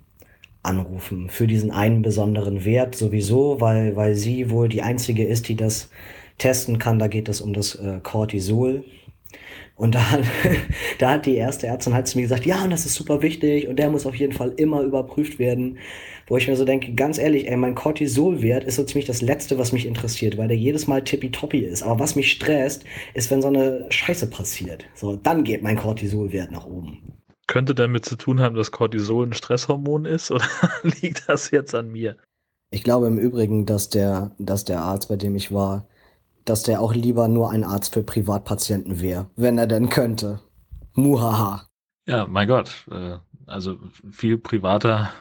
anrufen. 0.64 1.30
Für 1.30 1.48
diesen 1.48 1.72
einen 1.72 2.02
besonderen 2.02 2.66
Wert 2.66 2.96
sowieso, 2.96 3.60
weil, 3.62 3.96
weil 3.96 4.16
sie 4.16 4.50
wohl 4.50 4.70
die 4.70 4.82
einzige 4.82 5.26
ist, 5.26 5.48
die 5.50 5.56
das 5.56 5.90
testen 6.38 6.80
kann. 6.80 7.00
Da 7.00 7.08
geht 7.08 7.30
es 7.30 7.42
um 7.42 7.54
das 7.54 7.76
äh, 7.76 8.00
Cortisol. 8.04 8.86
Und 9.75 9.96
da, 9.96 10.01
da 11.00 11.12
hat 11.12 11.25
die 11.25 11.36
erste 11.36 11.68
Ärztin 11.68 11.94
halt 11.94 12.08
zu 12.08 12.18
mir 12.18 12.24
gesagt, 12.24 12.46
ja, 12.46 12.63
und 12.63 12.70
das 12.70 12.86
ist 12.86 12.96
super 12.96 13.22
wichtig 13.22 13.68
und 13.68 13.77
der 13.77 13.89
muss 13.89 14.06
auf 14.06 14.15
jeden 14.15 14.34
Fall 14.34 14.53
immer 14.58 14.82
überprüft 14.82 15.39
werden. 15.39 15.77
Wo 16.27 16.38
ich 16.38 16.48
mir 16.48 16.56
so 16.56 16.63
denke, 16.63 16.94
ganz 16.94 17.18
ehrlich, 17.18 17.50
ey, 17.50 17.58
mein 17.58 17.75
Cortisolwert 17.75 18.63
ist 18.63 18.77
so 18.77 18.84
ziemlich 18.86 19.06
das 19.06 19.22
Letzte, 19.22 19.58
was 19.58 19.74
mich 19.74 19.86
interessiert, 19.86 20.38
weil 20.38 20.48
der 20.48 20.56
jedes 20.58 20.88
Mal 20.88 21.03
tippitoppi 21.03 21.60
ist. 21.60 21.84
Aber 21.84 22.00
was 22.00 22.15
mich 22.15 22.32
stresst, 22.32 22.86
ist, 23.13 23.30
wenn 23.30 23.42
so 23.42 23.50
eine 23.50 23.86
Scheiße 23.89 24.27
passiert. 24.30 24.86
So, 24.96 25.18
dann 25.18 25.44
geht 25.44 25.63
mein 25.63 25.77
Cortisolwert 25.77 26.50
nach 26.51 26.65
oben. 26.65 27.13
Könnte 27.48 27.75
damit 27.75 28.06
zu 28.06 28.15
tun 28.15 28.39
haben, 28.39 28.56
dass 28.56 28.72
Cortisol 28.72 29.27
ein 29.27 29.34
Stresshormon 29.34 30.06
ist 30.06 30.32
oder 30.32 30.46
liegt 31.01 31.27
das 31.27 31.51
jetzt 31.51 31.75
an 31.75 31.92
mir? 31.92 32.15
Ich 32.72 32.84
glaube 32.84 33.08
im 33.08 33.18
Übrigen, 33.18 33.65
dass 33.65 33.89
der, 33.89 34.32
dass 34.39 34.63
der 34.63 34.82
Arzt, 34.82 35.10
bei 35.10 35.18
dem 35.18 35.36
ich 35.36 35.51
war, 35.51 35.88
dass 36.46 36.64
der 36.64 36.82
auch 36.82 36.94
lieber 36.94 37.28
nur 37.28 37.52
ein 37.52 37.64
Arzt 37.64 37.94
für 37.94 38.04
Privatpatienten 38.04 39.02
wäre, 39.02 39.30
wenn 39.36 39.58
er 39.58 39.68
denn 39.68 39.90
könnte. 39.90 40.40
Muhaha. 40.94 41.68
Ja, 42.06 42.28
mein 42.28 42.48
Gott. 42.48 42.86
Äh, 42.92 43.18
also 43.46 43.78
viel 44.12 44.38
privater 44.38 45.12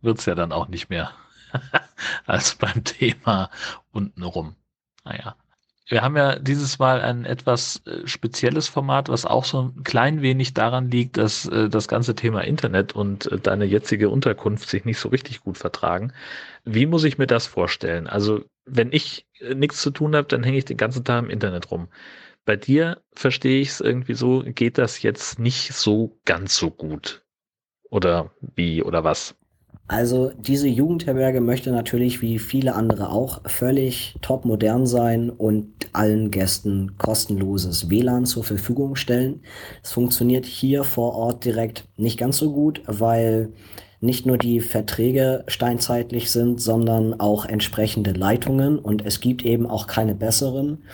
wird's 0.00 0.26
ja 0.26 0.34
dann 0.34 0.52
auch 0.52 0.68
nicht 0.68 0.90
mehr 0.90 1.10
als 2.26 2.54
beim 2.56 2.84
Thema 2.84 3.50
untenrum. 3.92 4.56
Naja. 5.04 5.36
Wir 5.86 6.00
haben 6.00 6.16
ja 6.16 6.38
dieses 6.38 6.78
Mal 6.78 7.02
ein 7.02 7.26
etwas 7.26 7.82
äh, 7.86 8.06
spezielles 8.06 8.68
Format, 8.68 9.10
was 9.10 9.26
auch 9.26 9.44
so 9.44 9.62
ein 9.64 9.84
klein 9.84 10.22
wenig 10.22 10.54
daran 10.54 10.90
liegt, 10.90 11.18
dass 11.18 11.46
äh, 11.46 11.68
das 11.68 11.88
ganze 11.88 12.14
Thema 12.14 12.40
Internet 12.42 12.94
und 12.94 13.30
äh, 13.30 13.38
deine 13.38 13.66
jetzige 13.66 14.08
Unterkunft 14.08 14.68
sich 14.68 14.86
nicht 14.86 14.98
so 14.98 15.10
richtig 15.10 15.40
gut 15.42 15.58
vertragen. 15.58 16.12
Wie 16.64 16.86
muss 16.86 17.04
ich 17.04 17.18
mir 17.18 17.26
das 17.26 17.46
vorstellen? 17.46 18.06
Also, 18.06 18.44
wenn 18.64 18.92
ich 18.92 19.26
nichts 19.54 19.82
zu 19.82 19.90
tun 19.90 20.16
habe, 20.16 20.26
dann 20.28 20.42
hänge 20.42 20.56
ich 20.56 20.64
den 20.64 20.78
ganzen 20.78 21.04
Tag 21.04 21.22
im 21.22 21.30
Internet 21.30 21.70
rum. 21.70 21.88
Bei 22.46 22.56
dir 22.56 23.02
verstehe 23.12 23.60
ich 23.60 23.68
es 23.70 23.80
irgendwie 23.80 24.14
so, 24.14 24.42
geht 24.42 24.78
das 24.78 25.02
jetzt 25.02 25.38
nicht 25.38 25.74
so 25.74 26.18
ganz 26.24 26.56
so 26.56 26.70
gut. 26.70 27.24
Oder 27.90 28.32
wie 28.40 28.82
oder 28.82 29.04
was? 29.04 29.36
Also 29.86 30.30
diese 30.38 30.66
Jugendherberge 30.66 31.42
möchte 31.42 31.70
natürlich 31.70 32.22
wie 32.22 32.38
viele 32.38 32.74
andere 32.74 33.10
auch 33.10 33.42
völlig 33.44 34.16
top 34.22 34.46
modern 34.46 34.86
sein 34.86 35.28
und 35.28 35.68
allen 35.92 36.30
Gästen 36.30 36.96
kostenloses 36.96 37.90
WLAN 37.90 38.24
zur 38.24 38.44
Verfügung 38.44 38.96
stellen. 38.96 39.42
Es 39.82 39.92
funktioniert 39.92 40.46
hier 40.46 40.84
vor 40.84 41.14
Ort 41.14 41.44
direkt 41.44 41.86
nicht 41.98 42.18
ganz 42.18 42.38
so 42.38 42.52
gut, 42.52 42.80
weil 42.86 43.52
nicht 44.00 44.24
nur 44.24 44.38
die 44.38 44.60
Verträge 44.60 45.44
steinzeitlich 45.48 46.30
sind, 46.30 46.62
sondern 46.62 47.20
auch 47.20 47.44
entsprechende 47.44 48.12
Leitungen 48.12 48.78
und 48.78 49.04
es 49.04 49.20
gibt 49.20 49.44
eben 49.44 49.66
auch 49.66 49.86
keine 49.86 50.14
besseren 50.14 50.84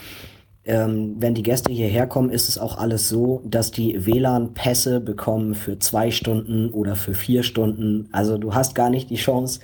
ähm, 0.71 1.17
wenn 1.19 1.35
die 1.35 1.43
Gäste 1.43 1.73
hierher 1.73 2.07
kommen, 2.07 2.31
ist 2.31 2.49
es 2.49 2.57
auch 2.57 2.79
alles 2.79 3.09
so, 3.09 3.43
dass 3.45 3.73
die 3.73 4.07
WLAN-Pässe 4.07 5.01
bekommen 5.01 5.57
für 5.57 5.81
zwei 5.81 6.13
Stunden 6.13 6.71
oder 6.71 6.95
für 6.95 7.13
vier 7.13 7.43
Stunden. 7.43 8.09
Also 8.13 8.39
du 8.39 8.55
hast 8.55 8.77
gar 8.77 8.89
nicht 8.89 9.11
die 9.11 9.17
Chance, 9.17 9.59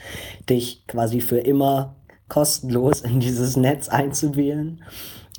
dich 0.51 0.85
quasi 0.89 1.21
für 1.21 1.39
immer 1.39 1.95
kostenlos 2.27 3.03
in 3.03 3.21
dieses 3.21 3.57
Netz 3.57 3.89
einzuwählen. 3.89 4.83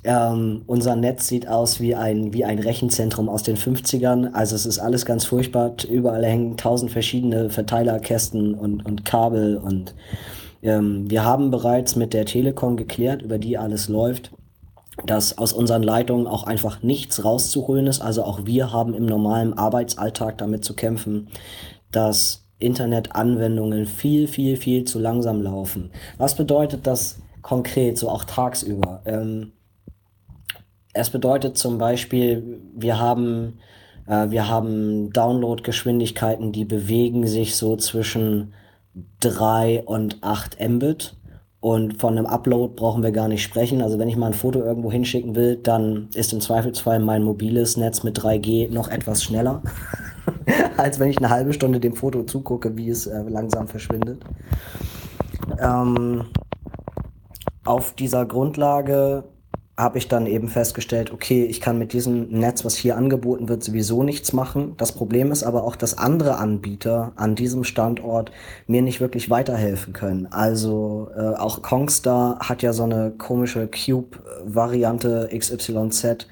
Ähm, 0.06 0.62
unser 0.68 0.96
Netz 0.96 1.28
sieht 1.28 1.50
aus 1.50 1.82
wie 1.82 1.96
ein, 1.96 2.32
wie 2.32 2.46
ein 2.46 2.60
Rechenzentrum 2.60 3.28
aus 3.28 3.44
den 3.44 3.58
50ern. 3.58 4.32
Also 4.32 4.56
es 4.56 4.66
ist 4.66 4.80
alles 4.80 5.06
ganz 5.06 5.26
furchtbar. 5.26 5.76
Überall 5.92 6.24
hängen 6.24 6.56
tausend 6.56 6.92
verschiedene 6.92 7.50
Verteilerkästen 7.50 8.54
und, 8.54 8.86
und 8.86 9.04
Kabel. 9.04 9.58
Und 9.58 9.96
ähm, 10.64 11.10
wir 11.10 11.26
haben 11.26 11.52
bereits 11.52 11.98
mit 11.98 12.14
der 12.14 12.24
Telekom 12.24 12.78
geklärt, 12.78 13.22
über 13.22 13.38
die 13.38 13.58
alles 13.58 13.90
läuft 13.90 14.32
dass 15.06 15.38
aus 15.38 15.54
unseren 15.54 15.84
Leitungen 15.84 16.28
auch 16.28 16.44
einfach 16.44 16.82
nichts 16.82 17.24
rauszuholen 17.24 17.88
ist. 17.88 18.02
Also 18.02 18.24
auch 18.24 18.46
wir 18.46 18.72
haben 18.72 18.94
im 18.94 19.06
normalen 19.06 19.54
Arbeitsalltag 19.54 20.38
damit 20.38 20.66
zu 20.66 20.74
kämpfen, 20.74 21.30
dass 21.92 22.46
Internetanwendungen 22.60 23.86
viel, 23.86 24.28
viel, 24.28 24.58
viel 24.58 24.86
zu 24.86 25.00
langsam 25.00 25.42
laufen. 25.42 25.92
Was 26.18 26.36
bedeutet 26.36 26.88
das 26.88 27.20
konkret, 27.42 27.98
so 27.98 28.10
auch 28.10 28.24
tagsüber? 28.24 29.02
Ähm, 29.06 29.52
es 30.94 31.12
bedeutet 31.12 31.58
zum 31.58 31.78
Beispiel, 31.78 32.60
wir 32.76 33.00
haben, 33.00 33.60
äh, 34.08 34.32
wir 34.32 34.50
haben 34.50 35.14
Downloadgeschwindigkeiten, 35.14 36.52
die 36.52 36.66
bewegen 36.66 37.28
sich 37.28 37.56
so 37.56 37.76
zwischen 37.76 38.54
3 39.20 39.84
und 39.86 40.18
8 40.22 40.60
Mbit. 40.60 41.16
Und 41.68 42.00
von 42.00 42.18
einem 42.18 42.26
Upload 42.26 42.76
brauchen 42.78 43.04
wir 43.04 43.12
gar 43.12 43.28
nicht 43.28 43.44
sprechen. 43.44 43.82
Also 43.82 44.00
wenn 44.00 44.08
ich 44.08 44.16
mal 44.16 44.28
ein 44.28 44.34
Foto 44.34 44.60
irgendwo 44.60 44.90
hinschicken 44.90 45.36
will, 45.36 45.58
dann 45.58 46.08
ist 46.14 46.32
im 46.32 46.40
Zweifelsfall 46.40 47.00
mein 47.00 47.24
mobiles 47.24 47.76
Netz 47.76 48.04
mit 48.04 48.18
3G 48.18 48.72
noch 48.72 48.88
etwas 48.88 49.22
schneller, 49.22 49.62
als 50.78 50.98
wenn 50.98 51.10
ich 51.10 51.18
eine 51.18 51.30
halbe 51.30 51.52
Stunde 51.52 51.82
dem 51.82 51.94
Foto 51.94 52.24
zugucke, 52.24 52.78
wie 52.78 52.88
es 52.88 53.06
äh, 53.06 53.22
langsam 53.28 53.68
verschwindet. 53.68 54.24
Ähm, 55.60 56.28
auf 57.66 57.92
dieser 57.96 58.26
Grundlage 58.26 59.26
habe 59.78 60.00
ich 60.00 60.08
dann 60.08 60.26
eben 60.26 60.48
festgestellt, 60.48 61.12
okay, 61.12 61.46
ich 61.46 61.62
kann 61.62 61.78
mit 61.78 61.94
diesem 61.94 62.30
Netz, 62.30 62.66
was 62.66 62.76
hier 62.76 62.98
angeboten 62.98 63.48
wird, 63.48 63.64
sowieso 63.64 64.02
nichts 64.02 64.34
machen. 64.34 64.74
Das 64.78 64.92
Problem 64.92 65.32
ist 65.32 65.44
aber 65.44 65.64
auch, 65.64 65.76
dass 65.76 65.98
andere 66.00 66.38
Anbieter 66.38 67.12
an 67.16 67.36
diesem 67.36 67.64
Standort 67.64 68.32
mir 68.66 68.82
nicht 68.82 69.02
wirklich 69.02 69.30
weiterhelfen 69.30 69.94
können. 69.94 70.26
Also 70.32 71.10
äh, 71.16 71.36
auch 71.36 71.62
Kongstar 71.62 72.40
hat 72.40 72.64
ja 72.64 72.74
so 72.74 72.84
eine 72.84 73.12
komische 73.12 73.68
Cube-Variante 73.68 75.30
XYZ 75.32 76.26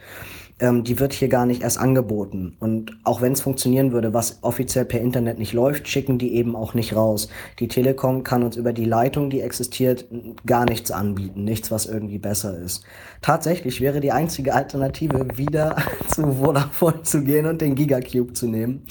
ähm, 0.60 0.84
die 0.84 1.00
wird 1.00 1.14
hier 1.14 1.28
gar 1.28 1.46
nicht 1.46 1.64
erst 1.64 1.78
angeboten. 1.78 2.56
Und 2.60 2.98
auch 3.04 3.22
wenn 3.22 3.34
es 3.34 3.42
funktionieren 3.42 3.92
würde, 3.92 4.14
was 4.14 4.40
offiziell 4.42 4.86
per 4.86 5.02
Internet 5.02 5.38
nicht 5.38 5.54
läuft, 5.54 5.88
schicken 5.88 6.18
die 6.18 6.34
eben 6.34 6.56
auch 6.56 6.74
nicht 6.74 6.96
raus. 6.96 7.28
Die 7.60 7.68
Telekom 7.68 8.24
kann 8.24 8.44
uns 8.44 8.56
über 8.56 8.72
die 8.72 8.86
Leitung, 8.86 9.30
die 9.30 9.42
existiert, 9.42 10.06
gar 10.46 10.66
nichts 10.66 10.92
anbieten, 10.92 11.44
nichts, 11.44 11.72
was 11.72 11.86
irgendwie 11.86 12.20
besser 12.20 12.58
ist. 12.58 12.84
Tatsächlich 13.22 13.82
wäre 13.82 14.00
die 14.00 14.12
einzige 14.12 14.54
Alternative, 14.54 15.28
wieder 15.38 15.76
zu 16.08 16.34
Vodafone 16.34 17.04
zu 17.04 17.24
gehen 17.24 17.46
und 17.46 17.62
den 17.62 17.76
Gigacube 17.76 18.34
zu 18.34 18.48
nehmen. 18.48 18.86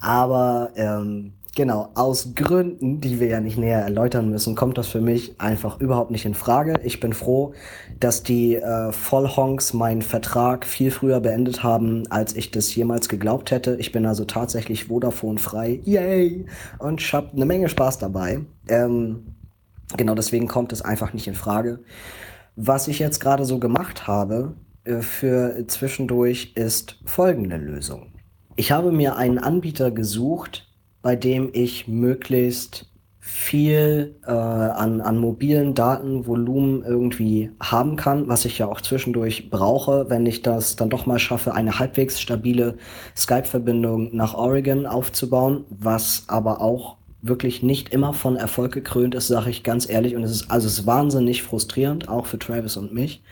Aber 0.00 0.70
ähm, 0.76 1.32
Genau, 1.58 1.88
aus 1.96 2.36
Gründen, 2.36 3.00
die 3.00 3.18
wir 3.18 3.26
ja 3.26 3.40
nicht 3.40 3.58
näher 3.58 3.80
erläutern 3.80 4.30
müssen, 4.30 4.54
kommt 4.54 4.78
das 4.78 4.86
für 4.86 5.00
mich 5.00 5.40
einfach 5.40 5.80
überhaupt 5.80 6.12
nicht 6.12 6.24
in 6.24 6.34
Frage. 6.34 6.74
Ich 6.84 7.00
bin 7.00 7.12
froh, 7.12 7.52
dass 7.98 8.22
die 8.22 8.54
äh, 8.54 8.92
Vollhonks 8.92 9.74
meinen 9.74 10.02
Vertrag 10.02 10.64
viel 10.64 10.92
früher 10.92 11.18
beendet 11.18 11.64
haben, 11.64 12.06
als 12.12 12.36
ich 12.36 12.52
das 12.52 12.72
jemals 12.76 13.08
geglaubt 13.08 13.50
hätte. 13.50 13.74
Ich 13.80 13.90
bin 13.90 14.06
also 14.06 14.24
tatsächlich 14.24 14.84
Vodafone 14.84 15.40
frei. 15.40 15.80
Yay! 15.82 16.46
Und 16.78 17.00
ich 17.00 17.12
habe 17.12 17.32
eine 17.32 17.44
Menge 17.44 17.68
Spaß 17.68 17.98
dabei. 17.98 18.38
Ähm, 18.68 19.34
genau 19.96 20.14
deswegen 20.14 20.46
kommt 20.46 20.72
es 20.72 20.82
einfach 20.82 21.12
nicht 21.12 21.26
in 21.26 21.34
Frage. 21.34 21.80
Was 22.54 22.86
ich 22.86 23.00
jetzt 23.00 23.18
gerade 23.18 23.44
so 23.44 23.58
gemacht 23.58 24.06
habe 24.06 24.54
äh, 24.84 25.00
für 25.00 25.66
zwischendurch 25.66 26.52
ist 26.54 27.00
folgende 27.04 27.56
Lösung. 27.56 28.12
Ich 28.54 28.70
habe 28.70 28.92
mir 28.92 29.16
einen 29.16 29.38
Anbieter 29.38 29.90
gesucht, 29.90 30.67
bei 31.02 31.16
dem 31.16 31.50
ich 31.52 31.88
möglichst 31.88 32.86
viel 33.28 34.16
äh, 34.26 34.30
an, 34.30 35.02
an 35.02 35.18
mobilen 35.18 35.74
Datenvolumen 35.74 36.82
irgendwie 36.82 37.50
haben 37.60 37.96
kann, 37.96 38.26
was 38.26 38.46
ich 38.46 38.58
ja 38.58 38.66
auch 38.66 38.80
zwischendurch 38.80 39.50
brauche, 39.50 40.08
wenn 40.08 40.24
ich 40.24 40.40
das 40.40 40.76
dann 40.76 40.88
doch 40.88 41.04
mal 41.04 41.18
schaffe, 41.18 41.54
eine 41.54 41.78
halbwegs 41.78 42.20
stabile 42.20 42.78
Skype-Verbindung 43.16 44.16
nach 44.16 44.32
Oregon 44.32 44.86
aufzubauen, 44.86 45.64
was 45.68 46.24
aber 46.28 46.62
auch 46.62 46.96
wirklich 47.20 47.62
nicht 47.62 47.90
immer 47.90 48.14
von 48.14 48.36
Erfolg 48.36 48.72
gekrönt 48.72 49.14
ist, 49.14 49.28
sage 49.28 49.50
ich 49.50 49.62
ganz 49.62 49.88
ehrlich. 49.88 50.16
Und 50.16 50.22
es 50.22 50.30
ist 50.30 50.50
also 50.50 50.66
es 50.66 50.78
ist 50.78 50.86
wahnsinnig 50.86 51.42
frustrierend, 51.42 52.08
auch 52.08 52.24
für 52.26 52.38
Travis 52.38 52.78
und 52.78 52.94
mich. 52.94 53.22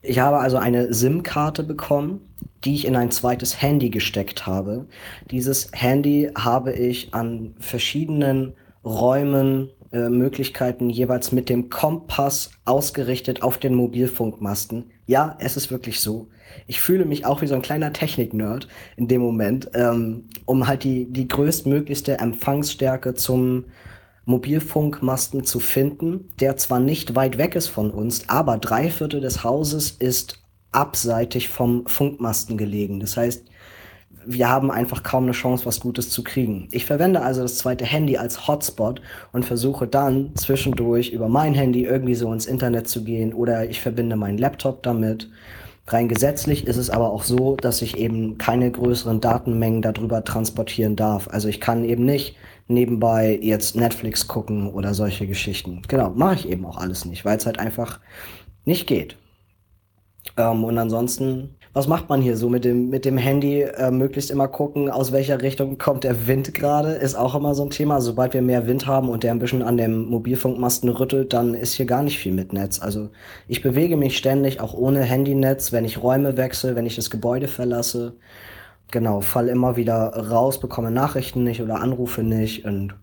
Ich 0.00 0.20
habe 0.20 0.38
also 0.38 0.58
eine 0.58 0.94
SIM-Karte 0.94 1.64
bekommen, 1.64 2.20
die 2.64 2.74
ich 2.74 2.86
in 2.86 2.96
ein 2.96 3.10
zweites 3.10 3.60
Handy 3.62 3.90
gesteckt 3.90 4.46
habe. 4.46 4.86
Dieses 5.30 5.70
Handy 5.72 6.30
habe 6.36 6.72
ich 6.72 7.14
an 7.14 7.54
verschiedenen 7.58 8.54
Räumen 8.84 9.70
äh, 9.92 10.08
Möglichkeiten 10.08 10.90
jeweils 10.90 11.32
mit 11.32 11.48
dem 11.48 11.70
Kompass 11.70 12.50
ausgerichtet 12.64 13.42
auf 13.42 13.58
den 13.58 13.74
Mobilfunkmasten. 13.74 14.90
Ja, 15.06 15.36
es 15.40 15.56
ist 15.56 15.70
wirklich 15.70 16.00
so. 16.00 16.28
Ich 16.66 16.80
fühle 16.80 17.04
mich 17.04 17.24
auch 17.24 17.42
wie 17.42 17.46
so 17.46 17.54
ein 17.54 17.62
kleiner 17.62 17.92
Technik-Nerd 17.92 18.68
in 18.96 19.08
dem 19.08 19.22
Moment, 19.22 19.70
ähm, 19.74 20.28
um 20.44 20.66
halt 20.66 20.84
die, 20.84 21.10
die 21.10 21.28
größtmöglichste 21.28 22.18
Empfangsstärke 22.18 23.14
zum 23.14 23.64
Mobilfunkmasten 24.26 25.44
zu 25.44 25.58
finden, 25.58 26.28
der 26.38 26.58
zwar 26.58 26.80
nicht 26.80 27.14
weit 27.14 27.38
weg 27.38 27.54
ist 27.54 27.68
von 27.68 27.90
uns, 27.90 28.28
aber 28.28 28.58
drei 28.58 28.90
Viertel 28.90 29.22
des 29.22 29.42
Hauses 29.42 29.90
ist 29.90 30.42
abseitig 30.72 31.48
vom 31.48 31.86
Funkmasten 31.86 32.56
gelegen. 32.56 33.00
Das 33.00 33.16
heißt, 33.16 33.44
wir 34.30 34.48
haben 34.50 34.70
einfach 34.70 35.02
kaum 35.02 35.24
eine 35.24 35.32
Chance, 35.32 35.64
was 35.64 35.80
Gutes 35.80 36.10
zu 36.10 36.22
kriegen. 36.22 36.68
Ich 36.70 36.84
verwende 36.84 37.22
also 37.22 37.42
das 37.42 37.56
zweite 37.56 37.86
Handy 37.86 38.18
als 38.18 38.46
Hotspot 38.46 39.00
und 39.32 39.46
versuche 39.46 39.86
dann 39.86 40.34
zwischendurch 40.34 41.10
über 41.10 41.28
mein 41.28 41.54
Handy 41.54 41.84
irgendwie 41.84 42.14
so 42.14 42.30
ins 42.32 42.44
Internet 42.44 42.88
zu 42.88 43.04
gehen 43.04 43.32
oder 43.32 43.68
ich 43.70 43.80
verbinde 43.80 44.16
meinen 44.16 44.36
Laptop 44.36 44.82
damit. 44.82 45.30
Rein 45.86 46.08
gesetzlich 46.08 46.66
ist 46.66 46.76
es 46.76 46.90
aber 46.90 47.10
auch 47.10 47.22
so, 47.24 47.56
dass 47.56 47.80
ich 47.80 47.96
eben 47.96 48.36
keine 48.36 48.70
größeren 48.70 49.22
Datenmengen 49.22 49.80
darüber 49.80 50.22
transportieren 50.22 50.96
darf. 50.96 51.28
Also 51.28 51.48
ich 51.48 51.60
kann 51.60 51.84
eben 51.86 52.04
nicht 52.04 52.36
nebenbei 52.66 53.38
jetzt 53.40 53.76
Netflix 53.76 54.28
gucken 54.28 54.68
oder 54.68 54.92
solche 54.92 55.26
Geschichten. 55.26 55.80
Genau, 55.88 56.10
mache 56.10 56.34
ich 56.34 56.48
eben 56.50 56.66
auch 56.66 56.76
alles 56.76 57.06
nicht, 57.06 57.24
weil 57.24 57.38
es 57.38 57.46
halt 57.46 57.58
einfach 57.58 58.00
nicht 58.66 58.86
geht. 58.86 59.16
Ähm, 60.36 60.64
und 60.64 60.78
ansonsten 60.78 61.56
was 61.78 61.86
macht 61.86 62.08
man 62.08 62.20
hier 62.20 62.36
so 62.36 62.48
mit 62.48 62.64
dem, 62.64 62.88
mit 62.88 63.04
dem 63.04 63.18
Handy? 63.18 63.62
Äh, 63.62 63.92
möglichst 63.92 64.32
immer 64.32 64.48
gucken, 64.48 64.90
aus 64.90 65.12
welcher 65.12 65.42
Richtung 65.42 65.78
kommt 65.78 66.02
der 66.02 66.26
Wind 66.26 66.52
gerade, 66.54 66.94
ist 66.94 67.14
auch 67.14 67.36
immer 67.36 67.54
so 67.54 67.62
ein 67.62 67.70
Thema. 67.70 68.00
Sobald 68.00 68.34
wir 68.34 68.42
mehr 68.42 68.66
Wind 68.66 68.86
haben 68.86 69.08
und 69.08 69.22
der 69.22 69.32
ein 69.32 69.38
bisschen 69.38 69.62
an 69.62 69.76
dem 69.76 70.06
Mobilfunkmasten 70.06 70.88
rüttelt, 70.88 71.32
dann 71.32 71.54
ist 71.54 71.74
hier 71.74 71.86
gar 71.86 72.02
nicht 72.02 72.18
viel 72.18 72.32
mit 72.32 72.52
Netz. 72.52 72.80
Also 72.80 73.10
ich 73.46 73.62
bewege 73.62 73.96
mich 73.96 74.16
ständig, 74.16 74.60
auch 74.60 74.74
ohne 74.74 75.02
Handynetz, 75.02 75.70
wenn 75.70 75.84
ich 75.84 76.02
Räume 76.02 76.36
wechsle, 76.36 76.74
wenn 76.74 76.86
ich 76.86 76.96
das 76.96 77.10
Gebäude 77.10 77.46
verlasse. 77.46 78.16
Genau, 78.90 79.20
fall 79.20 79.48
immer 79.48 79.76
wieder 79.76 80.08
raus, 80.16 80.58
bekomme 80.58 80.90
Nachrichten 80.90 81.44
nicht 81.44 81.62
oder 81.62 81.80
Anrufe 81.80 82.24
nicht 82.24 82.64
und 82.64 82.94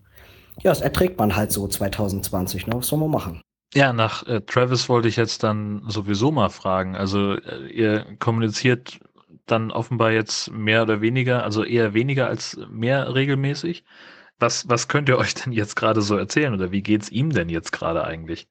ja, 0.62 0.70
das 0.70 0.82
erträgt 0.82 1.18
man 1.18 1.36
halt 1.36 1.52
so 1.52 1.66
2020, 1.68 2.66
ne? 2.66 2.74
Was 2.76 2.88
soll 2.88 2.98
man 2.98 3.10
machen? 3.10 3.40
Ja, 3.74 3.92
nach 3.92 4.26
äh, 4.26 4.40
Travis 4.40 4.88
wollte 4.88 5.08
ich 5.08 5.16
jetzt 5.16 5.42
dann 5.42 5.82
sowieso 5.88 6.30
mal 6.32 6.48
fragen. 6.48 6.96
Also 6.96 7.34
äh, 7.34 7.66
ihr 7.68 8.06
kommuniziert 8.18 9.00
dann 9.46 9.70
offenbar 9.70 10.12
jetzt 10.12 10.50
mehr 10.50 10.82
oder 10.82 11.00
weniger, 11.00 11.44
also 11.44 11.64
eher 11.64 11.94
weniger 11.94 12.26
als 12.26 12.58
mehr 12.70 13.14
regelmäßig. 13.14 13.84
Was, 14.38 14.68
was 14.68 14.88
könnt 14.88 15.08
ihr 15.08 15.18
euch 15.18 15.34
denn 15.34 15.52
jetzt 15.52 15.76
gerade 15.76 16.02
so 16.02 16.16
erzählen 16.16 16.52
oder 16.54 16.70
wie 16.72 16.82
geht's 16.82 17.10
ihm 17.10 17.30
denn 17.30 17.48
jetzt 17.48 17.72
gerade 17.72 18.04
eigentlich? 18.04 18.48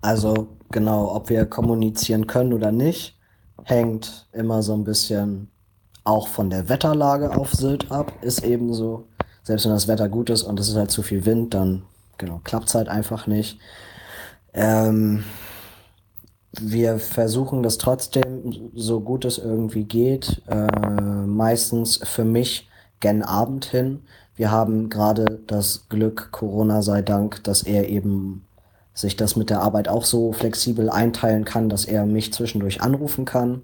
Also 0.00 0.56
genau, 0.70 1.14
ob 1.14 1.28
wir 1.28 1.44
kommunizieren 1.46 2.26
können 2.26 2.52
oder 2.52 2.72
nicht, 2.72 3.18
hängt 3.64 4.28
immer 4.32 4.62
so 4.62 4.74
ein 4.74 4.84
bisschen 4.84 5.50
auch 6.04 6.28
von 6.28 6.48
der 6.50 6.68
Wetterlage 6.68 7.36
auf 7.36 7.52
Sylt 7.52 7.90
ab. 7.90 8.12
Ist 8.22 8.42
eben 8.44 8.72
so, 8.72 9.08
selbst 9.42 9.66
wenn 9.66 9.72
das 9.72 9.88
Wetter 9.88 10.08
gut 10.08 10.30
ist 10.30 10.42
und 10.42 10.58
es 10.58 10.68
ist 10.68 10.76
halt 10.76 10.90
zu 10.90 11.02
viel 11.02 11.26
Wind, 11.26 11.54
dann 11.54 11.82
genau 12.18 12.40
klappt's 12.44 12.74
halt 12.74 12.88
einfach 12.88 13.26
nicht. 13.26 13.58
Ähm, 14.54 15.24
wir 16.60 16.98
versuchen 16.98 17.62
das 17.62 17.78
trotzdem, 17.78 18.70
so 18.74 19.00
gut 19.00 19.24
es 19.24 19.38
irgendwie 19.38 19.84
geht, 19.84 20.42
äh, 20.48 20.66
meistens 21.26 22.00
für 22.02 22.24
mich 22.24 22.68
gen 22.98 23.22
Abend 23.22 23.64
hin. 23.66 24.00
Wir 24.34 24.50
haben 24.50 24.88
gerade 24.88 25.40
das 25.46 25.88
Glück, 25.88 26.32
Corona 26.32 26.82
sei 26.82 27.02
Dank, 27.02 27.44
dass 27.44 27.62
er 27.62 27.88
eben 27.88 28.44
sich 28.94 29.16
das 29.16 29.36
mit 29.36 29.50
der 29.50 29.60
Arbeit 29.60 29.88
auch 29.88 30.04
so 30.04 30.32
flexibel 30.32 30.90
einteilen 30.90 31.44
kann, 31.44 31.68
dass 31.68 31.84
er 31.84 32.04
mich 32.04 32.32
zwischendurch 32.32 32.82
anrufen 32.82 33.24
kann. 33.24 33.62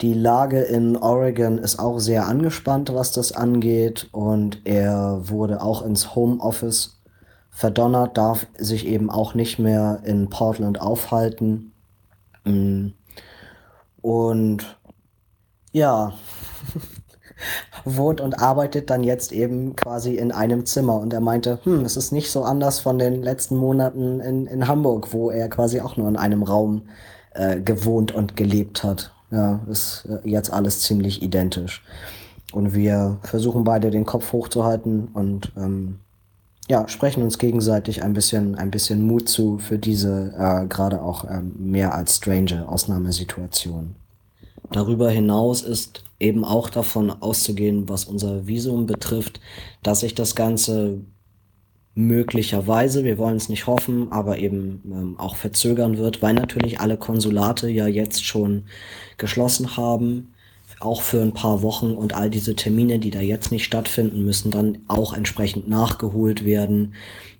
Die 0.00 0.14
Lage 0.14 0.60
in 0.60 0.96
Oregon 0.96 1.58
ist 1.58 1.78
auch 1.78 2.00
sehr 2.00 2.26
angespannt, 2.26 2.92
was 2.92 3.12
das 3.12 3.32
angeht, 3.32 4.08
und 4.10 4.60
er 4.64 5.28
wurde 5.28 5.62
auch 5.62 5.82
ins 5.82 6.16
Homeoffice 6.16 6.98
verdonnert, 7.52 8.16
darf 8.16 8.46
sich 8.58 8.86
eben 8.86 9.10
auch 9.10 9.34
nicht 9.34 9.58
mehr 9.58 10.00
in 10.04 10.30
Portland 10.30 10.80
aufhalten. 10.80 11.72
Mm. 12.44 12.88
Und 14.00 14.78
ja, 15.70 16.12
wohnt 17.84 18.20
und 18.20 18.40
arbeitet 18.40 18.90
dann 18.90 19.04
jetzt 19.04 19.32
eben 19.32 19.76
quasi 19.76 20.16
in 20.16 20.32
einem 20.32 20.66
Zimmer. 20.66 20.98
Und 20.98 21.12
er 21.12 21.20
meinte, 21.20 21.60
hm, 21.62 21.84
es 21.84 21.96
ist 21.96 22.10
nicht 22.10 22.30
so 22.30 22.42
anders 22.42 22.80
von 22.80 22.98
den 22.98 23.22
letzten 23.22 23.56
Monaten 23.56 24.20
in, 24.20 24.46
in 24.46 24.66
Hamburg, 24.66 25.12
wo 25.12 25.30
er 25.30 25.48
quasi 25.48 25.80
auch 25.80 25.96
nur 25.96 26.08
in 26.08 26.16
einem 26.16 26.42
Raum 26.42 26.82
äh, 27.34 27.60
gewohnt 27.60 28.12
und 28.12 28.36
gelebt 28.36 28.82
hat. 28.82 29.12
Ja, 29.30 29.60
ist 29.70 30.06
äh, 30.08 30.28
jetzt 30.28 30.52
alles 30.52 30.80
ziemlich 30.80 31.22
identisch. 31.22 31.84
Und 32.52 32.74
wir 32.74 33.18
versuchen 33.22 33.64
beide 33.64 33.90
den 33.90 34.04
Kopf 34.04 34.32
hochzuhalten 34.32 35.08
und 35.14 35.52
ähm, 35.56 36.00
ja, 36.72 36.88
sprechen 36.88 37.22
uns 37.22 37.36
gegenseitig 37.36 38.02
ein 38.02 38.14
bisschen, 38.14 38.54
ein 38.54 38.70
bisschen 38.70 39.02
Mut 39.06 39.28
zu 39.28 39.58
für 39.58 39.76
diese 39.76 40.32
äh, 40.38 40.66
gerade 40.68 41.02
auch 41.02 41.26
ähm, 41.28 41.52
mehr 41.58 41.92
als 41.92 42.16
strange 42.16 42.66
Ausnahmesituation. 42.66 43.94
Darüber 44.70 45.10
hinaus 45.10 45.60
ist 45.60 46.02
eben 46.18 46.46
auch 46.46 46.70
davon 46.70 47.10
auszugehen, 47.10 47.90
was 47.90 48.06
unser 48.06 48.46
Visum 48.46 48.86
betrifft, 48.86 49.38
dass 49.82 50.00
sich 50.00 50.14
das 50.14 50.34
Ganze 50.34 51.02
möglicherweise, 51.94 53.04
wir 53.04 53.18
wollen 53.18 53.36
es 53.36 53.50
nicht 53.50 53.66
hoffen, 53.66 54.10
aber 54.10 54.38
eben 54.38 54.80
ähm, 54.86 55.14
auch 55.18 55.36
verzögern 55.36 55.98
wird, 55.98 56.22
weil 56.22 56.32
natürlich 56.32 56.80
alle 56.80 56.96
Konsulate 56.96 57.68
ja 57.68 57.86
jetzt 57.86 58.24
schon 58.24 58.64
geschlossen 59.18 59.76
haben 59.76 60.31
auch 60.82 61.02
für 61.02 61.22
ein 61.22 61.32
paar 61.32 61.62
Wochen 61.62 61.92
und 61.92 62.14
all 62.14 62.30
diese 62.30 62.56
Termine, 62.56 62.98
die 62.98 63.10
da 63.10 63.20
jetzt 63.20 63.52
nicht 63.52 63.64
stattfinden, 63.64 64.24
müssen 64.24 64.50
dann 64.50 64.78
auch 64.88 65.12
entsprechend 65.12 65.68
nachgeholt 65.68 66.44
werden. 66.44 66.94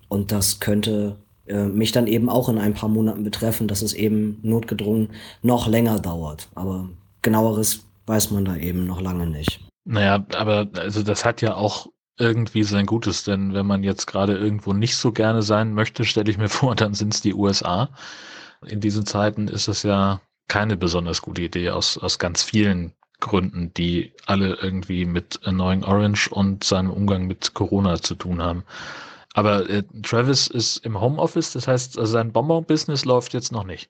Und 0.07 0.31
das 0.31 0.59
könnte 0.59 1.17
äh, 1.47 1.65
mich 1.65 1.91
dann 1.91 2.07
eben 2.07 2.29
auch 2.29 2.49
in 2.49 2.57
ein 2.57 2.73
paar 2.73 2.89
Monaten 2.89 3.23
betreffen, 3.23 3.67
dass 3.67 3.81
es 3.81 3.93
eben 3.93 4.39
notgedrungen 4.43 5.09
noch 5.41 5.67
länger 5.67 5.99
dauert. 5.99 6.47
Aber 6.55 6.89
genaueres 7.21 7.85
weiß 8.05 8.31
man 8.31 8.45
da 8.45 8.55
eben 8.55 8.85
noch 8.85 9.01
lange 9.01 9.27
nicht. 9.27 9.59
Naja, 9.85 10.25
aber 10.35 10.69
also 10.77 11.03
das 11.03 11.25
hat 11.25 11.41
ja 11.41 11.55
auch 11.55 11.87
irgendwie 12.17 12.63
sein 12.63 12.85
Gutes, 12.85 13.23
denn 13.23 13.53
wenn 13.53 13.65
man 13.65 13.83
jetzt 13.83 14.05
gerade 14.05 14.37
irgendwo 14.37 14.73
nicht 14.73 14.95
so 14.95 15.11
gerne 15.11 15.41
sein 15.41 15.73
möchte, 15.73 16.05
stelle 16.05 16.29
ich 16.29 16.37
mir 16.37 16.49
vor, 16.49 16.75
dann 16.75 16.93
sind 16.93 17.13
es 17.13 17.21
die 17.21 17.33
USA. 17.33 17.89
In 18.65 18.79
diesen 18.79 19.05
Zeiten 19.05 19.47
ist 19.47 19.67
es 19.67 19.83
ja 19.83 20.21
keine 20.47 20.77
besonders 20.77 21.21
gute 21.21 21.41
Idee 21.41 21.71
aus, 21.71 21.97
aus 21.97 22.19
ganz 22.19 22.43
vielen 22.43 22.93
Gründen, 23.23 23.73
die 23.73 24.11
alle 24.25 24.57
irgendwie 24.61 25.05
mit 25.05 25.39
Annoying 25.43 25.83
Orange 25.83 26.29
und 26.29 26.63
seinem 26.63 26.91
Umgang 26.91 27.25
mit 27.25 27.53
Corona 27.53 28.01
zu 28.01 28.15
tun 28.15 28.41
haben. 28.41 28.63
Aber 29.33 29.69
äh, 29.69 29.83
Travis 30.03 30.47
ist 30.47 30.85
im 30.85 30.99
Homeoffice, 30.99 31.53
das 31.53 31.67
heißt, 31.67 31.97
also 31.97 32.11
sein 32.11 32.31
Bonbon-Business 32.31 33.05
läuft 33.05 33.33
jetzt 33.33 33.51
noch 33.51 33.63
nicht. 33.63 33.89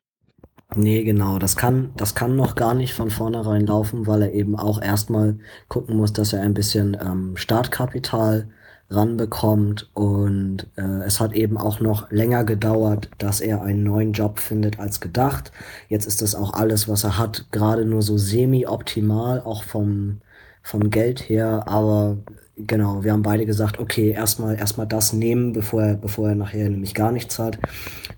Nee, 0.76 1.04
genau. 1.04 1.40
Das 1.40 1.56
kann, 1.56 1.92
das 1.98 2.16
kann 2.16 2.36
noch 2.36 2.56
gar 2.56 2.74
nicht 2.74 2.94
von 2.94 3.10
vornherein 3.10 3.66
laufen, 3.66 4.08
weil 4.08 4.22
er 4.22 4.34
eben 4.34 4.56
auch 4.56 4.82
erstmal 4.82 5.38
gucken 5.68 5.98
muss, 5.98 6.14
dass 6.14 6.34
er 6.34 6.42
ein 6.42 6.54
bisschen 6.54 6.98
ähm, 7.00 7.36
Startkapital 7.36 8.50
ranbekommt. 8.96 9.90
Und 9.94 10.68
äh, 10.76 11.04
es 11.06 11.20
hat 11.20 11.34
eben 11.34 11.58
auch 11.58 11.80
noch 11.80 12.10
länger 12.12 12.44
gedauert, 12.44 13.10
dass 13.18 13.42
er 13.42 13.62
einen 13.62 13.84
neuen 13.84 14.14
Job 14.14 14.40
findet 14.40 14.80
als 14.80 15.00
gedacht. 15.00 15.52
Jetzt 15.90 16.06
ist 16.06 16.22
das 16.22 16.36
auch 16.36 16.54
alles, 16.54 16.88
was 16.88 17.04
er 17.04 17.18
hat, 17.18 17.46
gerade 17.52 17.86
nur 17.86 18.02
so 18.02 18.18
semi-optimal, 18.18 19.42
auch 19.42 19.64
vom, 19.64 20.22
vom 20.62 20.90
Geld 20.90 21.30
her. 21.30 21.64
Aber 21.68 22.18
genau, 22.58 23.04
wir 23.04 23.12
haben 23.12 23.24
beide 23.24 23.46
gesagt, 23.46 23.80
okay, 23.80 24.12
erstmal 24.12 24.56
erstmal 24.56 24.88
das 24.88 25.14
nehmen, 25.14 25.54
bevor 25.54 25.84
er, 25.84 25.96
bevor 25.96 26.30
er 26.30 26.36
nachher 26.36 26.70
nämlich 26.70 26.94
gar 26.94 27.12
nichts 27.12 27.40
hat, 27.40 27.58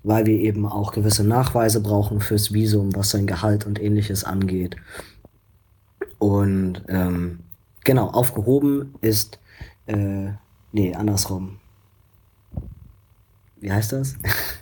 weil 0.02 0.26
wir 0.26 0.38
eben 0.38 0.66
auch 0.66 0.92
gewisse 0.92 1.24
Nachweise 1.24 1.80
brauchen 1.80 2.20
fürs 2.20 2.52
Visum, 2.52 2.94
was 2.94 3.10
sein 3.10 3.26
Gehalt 3.26 3.66
und 3.66 3.80
ähnliches 3.80 4.24
angeht. 4.24 4.76
Und 6.18 6.82
ähm, 6.88 7.40
genau, 7.84 8.08
aufgehoben 8.08 8.94
ist 9.00 9.38
äh, 9.86 10.30
Nee, 10.72 10.94
andersrum. 10.94 11.58
Wie 13.56 13.72
heißt 13.72 13.92
das? 13.92 14.16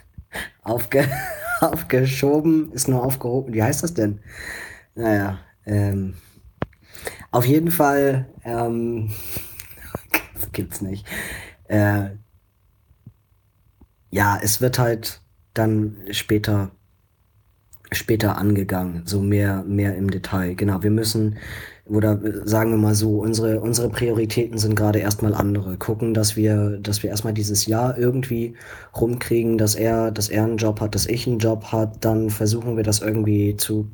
Aufge 0.63 1.07
aufgeschoben 1.61 2.71
ist 2.73 2.87
nur 2.87 3.03
aufgehoben. 3.03 3.53
Wie 3.53 3.63
heißt 3.63 3.83
das 3.83 3.93
denn? 3.93 4.19
Naja, 4.95 5.39
ähm, 5.65 6.15
auf 7.31 7.45
jeden 7.45 7.71
Fall, 7.71 8.27
ähm, 8.43 9.11
gibt's 10.51 10.81
nicht. 10.81 11.05
Äh, 11.65 12.11
ja, 14.09 14.39
es 14.41 14.61
wird 14.61 14.79
halt 14.79 15.21
dann 15.53 15.97
später 16.11 16.71
später 17.91 18.37
angegangen, 18.37 19.05
so 19.05 19.21
mehr 19.21 19.63
mehr 19.63 19.95
im 19.95 20.09
Detail. 20.09 20.55
Genau, 20.55 20.83
wir 20.83 20.91
müssen 20.91 21.37
oder 21.87 22.19
sagen 22.45 22.71
wir 22.71 22.77
mal 22.77 22.95
so, 22.95 23.19
unsere, 23.19 23.59
unsere 23.61 23.89
Prioritäten 23.89 24.57
sind 24.57 24.75
gerade 24.75 24.99
erstmal 24.99 25.35
andere. 25.35 25.77
Gucken, 25.77 26.15
dass 26.15 26.35
wir, 26.35 26.79
dass 26.81 27.03
wir 27.03 27.11
erstmal 27.11 27.33
dieses 27.33 27.67
Jahr 27.67 27.97
irgendwie 27.97 28.55
rumkriegen, 28.99 29.57
dass 29.59 29.75
er, 29.75 30.09
dass 30.11 30.29
er 30.29 30.45
einen 30.45 30.57
Job 30.57 30.81
hat, 30.81 30.95
dass 30.95 31.05
ich 31.05 31.27
einen 31.27 31.37
Job 31.37 31.65
hat, 31.65 32.03
dann 32.03 32.31
versuchen 32.31 32.75
wir 32.75 32.83
das 32.83 33.01
irgendwie 33.01 33.55
zu 33.55 33.87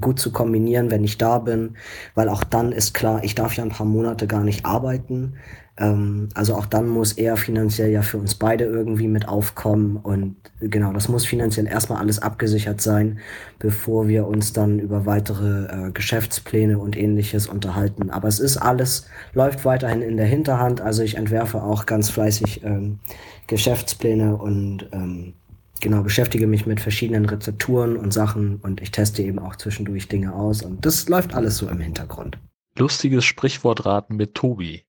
gut 0.00 0.18
zu 0.18 0.32
kombinieren, 0.32 0.90
wenn 0.90 1.04
ich 1.04 1.18
da 1.18 1.38
bin, 1.38 1.76
weil 2.14 2.28
auch 2.28 2.44
dann 2.44 2.72
ist 2.72 2.94
klar, 2.94 3.22
ich 3.24 3.34
darf 3.34 3.54
ja 3.54 3.64
ein 3.64 3.70
paar 3.70 3.86
Monate 3.86 4.26
gar 4.26 4.44
nicht 4.44 4.64
arbeiten. 4.64 5.34
Ähm, 5.76 6.28
also 6.34 6.54
auch 6.54 6.66
dann 6.66 6.88
muss 6.88 7.12
er 7.12 7.36
finanziell 7.36 7.90
ja 7.90 8.02
für 8.02 8.18
uns 8.18 8.36
beide 8.36 8.64
irgendwie 8.64 9.08
mit 9.08 9.28
aufkommen 9.28 9.96
und 9.96 10.36
genau, 10.60 10.92
das 10.92 11.08
muss 11.08 11.26
finanziell 11.26 11.66
erstmal 11.66 11.98
alles 11.98 12.20
abgesichert 12.20 12.80
sein, 12.80 13.18
bevor 13.58 14.06
wir 14.06 14.26
uns 14.28 14.52
dann 14.52 14.78
über 14.78 15.04
weitere 15.04 15.88
äh, 15.88 15.90
Geschäftspläne 15.90 16.78
und 16.78 16.96
ähnliches 16.96 17.48
unterhalten. 17.48 18.10
Aber 18.10 18.28
es 18.28 18.38
ist 18.38 18.56
alles, 18.56 19.08
läuft 19.32 19.64
weiterhin 19.64 20.02
in 20.02 20.16
der 20.16 20.26
Hinterhand, 20.26 20.80
also 20.80 21.02
ich 21.02 21.16
entwerfe 21.16 21.62
auch 21.62 21.86
ganz 21.86 22.08
fleißig 22.10 22.62
ähm, 22.64 23.00
Geschäftspläne 23.48 24.36
und 24.36 24.88
ähm, 24.92 25.34
genau, 25.80 26.02
beschäftige 26.02 26.46
mich 26.46 26.66
mit 26.66 26.80
verschiedenen 26.80 27.24
Rezepturen 27.24 27.96
und 27.96 28.12
Sachen 28.12 28.56
und 28.56 28.80
ich 28.80 28.90
teste 28.90 29.22
eben 29.22 29.38
auch 29.38 29.56
zwischendurch 29.56 30.08
Dinge 30.08 30.34
aus 30.34 30.62
und 30.62 30.84
das 30.84 31.08
läuft 31.08 31.34
alles 31.34 31.56
so 31.58 31.68
im 31.68 31.80
Hintergrund. 31.80 32.38
Lustiges 32.76 33.24
Sprichwortraten 33.24 34.16
mit 34.16 34.34
Tobi. 34.34 34.84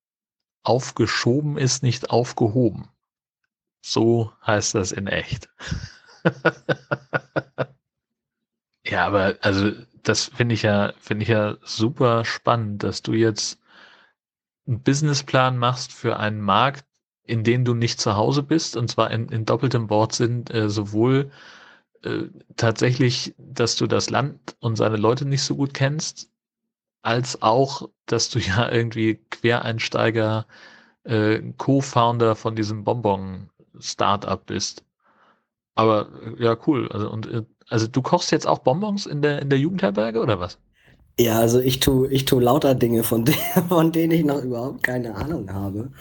Aufgeschoben 0.63 1.57
ist 1.57 1.83
nicht 1.83 2.09
aufgehoben. 2.09 2.89
So 3.81 4.31
heißt 4.45 4.73
das 4.73 4.91
in 4.91 5.05
echt. 5.05 5.49
ja, 8.83 9.05
aber 9.05 9.37
also 9.41 9.71
das 10.01 10.25
finde 10.25 10.55
ich 10.55 10.63
ja, 10.63 10.93
finde 10.99 11.23
ich 11.23 11.29
ja 11.29 11.57
super 11.63 12.25
spannend, 12.25 12.81
dass 12.81 13.03
du 13.03 13.13
jetzt 13.13 13.59
einen 14.67 14.81
Businessplan 14.81 15.57
machst 15.57 15.93
für 15.93 16.17
einen 16.17 16.41
Markt, 16.41 16.85
in 17.25 17.43
dem 17.43 17.65
du 17.65 17.73
nicht 17.73 17.99
zu 17.99 18.15
Hause 18.15 18.43
bist, 18.43 18.77
und 18.77 18.89
zwar 18.89 19.11
in, 19.11 19.29
in 19.29 19.45
doppeltem 19.45 19.89
Wortsinn, 19.89 20.45
äh, 20.47 20.69
sowohl 20.69 21.31
äh, 22.03 22.25
tatsächlich, 22.57 23.35
dass 23.37 23.75
du 23.75 23.87
das 23.87 24.09
Land 24.09 24.55
und 24.59 24.75
seine 24.77 24.97
Leute 24.97 25.25
nicht 25.25 25.43
so 25.43 25.55
gut 25.55 25.73
kennst, 25.73 26.29
als 27.03 27.41
auch, 27.41 27.89
dass 28.05 28.29
du 28.29 28.39
ja 28.41 28.71
irgendwie 28.71 29.15
Quereinsteiger, 29.31 30.47
äh, 31.03 31.41
Co-Founder 31.57 32.35
von 32.35 32.55
diesem 32.55 32.83
Bonbon-Startup 32.83 34.45
bist. 34.45 34.83
Aber 35.75 36.09
ja, 36.39 36.57
cool. 36.67 36.89
Also, 36.91 37.09
und, 37.11 37.27
äh, 37.27 37.43
also 37.69 37.87
du 37.87 38.01
kochst 38.01 38.31
jetzt 38.31 38.47
auch 38.47 38.59
Bonbons 38.59 39.05
in 39.05 39.21
der, 39.21 39.41
in 39.41 39.49
der 39.49 39.59
Jugendherberge 39.59 40.21
oder 40.21 40.39
was? 40.39 40.59
Ja, 41.17 41.39
also 41.39 41.61
ich 41.61 41.79
tue 41.79 42.11
ich 42.11 42.25
tu 42.25 42.39
lauter 42.39 42.75
Dinge, 42.75 43.03
von, 43.03 43.23
de 43.23 43.35
von 43.69 43.91
denen 43.91 44.11
ich 44.11 44.25
noch 44.25 44.43
überhaupt 44.43 44.83
keine 44.83 45.15
Ahnung 45.15 45.51
habe. 45.53 45.91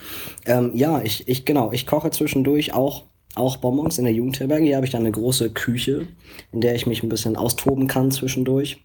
Ähm, 0.45 0.71
ja, 0.75 1.01
ich, 1.01 1.27
ich 1.27 1.45
genau, 1.45 1.71
ich 1.71 1.87
koche 1.87 2.11
zwischendurch 2.11 2.73
auch, 2.73 3.05
auch 3.33 3.57
Bonbons 3.57 3.97
in 3.97 4.05
der 4.05 4.13
Jugendherberge. 4.13 4.65
Hier 4.65 4.75
habe 4.75 4.85
ich 4.85 4.91
dann 4.91 5.01
eine 5.01 5.11
große 5.11 5.51
Küche, 5.51 6.07
in 6.51 6.59
der 6.61 6.75
ich 6.75 6.85
mich 6.85 7.01
ein 7.01 7.09
bisschen 7.09 7.37
austoben 7.37 7.87
kann 7.87 8.11
zwischendurch. 8.11 8.81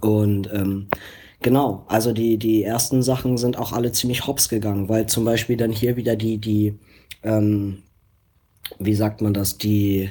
Und 0.00 0.48
ähm, 0.52 0.88
genau, 1.40 1.84
also 1.88 2.12
die, 2.12 2.38
die 2.38 2.62
ersten 2.62 3.02
Sachen 3.02 3.36
sind 3.36 3.58
auch 3.58 3.72
alle 3.72 3.90
ziemlich 3.92 4.26
hops 4.28 4.48
gegangen, 4.48 4.88
weil 4.88 5.06
zum 5.06 5.24
Beispiel 5.24 5.56
dann 5.56 5.72
hier 5.72 5.96
wieder 5.96 6.14
die, 6.14 6.38
die, 6.38 6.78
ähm, 7.24 7.82
wie 8.78 8.94
sagt 8.94 9.20
man 9.22 9.34
das, 9.34 9.58
die 9.58 10.08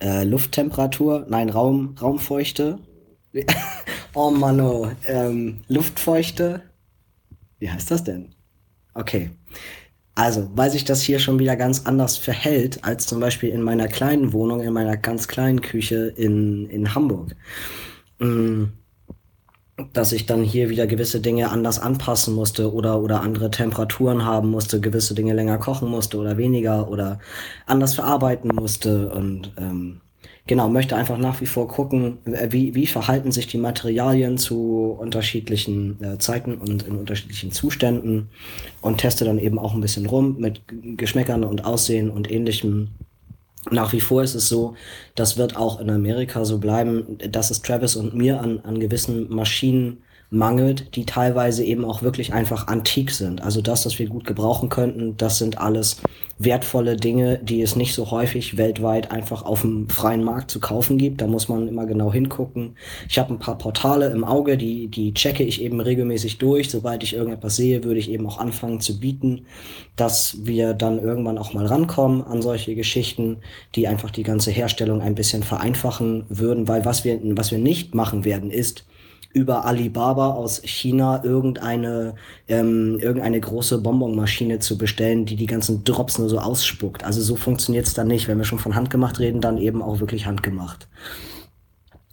äh, 0.00 0.24
Lufttemperatur, 0.24 1.26
nein, 1.28 1.50
Raum, 1.50 1.94
Raumfeuchte 2.00 2.80
oh 4.14 4.30
Mann, 4.30 4.60
oh. 4.60 4.90
Ähm, 5.06 5.60
Luftfeuchte. 5.68 6.62
Wie 7.58 7.70
heißt 7.70 7.90
das 7.90 8.04
denn? 8.04 8.34
Okay. 8.94 9.30
Also, 10.14 10.48
weil 10.54 10.70
sich 10.70 10.84
das 10.84 11.02
hier 11.02 11.18
schon 11.18 11.40
wieder 11.40 11.56
ganz 11.56 11.86
anders 11.86 12.16
verhält, 12.16 12.84
als 12.84 13.06
zum 13.06 13.18
Beispiel 13.18 13.50
in 13.50 13.62
meiner 13.62 13.88
kleinen 13.88 14.32
Wohnung, 14.32 14.60
in 14.60 14.72
meiner 14.72 14.96
ganz 14.96 15.26
kleinen 15.26 15.60
Küche 15.60 16.12
in, 16.16 16.68
in 16.70 16.94
Hamburg. 16.94 17.34
Mm, 18.20 18.66
dass 19.92 20.12
ich 20.12 20.26
dann 20.26 20.44
hier 20.44 20.68
wieder 20.70 20.86
gewisse 20.86 21.20
Dinge 21.20 21.50
anders 21.50 21.80
anpassen 21.80 22.34
musste 22.34 22.72
oder, 22.72 23.00
oder 23.02 23.22
andere 23.22 23.50
Temperaturen 23.50 24.24
haben 24.24 24.50
musste, 24.50 24.80
gewisse 24.80 25.14
Dinge 25.14 25.32
länger 25.32 25.58
kochen 25.58 25.88
musste 25.88 26.18
oder 26.18 26.36
weniger 26.36 26.88
oder 26.88 27.18
anders 27.66 27.94
verarbeiten 27.94 28.54
musste 28.54 29.10
und 29.10 29.52
ähm, 29.56 30.00
genau, 30.46 30.68
möchte 30.68 30.96
einfach 30.96 31.18
nach 31.18 31.40
wie 31.40 31.46
vor 31.46 31.68
gucken, 31.68 32.18
äh, 32.26 32.48
wie, 32.50 32.74
wie 32.74 32.86
verhalten 32.86 33.32
sich 33.32 33.46
die 33.46 33.58
Materialien 33.58 34.38
zu 34.38 34.96
unterschiedlichen 34.98 36.02
äh, 36.02 36.18
Zeiten 36.18 36.54
und 36.54 36.82
in 36.82 36.96
unterschiedlichen 36.96 37.52
Zuständen 37.52 38.28
und 38.80 38.98
teste 38.98 39.24
dann 39.24 39.38
eben 39.38 39.58
auch 39.58 39.74
ein 39.74 39.80
bisschen 39.80 40.06
rum 40.06 40.36
mit 40.38 40.62
Geschmäckern 40.96 41.44
und 41.44 41.64
Aussehen 41.64 42.10
und 42.10 42.30
ähnlichem. 42.30 42.90
Nach 43.70 43.94
wie 43.94 44.00
vor 44.00 44.22
ist 44.22 44.34
es 44.34 44.48
so, 44.48 44.74
das 45.14 45.38
wird 45.38 45.56
auch 45.56 45.80
in 45.80 45.88
Amerika 45.88 46.44
so 46.44 46.58
bleiben, 46.58 47.16
dass 47.30 47.50
es 47.50 47.62
Travis 47.62 47.96
und 47.96 48.14
mir 48.14 48.40
an, 48.40 48.60
an 48.60 48.78
gewissen 48.78 49.34
Maschinen 49.34 50.02
mangelt, 50.28 50.96
die 50.96 51.06
teilweise 51.06 51.64
eben 51.64 51.84
auch 51.84 52.02
wirklich 52.02 52.34
einfach 52.34 52.66
antik 52.66 53.10
sind. 53.10 53.42
Also 53.42 53.62
das, 53.62 53.86
was 53.86 53.98
wir 53.98 54.08
gut 54.08 54.26
gebrauchen 54.26 54.68
könnten, 54.68 55.16
das 55.16 55.38
sind 55.38 55.58
alles 55.58 56.02
wertvolle 56.38 56.96
Dinge, 56.96 57.38
die 57.42 57.62
es 57.62 57.76
nicht 57.76 57.94
so 57.94 58.10
häufig 58.10 58.56
weltweit 58.56 59.10
einfach 59.10 59.42
auf 59.42 59.60
dem 59.60 59.88
freien 59.88 60.24
Markt 60.24 60.50
zu 60.50 60.60
kaufen 60.60 60.98
gibt. 60.98 61.20
Da 61.20 61.26
muss 61.26 61.48
man 61.48 61.68
immer 61.68 61.86
genau 61.86 62.12
hingucken. 62.12 62.76
Ich 63.08 63.18
habe 63.18 63.32
ein 63.32 63.38
paar 63.38 63.56
Portale 63.56 64.10
im 64.10 64.24
Auge, 64.24 64.56
die, 64.56 64.88
die 64.88 65.14
checke 65.14 65.44
ich 65.44 65.62
eben 65.62 65.80
regelmäßig 65.80 66.38
durch. 66.38 66.70
Sobald 66.70 67.02
ich 67.02 67.14
irgendetwas 67.14 67.56
sehe, 67.56 67.84
würde 67.84 68.00
ich 68.00 68.10
eben 68.10 68.26
auch 68.26 68.38
anfangen 68.38 68.80
zu 68.80 68.98
bieten, 68.98 69.46
dass 69.96 70.38
wir 70.42 70.74
dann 70.74 70.98
irgendwann 70.98 71.38
auch 71.38 71.54
mal 71.54 71.66
rankommen 71.66 72.22
an 72.22 72.42
solche 72.42 72.74
Geschichten, 72.74 73.38
die 73.74 73.86
einfach 73.86 74.10
die 74.10 74.24
ganze 74.24 74.50
Herstellung 74.50 75.00
ein 75.00 75.14
bisschen 75.14 75.42
vereinfachen 75.42 76.24
würden, 76.28 76.66
weil 76.66 76.84
was 76.84 77.04
wir, 77.04 77.20
was 77.22 77.52
wir 77.52 77.58
nicht 77.58 77.94
machen 77.94 78.24
werden, 78.24 78.50
ist, 78.50 78.84
über 79.34 79.64
Alibaba 79.64 80.32
aus 80.32 80.62
China 80.64 81.22
irgendeine, 81.24 82.14
ähm, 82.46 82.98
irgendeine 83.00 83.40
große 83.40 83.78
Bonbonmaschine 83.78 84.60
zu 84.60 84.78
bestellen, 84.78 85.26
die 85.26 85.34
die 85.36 85.46
ganzen 85.46 85.82
Drops 85.82 86.18
nur 86.18 86.28
so 86.28 86.38
ausspuckt. 86.38 87.04
Also 87.04 87.20
so 87.20 87.34
funktioniert 87.34 87.86
es 87.86 87.94
dann 87.94 88.06
nicht. 88.06 88.28
Wenn 88.28 88.38
wir 88.38 88.44
schon 88.44 88.60
von 88.60 88.76
handgemacht 88.76 89.18
reden, 89.18 89.40
dann 89.40 89.58
eben 89.58 89.82
auch 89.82 89.98
wirklich 89.98 90.26
handgemacht. 90.26 90.88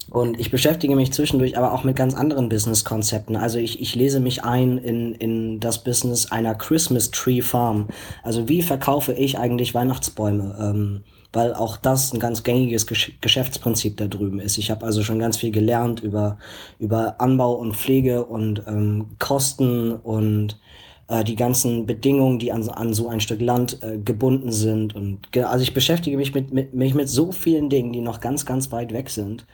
Und 0.10 0.40
ich 0.40 0.52
beschäftige 0.52 0.96
mich 0.96 1.14
zwischendurch 1.14 1.58
aber 1.58 1.72
auch 1.72 1.86
mit 1.86 1.96
ganz 1.96 2.16
anderen 2.16 2.50
Business-Konzepten. 2.50 3.38
Also 3.38 3.60
ich, 3.60 3.80
ich 3.80 3.96
lese 3.96 4.20
mich 4.20 4.44
ein 4.44 4.80
in, 4.80 5.14
in 5.14 5.60
das 5.60 5.84
Business 5.84 6.32
einer 6.32 6.56
Christmas 6.56 7.12
Tree 7.12 7.42
Farm. 7.42 7.88
Also 8.24 8.50
wie 8.50 8.64
verkaufe 8.64 9.14
ich 9.14 9.38
eigentlich 9.38 9.74
Weihnachtsbäume? 9.74 10.58
Ähm, 10.60 11.04
weil 11.34 11.54
auch 11.54 11.78
das 11.78 12.14
ein 12.14 12.20
ganz 12.20 12.44
gängiges 12.44 12.86
Geschäftsprinzip 12.88 13.98
da 13.98 14.08
drüben 14.08 14.40
ist. 14.40 14.58
Ich 14.58 14.70
habe 14.70 14.86
also 14.86 15.04
schon 15.04 15.20
ganz 15.20 15.38
viel 15.38 15.52
gelernt 15.52 16.02
über, 16.02 16.38
über 16.80 17.22
Anbau 17.22 17.54
und 17.54 17.76
Pflege 17.76 18.26
und 18.26 18.64
ähm, 18.68 19.08
Kosten 19.18 19.94
und 19.94 20.60
äh, 21.08 21.24
die 21.24 21.36
ganzen 21.36 21.86
Bedingungen, 21.86 22.40
die 22.40 22.52
an, 22.52 22.68
an 22.70 22.94
so 22.94 23.08
ein 23.08 23.22
Stück 23.22 23.42
Land 23.42 23.82
äh, 23.82 23.98
gebunden 23.98 24.52
sind. 24.52 24.96
Und 24.96 25.20
also 25.38 25.64
ich 25.64 25.74
beschäftige 25.74 26.18
mich 26.18 26.34
mit, 26.34 26.54
mit, 26.54 26.74
mich 26.74 26.94
mit 26.94 27.10
so 27.10 27.32
vielen 27.32 27.70
Dingen, 27.70 27.94
die 27.94 28.02
noch 28.02 28.20
ganz, 28.20 28.46
ganz 28.46 28.72
weit 28.72 28.92
weg 28.92 29.10
sind. 29.10 29.46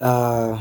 Äh, 0.00 0.54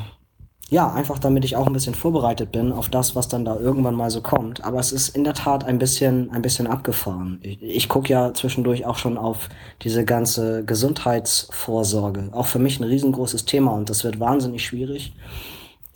ja, 0.70 0.92
einfach 0.92 1.20
damit 1.20 1.46
ich 1.46 1.56
auch 1.56 1.68
ein 1.68 1.74
bisschen 1.74 1.94
vorbereitet 1.94 2.52
bin 2.52 2.72
auf 2.72 2.90
das, 2.90 3.16
was 3.16 3.28
dann 3.28 3.46
da 3.46 3.56
irgendwann 3.56 3.94
mal 3.94 4.10
so 4.10 4.22
kommt. 4.22 4.64
Aber 4.64 4.80
es 4.80 4.92
ist 4.92 5.10
in 5.10 5.24
der 5.24 5.36
Tat 5.36 5.64
ein 5.64 5.78
bisschen, 5.78 6.32
ein 6.32 6.42
bisschen 6.42 6.66
abgefahren. 6.66 7.40
Ich, 7.44 7.62
ich 7.62 7.90
gucke 7.90 8.10
ja 8.10 8.34
zwischendurch 8.34 8.86
auch 8.86 8.98
schon 8.98 9.18
auf 9.18 9.50
diese 9.84 10.06
ganze 10.06 10.66
Gesundheitsvorsorge. 10.66 12.30
Auch 12.32 12.48
für 12.48 12.60
mich 12.60 12.80
ein 12.80 12.84
riesengroßes 12.84 13.46
Thema 13.46 13.74
und 13.74 13.90
das 13.90 14.04
wird 14.04 14.20
wahnsinnig 14.20 14.66
schwierig 14.66 15.14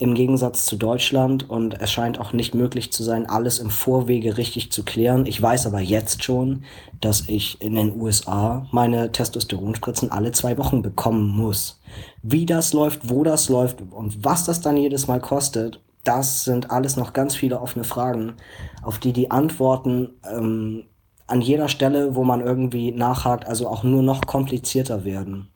im 0.00 0.14
Gegensatz 0.14 0.64
zu 0.64 0.76
Deutschland 0.76 1.50
und 1.50 1.78
es 1.78 1.92
scheint 1.92 2.18
auch 2.18 2.32
nicht 2.32 2.54
möglich 2.54 2.90
zu 2.90 3.02
sein, 3.02 3.28
alles 3.28 3.58
im 3.58 3.68
Vorwege 3.68 4.38
richtig 4.38 4.72
zu 4.72 4.82
klären. 4.82 5.26
Ich 5.26 5.40
weiß 5.40 5.66
aber 5.66 5.80
jetzt 5.80 6.24
schon, 6.24 6.64
dass 7.02 7.28
ich 7.28 7.60
in 7.60 7.74
den 7.74 8.00
USA 8.00 8.66
meine 8.70 9.12
Testosteronspritzen 9.12 10.10
alle 10.10 10.32
zwei 10.32 10.56
Wochen 10.56 10.80
bekommen 10.80 11.28
muss. 11.28 11.79
Wie 12.22 12.46
das 12.46 12.72
läuft, 12.72 13.08
wo 13.08 13.24
das 13.24 13.48
läuft 13.48 13.82
und 13.90 14.24
was 14.24 14.44
das 14.44 14.60
dann 14.60 14.76
jedes 14.76 15.06
Mal 15.06 15.20
kostet, 15.20 15.80
das 16.04 16.44
sind 16.44 16.70
alles 16.70 16.96
noch 16.96 17.12
ganz 17.12 17.36
viele 17.36 17.60
offene 17.60 17.84
Fragen, 17.84 18.34
auf 18.82 18.98
die 18.98 19.12
die 19.12 19.30
Antworten 19.30 20.10
ähm, 20.24 20.84
an 21.26 21.40
jeder 21.40 21.68
Stelle, 21.68 22.14
wo 22.14 22.24
man 22.24 22.40
irgendwie 22.40 22.90
nachhakt, 22.90 23.46
also 23.46 23.68
auch 23.68 23.84
nur 23.84 24.02
noch 24.02 24.22
komplizierter 24.22 25.04
werden. 25.04 25.48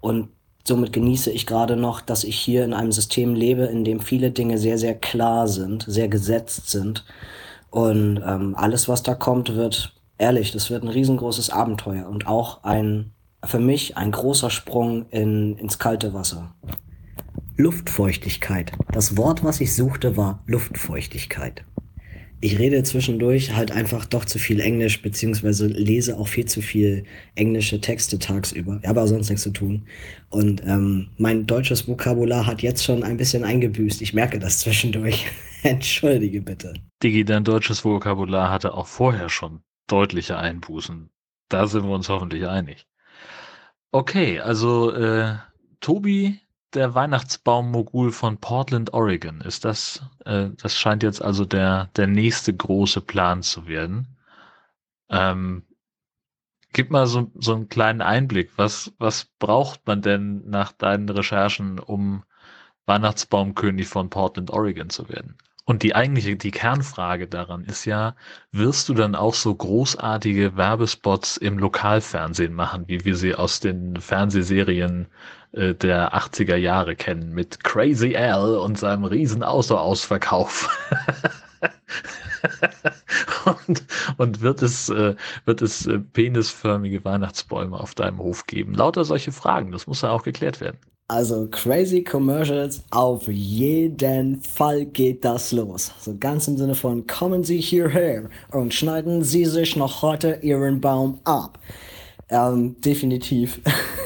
Und 0.00 0.28
somit 0.66 0.92
genieße 0.92 1.30
ich 1.30 1.46
gerade 1.46 1.76
noch, 1.76 2.00
dass 2.00 2.24
ich 2.24 2.36
hier 2.36 2.64
in 2.64 2.74
einem 2.74 2.92
System 2.92 3.34
lebe, 3.34 3.64
in 3.64 3.84
dem 3.84 4.00
viele 4.00 4.30
Dinge 4.30 4.58
sehr, 4.58 4.78
sehr 4.78 4.94
klar 4.94 5.48
sind, 5.48 5.84
sehr 5.88 6.08
gesetzt 6.08 6.70
sind. 6.70 7.04
Und 7.70 8.22
ähm, 8.26 8.54
alles, 8.56 8.88
was 8.88 9.02
da 9.02 9.14
kommt, 9.14 9.54
wird, 9.54 9.94
ehrlich, 10.18 10.52
das 10.52 10.70
wird 10.70 10.82
ein 10.82 10.88
riesengroßes 10.88 11.50
Abenteuer 11.50 12.08
und 12.08 12.26
auch 12.26 12.62
ein, 12.62 13.12
für 13.46 13.58
mich 13.60 13.96
ein 13.96 14.10
großer 14.10 14.50
Sprung 14.50 15.06
in, 15.10 15.56
ins 15.58 15.78
kalte 15.78 16.14
Wasser. 16.14 16.54
Luftfeuchtigkeit. 17.56 18.72
Das 18.92 19.16
Wort, 19.16 19.44
was 19.44 19.60
ich 19.60 19.74
suchte, 19.74 20.16
war 20.16 20.42
Luftfeuchtigkeit. 20.46 21.64
ich 22.40 22.58
rede 22.58 22.82
zwischendurch 22.82 23.54
halt 23.54 23.70
einfach 23.72 24.04
doch 24.04 24.24
zu 24.26 24.38
viel 24.38 24.60
Englisch, 24.60 25.00
beziehungsweise 25.00 25.66
lese 25.66 26.18
auch 26.18 26.28
viel 26.28 26.44
zu 26.44 26.60
viel 26.60 27.04
englische 27.36 27.80
Texte 27.80 28.18
tagsüber. 28.18 28.80
Ich 28.82 28.88
habe 28.88 29.00
aber 29.00 29.08
sonst 29.08 29.30
nichts 29.30 29.44
zu 29.44 29.50
tun. 29.50 29.86
Und 30.28 30.62
ähm, 30.66 31.08
mein 31.16 31.46
deutsches 31.46 31.88
Vokabular 31.88 32.46
hat 32.46 32.60
jetzt 32.60 32.84
schon 32.84 33.02
ein 33.02 33.16
bisschen 33.16 33.44
eingebüßt. 33.44 34.02
Ich 34.02 34.12
merke 34.12 34.38
das 34.38 34.58
zwischendurch. 34.58 35.26
Entschuldige 35.62 36.42
bitte. 36.42 36.74
Digi, 37.02 37.24
dein 37.24 37.44
deutsches 37.44 37.84
Vokabular 37.84 38.50
hatte 38.50 38.74
auch 38.74 38.88
vorher 38.88 39.30
schon 39.30 39.60
deutliche 39.86 40.36
Einbußen. 40.36 41.08
Da 41.48 41.66
sind 41.66 41.84
wir 41.84 41.94
uns 41.94 42.08
hoffentlich 42.08 42.46
einig. 42.46 42.86
Okay, 43.94 44.40
also 44.40 44.90
äh, 44.90 45.36
Tobi 45.78 46.40
der 46.74 46.96
Weihnachtsbaum-Mogul 46.96 48.10
von 48.10 48.38
Portland, 48.38 48.92
Oregon. 48.92 49.40
Ist 49.40 49.64
das, 49.64 50.02
äh, 50.24 50.50
das 50.60 50.76
scheint 50.76 51.04
jetzt 51.04 51.22
also 51.22 51.44
der, 51.44 51.90
der 51.94 52.08
nächste 52.08 52.52
große 52.52 53.00
Plan 53.00 53.44
zu 53.44 53.68
werden. 53.68 54.16
Ähm, 55.10 55.62
gib 56.72 56.90
mal 56.90 57.06
so, 57.06 57.30
so 57.36 57.54
einen 57.54 57.68
kleinen 57.68 58.02
Einblick. 58.02 58.50
Was, 58.56 58.92
was 58.98 59.26
braucht 59.38 59.86
man 59.86 60.02
denn 60.02 60.42
nach 60.50 60.72
deinen 60.72 61.08
Recherchen, 61.08 61.78
um 61.78 62.24
Weihnachtsbaumkönig 62.86 63.86
von 63.86 64.10
Portland, 64.10 64.50
Oregon 64.50 64.90
zu 64.90 65.08
werden? 65.08 65.38
Und 65.66 65.82
die 65.82 65.94
eigentliche, 65.94 66.36
die 66.36 66.50
Kernfrage 66.50 67.26
daran 67.26 67.64
ist 67.64 67.86
ja, 67.86 68.14
wirst 68.52 68.90
du 68.90 68.94
dann 68.94 69.14
auch 69.14 69.32
so 69.32 69.54
großartige 69.54 70.56
Werbespots 70.56 71.38
im 71.38 71.58
Lokalfernsehen 71.58 72.52
machen, 72.52 72.84
wie 72.86 73.04
wir 73.06 73.16
sie 73.16 73.34
aus 73.34 73.60
den 73.60 73.96
Fernsehserien 73.96 75.06
äh, 75.52 75.74
der 75.74 76.14
80er 76.14 76.56
Jahre 76.56 76.96
kennen, 76.96 77.32
mit 77.32 77.64
Crazy 77.64 78.14
Al 78.14 78.58
und 78.58 78.78
seinem 78.78 79.04
riesen 79.04 79.42
Autoausverkauf. 79.42 80.68
und, 83.66 83.84
und 84.18 84.40
wird 84.42 84.60
es, 84.60 84.90
äh, 84.90 85.14
wird 85.46 85.62
es 85.62 85.86
äh, 85.86 85.98
penisförmige 85.98 87.06
Weihnachtsbäume 87.06 87.80
auf 87.80 87.94
deinem 87.94 88.18
Hof 88.18 88.46
geben? 88.46 88.74
Lauter 88.74 89.04
solche 89.04 89.32
Fragen, 89.32 89.72
das 89.72 89.86
muss 89.86 90.02
ja 90.02 90.10
auch 90.10 90.24
geklärt 90.24 90.60
werden. 90.60 90.76
Also 91.06 91.48
crazy 91.50 92.02
Commercials, 92.02 92.82
auf 92.90 93.28
jeden 93.28 94.40
Fall 94.40 94.86
geht 94.86 95.22
das 95.22 95.52
los. 95.52 95.92
So 96.00 96.16
ganz 96.18 96.48
im 96.48 96.56
Sinne 96.56 96.74
von 96.74 97.06
kommen 97.06 97.44
Sie 97.44 97.60
hierher 97.60 98.30
und 98.52 98.72
schneiden 98.72 99.22
Sie 99.22 99.44
sich 99.44 99.76
noch 99.76 100.00
heute 100.00 100.38
Ihren 100.40 100.80
Baum 100.80 101.20
ab. 101.24 101.58
Ähm, 102.30 102.80
definitiv. 102.80 103.60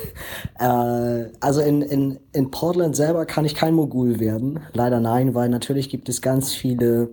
äh, 0.58 1.26
also 1.38 1.60
in, 1.60 1.82
in, 1.82 2.18
in 2.32 2.50
Portland 2.50 2.96
selber 2.96 3.26
kann 3.26 3.44
ich 3.44 3.54
kein 3.54 3.74
Mogul 3.74 4.18
werden. 4.18 4.58
Leider 4.72 4.98
nein, 4.98 5.36
weil 5.36 5.50
natürlich 5.50 5.90
gibt 5.90 6.08
es 6.08 6.20
ganz 6.20 6.52
viele 6.52 7.10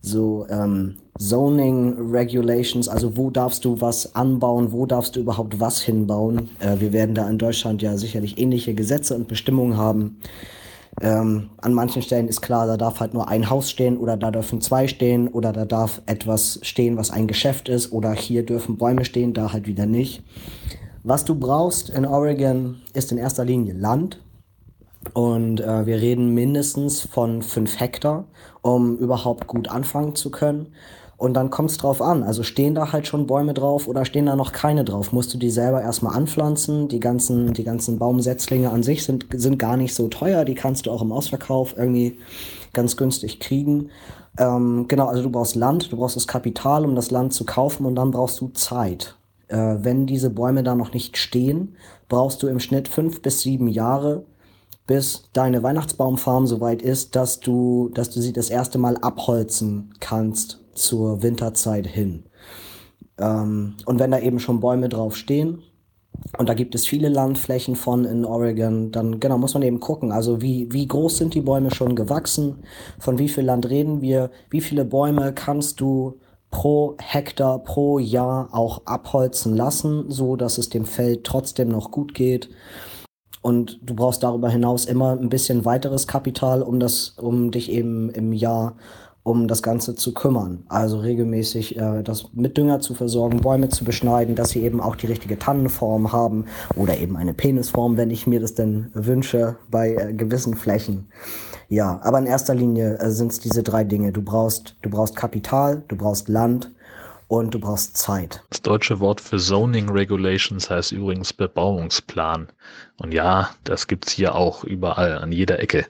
so 0.00 0.46
ähm, 0.48 0.96
Zoning 1.18 1.94
Regulations, 2.10 2.88
also 2.88 3.16
wo 3.16 3.30
darfst 3.30 3.64
du 3.64 3.80
was 3.80 4.14
anbauen, 4.14 4.72
wo 4.72 4.86
darfst 4.86 5.16
du 5.16 5.20
überhaupt 5.20 5.60
was 5.60 5.82
hinbauen. 5.82 6.48
Äh, 6.60 6.80
wir 6.80 6.92
werden 6.92 7.14
da 7.14 7.28
in 7.28 7.38
Deutschland 7.38 7.82
ja 7.82 7.96
sicherlich 7.96 8.38
ähnliche 8.38 8.74
Gesetze 8.74 9.14
und 9.14 9.28
Bestimmungen 9.28 9.76
haben. 9.76 10.18
Ähm, 11.00 11.50
an 11.58 11.72
manchen 11.72 12.02
Stellen 12.02 12.28
ist 12.28 12.40
klar, 12.40 12.66
da 12.66 12.76
darf 12.76 13.00
halt 13.00 13.14
nur 13.14 13.28
ein 13.28 13.48
Haus 13.48 13.70
stehen 13.70 13.96
oder 13.96 14.16
da 14.16 14.30
dürfen 14.30 14.60
zwei 14.60 14.88
stehen 14.88 15.28
oder 15.28 15.52
da 15.52 15.64
darf 15.64 16.02
etwas 16.06 16.58
stehen, 16.62 16.96
was 16.96 17.10
ein 17.10 17.26
Geschäft 17.26 17.68
ist 17.68 17.92
oder 17.92 18.12
hier 18.12 18.44
dürfen 18.44 18.76
Bäume 18.76 19.04
stehen, 19.04 19.32
da 19.32 19.52
halt 19.52 19.66
wieder 19.66 19.86
nicht. 19.86 20.22
Was 21.02 21.24
du 21.24 21.34
brauchst 21.34 21.90
in 21.90 22.04
Oregon 22.04 22.82
ist 22.92 23.12
in 23.12 23.18
erster 23.18 23.44
Linie 23.44 23.74
Land. 23.74 24.20
Und 25.14 25.60
äh, 25.60 25.86
wir 25.86 25.96
reden 25.96 26.34
mindestens 26.34 27.00
von 27.00 27.42
fünf 27.42 27.80
Hektar, 27.80 28.26
um 28.62 28.96
überhaupt 28.98 29.46
gut 29.46 29.68
anfangen 29.68 30.14
zu 30.14 30.30
können. 30.30 30.72
Und 31.16 31.34
dann 31.34 31.50
kommt 31.50 31.70
es 31.70 31.76
drauf 31.76 32.00
an. 32.00 32.22
Also 32.22 32.42
stehen 32.42 32.74
da 32.74 32.92
halt 32.92 33.06
schon 33.06 33.26
Bäume 33.26 33.52
drauf 33.52 33.86
oder 33.86 34.06
stehen 34.06 34.24
da 34.24 34.36
noch 34.36 34.52
keine 34.52 34.84
drauf? 34.84 35.12
Musst 35.12 35.34
du 35.34 35.38
die 35.38 35.50
selber 35.50 35.82
erstmal 35.82 36.16
anpflanzen? 36.16 36.88
Die 36.88 36.98
ganzen, 36.98 37.52
die 37.52 37.64
ganzen 37.64 37.98
Baumsetzlinge 37.98 38.70
an 38.70 38.82
sich 38.82 39.04
sind, 39.04 39.26
sind 39.34 39.58
gar 39.58 39.76
nicht 39.76 39.94
so 39.94 40.08
teuer. 40.08 40.46
Die 40.46 40.54
kannst 40.54 40.86
du 40.86 40.90
auch 40.90 41.02
im 41.02 41.12
Ausverkauf 41.12 41.76
irgendwie 41.76 42.18
ganz 42.72 42.96
günstig 42.96 43.38
kriegen. 43.38 43.90
Ähm, 44.38 44.86
genau, 44.88 45.08
also 45.08 45.22
du 45.22 45.30
brauchst 45.30 45.56
Land, 45.56 45.92
du 45.92 45.98
brauchst 45.98 46.16
das 46.16 46.26
Kapital, 46.26 46.86
um 46.86 46.94
das 46.94 47.10
Land 47.10 47.34
zu 47.34 47.44
kaufen 47.44 47.84
und 47.84 47.96
dann 47.96 48.12
brauchst 48.12 48.40
du 48.40 48.48
Zeit. 48.48 49.16
Äh, 49.48 49.76
wenn 49.80 50.06
diese 50.06 50.30
Bäume 50.30 50.62
da 50.62 50.74
noch 50.74 50.94
nicht 50.94 51.18
stehen, 51.18 51.76
brauchst 52.08 52.42
du 52.42 52.46
im 52.46 52.60
Schnitt 52.60 52.88
fünf 52.88 53.20
bis 53.20 53.40
sieben 53.40 53.68
Jahre, 53.68 54.24
bis 54.90 55.30
deine 55.32 55.62
Weihnachtsbaumfarm 55.62 56.48
soweit 56.48 56.82
ist, 56.82 57.14
dass 57.14 57.38
du, 57.38 57.90
dass 57.94 58.10
du 58.10 58.20
sie 58.20 58.32
das 58.32 58.50
erste 58.50 58.76
Mal 58.76 58.96
abholzen 58.96 59.94
kannst 60.00 60.64
zur 60.74 61.22
Winterzeit 61.22 61.86
hin. 61.86 62.24
Ähm, 63.16 63.76
und 63.86 64.00
wenn 64.00 64.10
da 64.10 64.18
eben 64.18 64.40
schon 64.40 64.58
Bäume 64.58 64.88
drauf 64.88 65.14
stehen, 65.16 65.62
und 66.36 66.48
da 66.48 66.54
gibt 66.54 66.74
es 66.74 66.88
viele 66.88 67.08
Landflächen 67.08 67.76
von 67.76 68.04
in 68.04 68.24
Oregon, 68.24 68.90
dann 68.90 69.20
genau 69.20 69.38
muss 69.38 69.54
man 69.54 69.62
eben 69.62 69.78
gucken, 69.78 70.10
also 70.10 70.42
wie, 70.42 70.66
wie 70.72 70.88
groß 70.88 71.18
sind 71.18 71.34
die 71.34 71.40
Bäume 71.40 71.70
schon 71.70 71.94
gewachsen, 71.94 72.64
von 72.98 73.16
wie 73.20 73.28
viel 73.28 73.44
Land 73.44 73.70
reden 73.70 74.00
wir, 74.00 74.32
wie 74.50 74.60
viele 74.60 74.84
Bäume 74.84 75.32
kannst 75.32 75.80
du 75.80 76.18
pro 76.50 76.96
Hektar 76.98 77.60
pro 77.60 78.00
Jahr 78.00 78.48
auch 78.50 78.82
abholzen 78.86 79.56
lassen, 79.56 80.10
so 80.10 80.34
dass 80.34 80.58
es 80.58 80.68
dem 80.68 80.84
Feld 80.84 81.22
trotzdem 81.22 81.68
noch 81.68 81.92
gut 81.92 82.12
geht. 82.12 82.50
Und 83.42 83.80
du 83.82 83.94
brauchst 83.94 84.22
darüber 84.22 84.50
hinaus 84.50 84.84
immer 84.84 85.12
ein 85.12 85.30
bisschen 85.30 85.64
weiteres 85.64 86.06
Kapital, 86.06 86.62
um 86.62 86.78
das, 86.78 87.14
um 87.18 87.50
dich 87.50 87.70
eben 87.70 88.10
im 88.10 88.32
Jahr 88.32 88.76
um 89.22 89.48
das 89.48 89.62
Ganze 89.62 89.94
zu 89.94 90.14
kümmern. 90.14 90.64
Also 90.68 90.98
regelmäßig 90.98 91.76
äh, 91.76 92.02
das 92.02 92.30
mit 92.32 92.56
Dünger 92.56 92.80
zu 92.80 92.94
versorgen, 92.94 93.40
Bäume 93.40 93.68
zu 93.68 93.84
beschneiden, 93.84 94.34
dass 94.34 94.50
sie 94.50 94.62
eben 94.62 94.80
auch 94.80 94.96
die 94.96 95.06
richtige 95.06 95.38
Tannenform 95.38 96.12
haben 96.12 96.46
oder 96.74 96.96
eben 96.98 97.16
eine 97.16 97.34
Penisform, 97.34 97.96
wenn 97.96 98.10
ich 98.10 98.26
mir 98.26 98.40
das 98.40 98.54
denn 98.54 98.90
wünsche 98.94 99.56
bei 99.70 99.94
äh, 99.94 100.12
gewissen 100.14 100.54
Flächen. 100.54 101.08
Ja, 101.68 102.00
aber 102.02 102.18
in 102.18 102.26
erster 102.26 102.54
Linie 102.54 102.98
äh, 102.98 103.10
sind 103.10 103.30
es 103.30 103.40
diese 103.40 103.62
drei 103.62 103.84
Dinge. 103.84 104.12
Du 104.12 104.22
brauchst, 104.22 104.76
du 104.82 104.90
brauchst 104.90 105.16
Kapital, 105.16 105.84
du 105.88 105.96
brauchst 105.96 106.28
Land 106.28 106.70
und 107.28 107.54
du 107.54 107.60
brauchst 107.60 107.96
Zeit. 107.96 108.42
Das 108.50 108.62
deutsche 108.62 108.98
Wort 108.98 109.20
für 109.20 109.38
Zoning 109.38 109.88
Regulations 109.88 110.68
heißt 110.68 110.90
übrigens 110.90 111.32
Bebauungsplan. 111.32 112.48
Und 113.00 113.14
ja, 113.14 113.48
das 113.64 113.86
gibt's 113.86 114.12
hier 114.12 114.34
auch 114.34 114.62
überall, 114.62 115.16
an 115.18 115.32
jeder 115.32 115.58
Ecke 115.58 115.86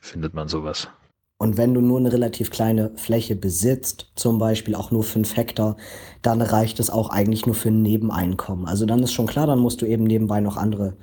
findet 0.00 0.32
man 0.32 0.48
sowas. 0.48 0.88
Und 1.36 1.58
wenn 1.58 1.74
du 1.74 1.82
nur 1.82 1.98
eine 1.98 2.10
relativ 2.10 2.50
kleine 2.50 2.92
Fläche 2.96 3.36
besitzt, 3.36 4.10
zum 4.14 4.38
Beispiel 4.38 4.74
auch 4.74 4.90
nur 4.90 5.04
fünf 5.04 5.36
Hektar, 5.36 5.76
dann 6.22 6.40
reicht 6.40 6.80
es 6.80 6.88
auch 6.88 7.10
eigentlich 7.10 7.44
nur 7.44 7.54
für 7.54 7.68
ein 7.68 7.82
Nebeneinkommen. 7.82 8.66
Also 8.66 8.86
dann 8.86 9.02
ist 9.02 9.12
schon 9.12 9.26
klar, 9.26 9.46
dann 9.46 9.58
musst 9.58 9.82
du 9.82 9.86
eben 9.86 10.04
nebenbei 10.04 10.40
noch 10.40 10.56
andere 10.56 10.96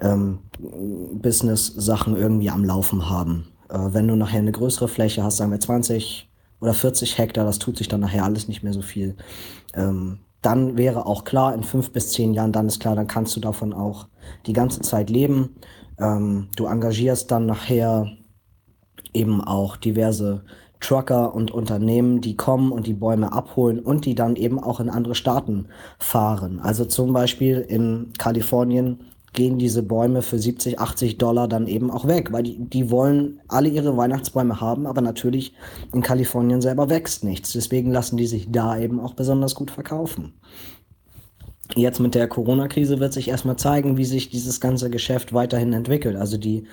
ähm, 0.00 0.38
Business-Sachen 0.58 2.16
irgendwie 2.16 2.48
am 2.48 2.64
Laufen 2.64 3.10
haben. 3.10 3.48
Äh, 3.68 3.76
wenn 3.92 4.08
du 4.08 4.16
nachher 4.16 4.38
eine 4.38 4.52
größere 4.52 4.88
Fläche 4.88 5.22
hast, 5.22 5.36
sagen 5.36 5.52
wir 5.52 5.60
20 5.60 6.30
oder 6.60 6.72
40 6.72 7.18
Hektar, 7.18 7.44
das 7.44 7.58
tut 7.58 7.76
sich 7.76 7.88
dann 7.88 8.00
nachher 8.00 8.24
alles 8.24 8.48
nicht 8.48 8.62
mehr 8.62 8.72
so 8.72 8.80
viel. 8.80 9.16
Ähm, 9.74 10.20
dann 10.44 10.76
wäre 10.76 11.06
auch 11.06 11.24
klar, 11.24 11.54
in 11.54 11.62
fünf 11.62 11.92
bis 11.92 12.10
zehn 12.10 12.34
Jahren, 12.34 12.52
dann 12.52 12.66
ist 12.66 12.80
klar, 12.80 12.94
dann 12.94 13.06
kannst 13.06 13.34
du 13.36 13.40
davon 13.40 13.72
auch 13.72 14.08
die 14.46 14.52
ganze 14.52 14.80
Zeit 14.82 15.10
leben. 15.10 15.56
Ähm, 15.98 16.48
du 16.56 16.66
engagierst 16.66 17.30
dann 17.30 17.46
nachher 17.46 18.08
eben 19.12 19.40
auch 19.40 19.76
diverse 19.76 20.44
Trucker 20.80 21.34
und 21.34 21.50
Unternehmen, 21.50 22.20
die 22.20 22.36
kommen 22.36 22.70
und 22.70 22.86
die 22.86 22.92
Bäume 22.94 23.32
abholen 23.32 23.78
und 23.78 24.04
die 24.04 24.14
dann 24.14 24.36
eben 24.36 24.62
auch 24.62 24.80
in 24.80 24.90
andere 24.90 25.14
Staaten 25.14 25.68
fahren. 25.98 26.60
Also 26.60 26.84
zum 26.84 27.12
Beispiel 27.14 27.60
in 27.60 28.12
Kalifornien 28.18 29.00
gehen 29.34 29.58
diese 29.58 29.82
Bäume 29.82 30.22
für 30.22 30.38
70, 30.38 30.80
80 30.80 31.18
Dollar 31.18 31.48
dann 31.48 31.66
eben 31.66 31.90
auch 31.90 32.06
weg, 32.06 32.32
weil 32.32 32.44
die, 32.44 32.58
die 32.58 32.90
wollen 32.90 33.40
alle 33.48 33.68
ihre 33.68 33.96
Weihnachtsbäume 33.96 34.60
haben, 34.60 34.86
aber 34.86 35.00
natürlich 35.00 35.52
in 35.92 36.02
Kalifornien 36.02 36.62
selber 36.62 36.88
wächst 36.88 37.24
nichts. 37.24 37.52
Deswegen 37.52 37.90
lassen 37.90 38.16
die 38.16 38.26
sich 38.26 38.50
da 38.50 38.78
eben 38.78 39.00
auch 39.00 39.14
besonders 39.14 39.54
gut 39.54 39.70
verkaufen. 39.70 40.34
Jetzt 41.76 41.98
mit 41.98 42.14
der 42.14 42.28
Corona-Krise 42.28 43.00
wird 43.00 43.12
sich 43.12 43.28
erstmal 43.28 43.56
zeigen, 43.56 43.96
wie 43.96 44.04
sich 44.04 44.28
dieses 44.28 44.60
ganze 44.60 44.90
Geschäft 44.90 45.32
weiterhin 45.32 45.72
entwickelt. 45.72 46.16
Also 46.16 46.36
die 46.36 46.64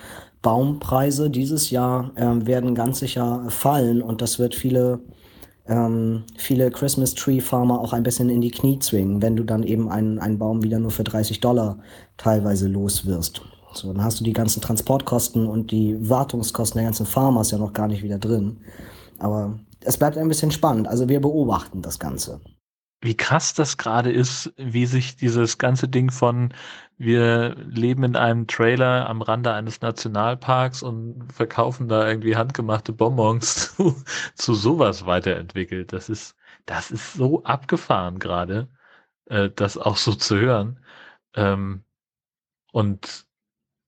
Baumpreise 0.42 1.30
dieses 1.30 1.70
Jahr 1.70 2.12
ähm, 2.16 2.46
werden 2.46 2.74
ganz 2.74 3.00
sicher 3.00 3.44
fallen 3.48 4.02
und 4.02 4.20
das 4.20 4.38
wird 4.38 4.54
viele, 4.54 5.00
ähm, 5.66 6.24
viele 6.36 6.70
Christmas 6.70 7.14
Tree 7.14 7.40
Farmer 7.40 7.80
auch 7.80 7.92
ein 7.92 8.02
bisschen 8.02 8.28
in 8.28 8.42
die 8.42 8.50
Knie 8.50 8.78
zwingen, 8.80 9.22
wenn 9.22 9.34
du 9.34 9.44
dann 9.44 9.62
eben 9.62 9.88
einen, 9.88 10.18
einen 10.18 10.38
Baum 10.38 10.62
wieder 10.62 10.78
nur 10.78 10.90
für 10.90 11.04
30 11.04 11.40
Dollar 11.40 11.78
teilweise 12.22 12.68
los 12.68 13.06
wirst. 13.06 13.42
So, 13.74 13.92
dann 13.92 14.04
hast 14.04 14.20
du 14.20 14.24
die 14.24 14.32
ganzen 14.32 14.60
Transportkosten 14.60 15.46
und 15.46 15.70
die 15.70 15.96
Wartungskosten 16.08 16.78
der 16.78 16.86
ganzen 16.86 17.06
Farmers 17.06 17.50
ja 17.50 17.58
noch 17.58 17.72
gar 17.72 17.88
nicht 17.88 18.02
wieder 18.02 18.18
drin. 18.18 18.58
Aber 19.18 19.58
es 19.80 19.96
bleibt 19.96 20.18
ein 20.18 20.28
bisschen 20.28 20.50
spannend. 20.50 20.88
Also 20.88 21.08
wir 21.08 21.20
beobachten 21.20 21.82
das 21.82 21.98
Ganze. 21.98 22.40
wie 23.02 23.16
krass 23.16 23.54
das 23.54 23.76
gerade 23.78 24.12
ist, 24.12 24.52
wie 24.56 24.86
sich 24.86 25.16
dieses 25.16 25.58
ganze 25.58 25.88
Ding 25.88 26.10
von 26.10 26.52
wir 26.98 27.56
leben 27.66 28.04
in 28.04 28.16
einem 28.16 28.46
Trailer 28.46 29.08
am 29.08 29.22
Rande 29.22 29.52
eines 29.52 29.80
Nationalparks 29.80 30.82
und 30.84 31.32
verkaufen 31.32 31.88
da 31.88 32.06
irgendwie 32.08 32.36
handgemachte 32.36 32.92
Bonbons 32.92 33.74
zu, 33.76 33.96
zu 34.36 34.54
sowas 34.54 35.04
weiterentwickelt. 35.06 35.92
Das 35.92 36.08
ist, 36.08 36.36
das 36.66 36.90
ist 36.92 37.14
so 37.14 37.42
abgefahren 37.44 38.18
gerade, 38.20 38.68
äh, 39.26 39.50
das 39.50 39.78
auch 39.78 39.96
so 39.96 40.14
zu 40.14 40.38
hören. 40.38 40.78
Ähm, 41.34 41.84
und 42.72 43.26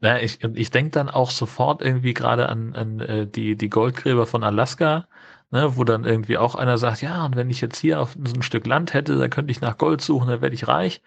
ja, 0.01 0.18
ich, 0.18 0.43
ich 0.45 0.70
denke 0.70 0.93
dann 0.93 1.11
auch 1.11 1.30
sofort 1.30 1.82
irgendwie 1.82 2.14
gerade 2.14 2.49
an, 2.49 2.74
an 2.76 3.01
äh, 3.01 3.26
die, 3.26 3.57
die 3.57 3.70
Goldgräber 3.70 4.26
von 4.26 4.45
Alaska, 4.45 5.09
ne, 5.51 5.76
wo 5.76 5.85
dann 5.85 6.05
irgendwie 6.05 6.39
auch 6.39 6.55
einer 6.57 6.78
sagt, 6.78 7.03
ja, 7.03 7.24
und 7.24 7.37
wenn 7.37 7.51
ich 7.51 7.61
jetzt 7.61 7.78
hier 7.78 8.01
auf 8.01 8.12
so 8.12 8.35
ein 8.35 8.43
Stück 8.43 8.66
Land 8.66 8.95
hätte, 8.95 9.16
dann 9.18 9.30
könnte 9.30 9.51
ich 9.53 9.61
nach 9.61 9.78
Gold 9.78 10.01
suchen, 10.03 10.28
dann 10.28 10.43
werde 10.43 10.55
ich 10.55 10.68
reich. 10.68 11.03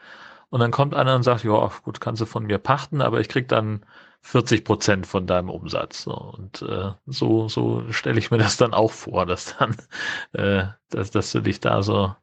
Und 0.49 0.61
dann 0.61 0.71
kommt 0.71 0.95
einer 0.95 1.15
und 1.15 1.23
sagt, 1.23 1.43
ja, 1.43 1.71
gut, 1.83 2.01
kannst 2.01 2.21
du 2.21 2.25
von 2.25 2.45
mir 2.45 2.57
pachten, 2.57 3.01
aber 3.01 3.19
ich 3.21 3.29
krieg 3.29 3.47
dann 3.49 3.85
40 4.21 4.65
Prozent 4.65 5.07
von 5.07 5.27
deinem 5.27 5.49
Umsatz. 5.49 6.03
So, 6.03 6.13
und 6.15 6.61
äh, 6.63 6.93
so, 7.05 7.49
so 7.49 7.91
stelle 7.91 8.19
ich 8.19 8.31
mir 8.31 8.37
das 8.37 8.57
dann 8.57 8.73
auch 8.73 8.91
vor, 8.91 9.25
dass 9.25 9.57
dann, 9.57 9.75
äh, 10.33 10.67
dass, 10.89 11.11
dass 11.11 11.31
du 11.33 11.41
dich 11.41 11.59
da 11.59 11.83
so 11.83 12.15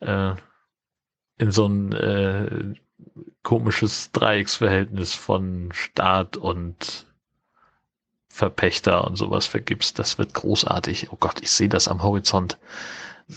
äh, 0.00 0.34
in 1.38 1.50
so 1.50 1.66
ein 1.66 1.92
äh, 1.92 2.74
komisches 3.42 4.12
Dreiecksverhältnis 4.12 5.14
von 5.14 5.70
Staat 5.72 6.36
und 6.36 7.06
Verpächter 8.28 9.04
und 9.04 9.16
sowas 9.16 9.46
vergibst. 9.46 9.98
Das 9.98 10.18
wird 10.18 10.34
großartig. 10.34 11.12
Oh 11.12 11.16
Gott, 11.18 11.40
ich 11.42 11.50
sehe 11.50 11.68
das 11.68 11.88
am 11.88 12.02
Horizont. 12.02 12.58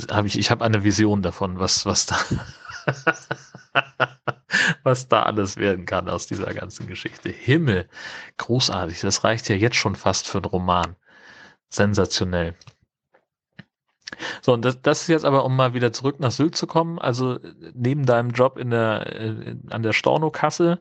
Hab 0.10 0.26
ich 0.26 0.38
ich 0.38 0.52
habe 0.52 0.64
eine 0.64 0.84
Vision 0.84 1.22
davon, 1.22 1.60
was, 1.60 1.86
was 1.86 2.06
da, 2.06 2.18
was 4.84 5.08
da 5.08 5.24
alles 5.24 5.58
werden 5.58 5.86
kann 5.86 6.08
aus 6.08 6.28
dieser 6.28 6.54
ganzen 6.54 6.88
Geschichte. 6.88 7.30
Himmel, 7.30 7.90
großartig. 8.38 9.02
Das 9.02 9.24
reicht 9.24 9.50
ja 9.50 9.56
jetzt 9.56 9.76
schon 9.78 9.96
fast 9.96 10.28
für 10.28 10.38
einen 10.38 10.46
Roman. 10.46 10.96
Sensationell. 11.70 12.56
So, 14.42 14.54
und 14.54 14.66
das, 14.66 14.82
das 14.82 15.04
ist 15.04 15.08
jetzt 15.08 15.26
aber, 15.26 15.46
um 15.46 15.56
mal 15.56 15.74
wieder 15.74 15.94
zurück 15.94 16.20
nach 16.20 16.32
Sylt 16.32 16.56
zu 16.56 16.68
kommen, 16.68 17.00
also 17.00 17.40
neben 17.74 18.06
deinem 18.06 18.32
Job 18.32 18.58
in 18.58 18.72
der, 18.72 19.16
äh, 19.20 19.56
an 19.70 19.84
der 19.84 19.94
Storno-Kasse 19.94 20.80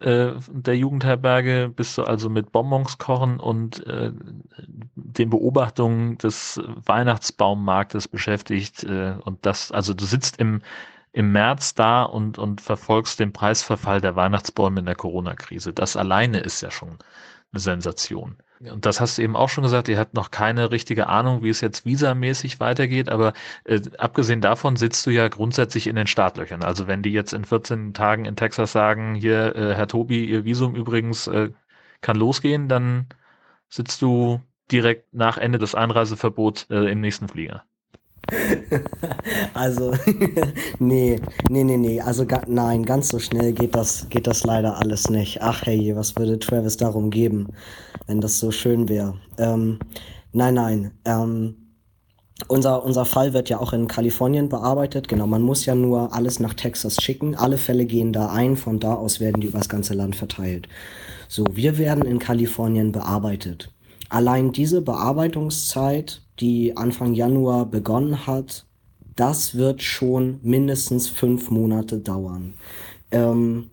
äh, 0.00 0.32
der 0.48 0.76
Jugendherberge 0.76 1.72
bist 1.74 1.96
du 1.96 2.02
also 2.02 2.28
mit 2.28 2.50
Bonbons 2.52 2.98
kochen 2.98 3.38
und 3.38 3.86
äh, 3.86 4.12
den 4.94 5.30
Beobachtungen 5.30 6.18
des 6.18 6.60
Weihnachtsbaummarktes 6.86 8.08
beschäftigt 8.08 8.84
äh, 8.84 9.14
und 9.24 9.46
das, 9.46 9.70
also 9.70 9.94
du 9.94 10.04
sitzt 10.04 10.38
im 10.38 10.60
im 11.12 11.30
März 11.32 11.74
da 11.74 12.04
und, 12.04 12.38
und 12.38 12.60
verfolgst 12.60 13.20
den 13.20 13.32
Preisverfall 13.32 14.00
der 14.00 14.16
Weihnachtsbäume 14.16 14.80
in 14.80 14.86
der 14.86 14.94
Corona-Krise. 14.94 15.72
Das 15.74 15.96
alleine 15.96 16.40
ist 16.40 16.62
ja 16.62 16.70
schon 16.70 16.98
eine 17.52 17.60
Sensation. 17.60 18.36
Und 18.70 18.86
das 18.86 19.00
hast 19.00 19.18
du 19.18 19.22
eben 19.22 19.36
auch 19.36 19.48
schon 19.48 19.64
gesagt, 19.64 19.88
ihr 19.88 19.98
habt 19.98 20.14
noch 20.14 20.30
keine 20.30 20.70
richtige 20.70 21.08
Ahnung, 21.08 21.42
wie 21.42 21.48
es 21.48 21.60
jetzt 21.60 21.84
visamäßig 21.84 22.60
weitergeht, 22.60 23.08
aber 23.08 23.32
äh, 23.64 23.80
abgesehen 23.98 24.40
davon 24.40 24.76
sitzt 24.76 25.04
du 25.06 25.10
ja 25.10 25.28
grundsätzlich 25.28 25.86
in 25.86 25.96
den 25.96 26.06
Startlöchern. 26.06 26.62
Also 26.62 26.86
wenn 26.86 27.02
die 27.02 27.12
jetzt 27.12 27.32
in 27.32 27.44
14 27.44 27.94
Tagen 27.94 28.24
in 28.24 28.36
Texas 28.36 28.72
sagen, 28.72 29.14
hier, 29.14 29.56
äh, 29.56 29.74
Herr 29.74 29.88
Tobi, 29.88 30.24
Ihr 30.26 30.44
Visum 30.44 30.74
übrigens 30.76 31.26
äh, 31.26 31.50
kann 32.00 32.16
losgehen, 32.16 32.68
dann 32.68 33.06
sitzt 33.68 34.02
du 34.02 34.40
direkt 34.70 35.12
nach 35.14 35.38
Ende 35.38 35.58
des 35.58 35.74
Einreiseverbots 35.74 36.66
äh, 36.70 36.90
im 36.90 37.00
nächsten 37.00 37.28
Flieger. 37.28 37.64
Also, 39.54 39.92
nee, 40.78 41.20
nee, 41.50 41.64
nee, 41.64 41.76
nee. 41.76 42.00
Also, 42.00 42.26
ga, 42.26 42.42
nein, 42.46 42.84
ganz 42.84 43.08
so 43.08 43.18
schnell 43.18 43.52
geht 43.52 43.74
das, 43.74 44.08
geht 44.08 44.26
das 44.26 44.44
leider 44.44 44.78
alles 44.78 45.10
nicht. 45.10 45.42
Ach 45.42 45.62
hey, 45.64 45.94
was 45.94 46.16
würde 46.16 46.38
Travis 46.38 46.76
darum 46.76 47.10
geben, 47.10 47.48
wenn 48.06 48.20
das 48.20 48.38
so 48.38 48.50
schön 48.50 48.88
wäre? 48.88 49.14
Ähm, 49.38 49.78
nein, 50.32 50.54
nein. 50.54 50.90
Ähm, 51.04 51.56
unser, 52.48 52.84
unser 52.84 53.04
Fall 53.04 53.34
wird 53.34 53.48
ja 53.50 53.60
auch 53.60 53.72
in 53.72 53.88
Kalifornien 53.88 54.48
bearbeitet. 54.48 55.08
Genau, 55.08 55.26
man 55.26 55.42
muss 55.42 55.66
ja 55.66 55.74
nur 55.74 56.14
alles 56.14 56.40
nach 56.40 56.54
Texas 56.54 56.96
schicken. 56.96 57.36
Alle 57.36 57.58
Fälle 57.58 57.86
gehen 57.86 58.12
da 58.12 58.30
ein. 58.30 58.56
Von 58.56 58.80
da 58.80 58.94
aus 58.94 59.20
werden 59.20 59.40
die 59.40 59.48
übers 59.48 59.68
ganze 59.68 59.94
Land 59.94 60.16
verteilt. 60.16 60.68
So, 61.28 61.44
wir 61.52 61.78
werden 61.78 62.04
in 62.04 62.18
Kalifornien 62.18 62.92
bearbeitet. 62.92 63.71
Allein 64.12 64.52
diese 64.52 64.82
Bearbeitungszeit 64.82 66.20
die 66.38 66.76
Anfang 66.76 67.14
Januar 67.14 67.64
begonnen 67.64 68.26
hat, 68.26 68.66
das 69.16 69.54
wird 69.54 69.82
schon 69.82 70.38
mindestens 70.42 71.08
fünf 71.08 71.50
Monate 71.50 71.98
dauern. 71.98 72.52
Ähm, 73.10 73.70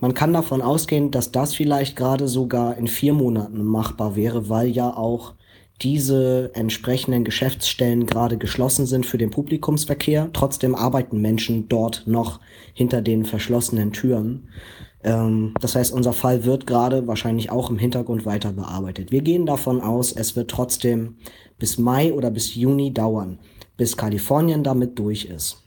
man 0.00 0.14
kann 0.14 0.32
davon 0.32 0.62
ausgehen, 0.62 1.12
dass 1.12 1.30
das 1.30 1.54
vielleicht 1.54 1.94
gerade 1.94 2.26
sogar 2.26 2.76
in 2.76 2.88
vier 2.88 3.12
Monaten 3.12 3.62
machbar 3.62 4.16
wäre, 4.16 4.48
weil 4.48 4.66
ja 4.66 4.96
auch 4.96 5.34
diese 5.80 6.50
entsprechenden 6.54 7.22
Geschäftsstellen 7.22 8.06
gerade 8.06 8.36
geschlossen 8.36 8.84
sind 8.84 9.06
für 9.06 9.18
den 9.18 9.30
Publikumsverkehr. 9.30 10.30
Trotzdem 10.32 10.74
arbeiten 10.74 11.20
Menschen 11.20 11.68
dort 11.68 12.02
noch 12.04 12.40
hinter 12.74 13.00
den 13.00 13.24
verschlossenen 13.24 13.92
Türen. 13.92 14.48
Ähm, 15.02 15.54
das 15.60 15.74
heißt, 15.74 15.92
unser 15.92 16.12
Fall 16.12 16.44
wird 16.44 16.66
gerade 16.66 17.06
wahrscheinlich 17.06 17.50
auch 17.50 17.70
im 17.70 17.78
Hintergrund 17.78 18.26
weiter 18.26 18.52
bearbeitet. 18.52 19.12
Wir 19.12 19.22
gehen 19.22 19.46
davon 19.46 19.80
aus, 19.80 20.12
es 20.12 20.36
wird 20.36 20.50
trotzdem 20.50 21.16
bis 21.58 21.78
Mai 21.78 22.12
oder 22.12 22.30
bis 22.30 22.54
Juni 22.54 22.92
dauern, 22.92 23.38
bis 23.76 23.96
Kalifornien 23.96 24.62
damit 24.62 24.98
durch 24.98 25.26
ist. 25.26 25.64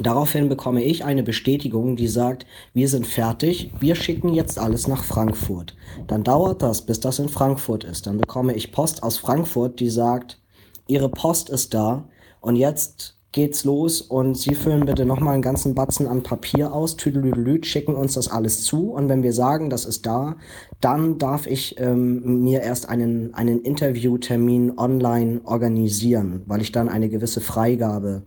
Daraufhin 0.00 0.48
bekomme 0.48 0.84
ich 0.84 1.04
eine 1.04 1.24
Bestätigung, 1.24 1.96
die 1.96 2.06
sagt, 2.06 2.46
wir 2.72 2.88
sind 2.88 3.08
fertig, 3.08 3.72
wir 3.80 3.96
schicken 3.96 4.32
jetzt 4.32 4.56
alles 4.56 4.86
nach 4.86 5.02
Frankfurt. 5.02 5.76
Dann 6.06 6.22
dauert 6.22 6.62
das, 6.62 6.82
bis 6.82 7.00
das 7.00 7.18
in 7.18 7.28
Frankfurt 7.28 7.82
ist. 7.82 8.06
Dann 8.06 8.18
bekomme 8.18 8.54
ich 8.54 8.70
Post 8.70 9.02
aus 9.02 9.18
Frankfurt, 9.18 9.80
die 9.80 9.90
sagt, 9.90 10.38
Ihre 10.86 11.08
Post 11.08 11.50
ist 11.50 11.74
da 11.74 12.08
und 12.40 12.54
jetzt 12.56 13.16
geht's 13.32 13.64
los 13.64 14.00
und 14.00 14.36
Sie 14.36 14.54
füllen 14.54 14.86
bitte 14.86 15.04
nochmal 15.04 15.34
einen 15.34 15.42
ganzen 15.42 15.74
Batzen 15.74 16.06
an 16.06 16.22
Papier 16.22 16.72
aus, 16.72 16.96
tüdelüdelüt, 16.96 17.64
schicken 17.64 17.94
uns 17.94 18.14
das 18.14 18.28
alles 18.28 18.62
zu 18.62 18.92
und 18.92 19.08
wenn 19.08 19.22
wir 19.22 19.32
sagen, 19.32 19.70
das 19.70 19.84
ist 19.84 20.06
da, 20.06 20.36
dann 20.80 21.18
darf 21.18 21.46
ich 21.46 21.78
ähm, 21.78 22.42
mir 22.42 22.62
erst 22.62 22.88
einen, 22.88 23.32
einen 23.34 23.62
Interviewtermin 23.62 24.78
online 24.78 25.40
organisieren, 25.44 26.42
weil 26.46 26.60
ich 26.60 26.72
dann 26.72 26.88
eine 26.88 27.08
gewisse 27.08 27.40
Freigabe 27.40 28.22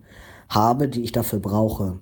habe, 0.48 0.88
die 0.88 1.04
ich 1.04 1.12
dafür 1.12 1.40
brauche. 1.40 2.00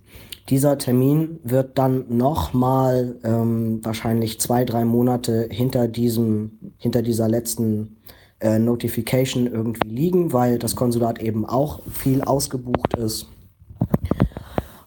Dieser 0.50 0.78
Termin 0.78 1.40
wird 1.44 1.78
dann 1.78 2.06
nochmal 2.10 3.16
ähm, 3.24 3.80
wahrscheinlich 3.84 4.40
zwei, 4.40 4.66
drei 4.66 4.86
Monate 4.86 5.48
hinter 5.50 5.88
diesem, 5.88 6.74
hinter 6.78 7.02
dieser 7.02 7.30
letzten 7.30 7.98
äh, 8.42 8.60
Notification 8.60 9.48
irgendwie 9.48 9.88
liegen, 9.88 10.34
weil 10.34 10.58
das 10.58 10.76
Konsulat 10.76 11.22
eben 11.22 11.46
auch 11.46 11.82
viel 11.92 12.22
ausgebucht 12.22 12.96
ist. 12.96 13.28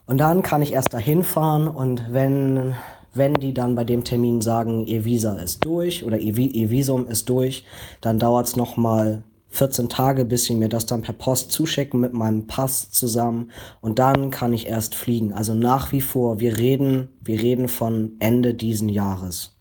Und 0.06 0.18
dann 0.18 0.42
kann 0.42 0.60
ich 0.60 0.72
erst 0.72 0.92
dahin 0.92 1.22
fahren 1.22 1.66
und 1.66 2.04
wenn, 2.10 2.74
wenn 3.14 3.34
die 3.34 3.54
dann 3.54 3.74
bei 3.74 3.84
dem 3.84 4.04
Termin 4.04 4.42
sagen, 4.42 4.86
ihr 4.86 5.04
Visa 5.04 5.34
ist 5.34 5.64
durch 5.64 6.04
oder 6.04 6.18
ihr, 6.18 6.36
ihr 6.36 6.70
Visum 6.70 7.06
ist 7.06 7.28
durch, 7.28 7.64
dann 8.00 8.18
dauert 8.18 8.48
es 8.48 8.56
nochmal 8.56 9.22
14 9.48 9.88
Tage, 9.88 10.24
bis 10.24 10.44
sie 10.44 10.56
mir 10.56 10.68
das 10.68 10.84
dann 10.84 11.02
per 11.02 11.14
Post 11.14 11.52
zuschicken 11.52 12.00
mit 12.00 12.12
meinem 12.12 12.46
Pass 12.46 12.90
zusammen 12.90 13.50
und 13.80 13.98
dann 13.98 14.30
kann 14.30 14.52
ich 14.52 14.66
erst 14.66 14.94
fliegen. 14.94 15.32
Also 15.32 15.54
nach 15.54 15.92
wie 15.92 16.00
vor, 16.00 16.40
wir 16.40 16.58
reden, 16.58 17.08
wir 17.22 17.40
reden 17.40 17.68
von 17.68 18.16
Ende 18.18 18.52
diesen 18.52 18.88
Jahres. 18.88 19.56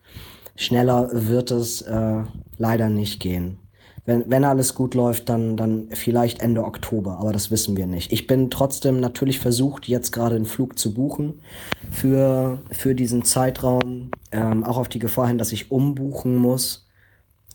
Schneller 0.56 1.10
wird 1.12 1.52
es 1.52 1.84
äh, 1.84 2.24
leider 2.58 2.90
nicht 2.90 3.20
gehen 3.20 3.60
wenn, 4.06 4.30
wenn 4.30 4.44
alles 4.44 4.76
gut 4.76 4.96
läuft, 4.96 5.30
dann, 5.30 5.56
dann 5.56 5.88
vielleicht 5.92 6.42
Ende 6.42 6.66
Oktober, 6.66 7.20
aber 7.20 7.32
das 7.32 7.52
wissen 7.52 7.78
wir 7.78 7.88
nicht. 7.88 8.12
Ich 8.12 8.28
bin 8.28 8.50
trotzdem 8.50 9.00
natürlich 9.00 9.40
versucht, 9.40 9.88
jetzt 9.88 10.12
gerade 10.12 10.36
einen 10.36 10.46
Flug 10.46 10.78
zu 10.78 10.94
buchen 10.94 11.42
für, 11.90 12.62
für 12.72 12.96
diesen 12.96 13.24
Zeitraum, 13.24 14.12
ähm, 14.32 14.66
auch 14.66 14.78
auf 14.78 14.90
die 14.90 15.00
Gefahr 15.00 15.28
hin, 15.28 15.38
dass 15.38 15.54
ich 15.54 15.72
umbuchen 15.72 16.36
muss. 16.36 16.88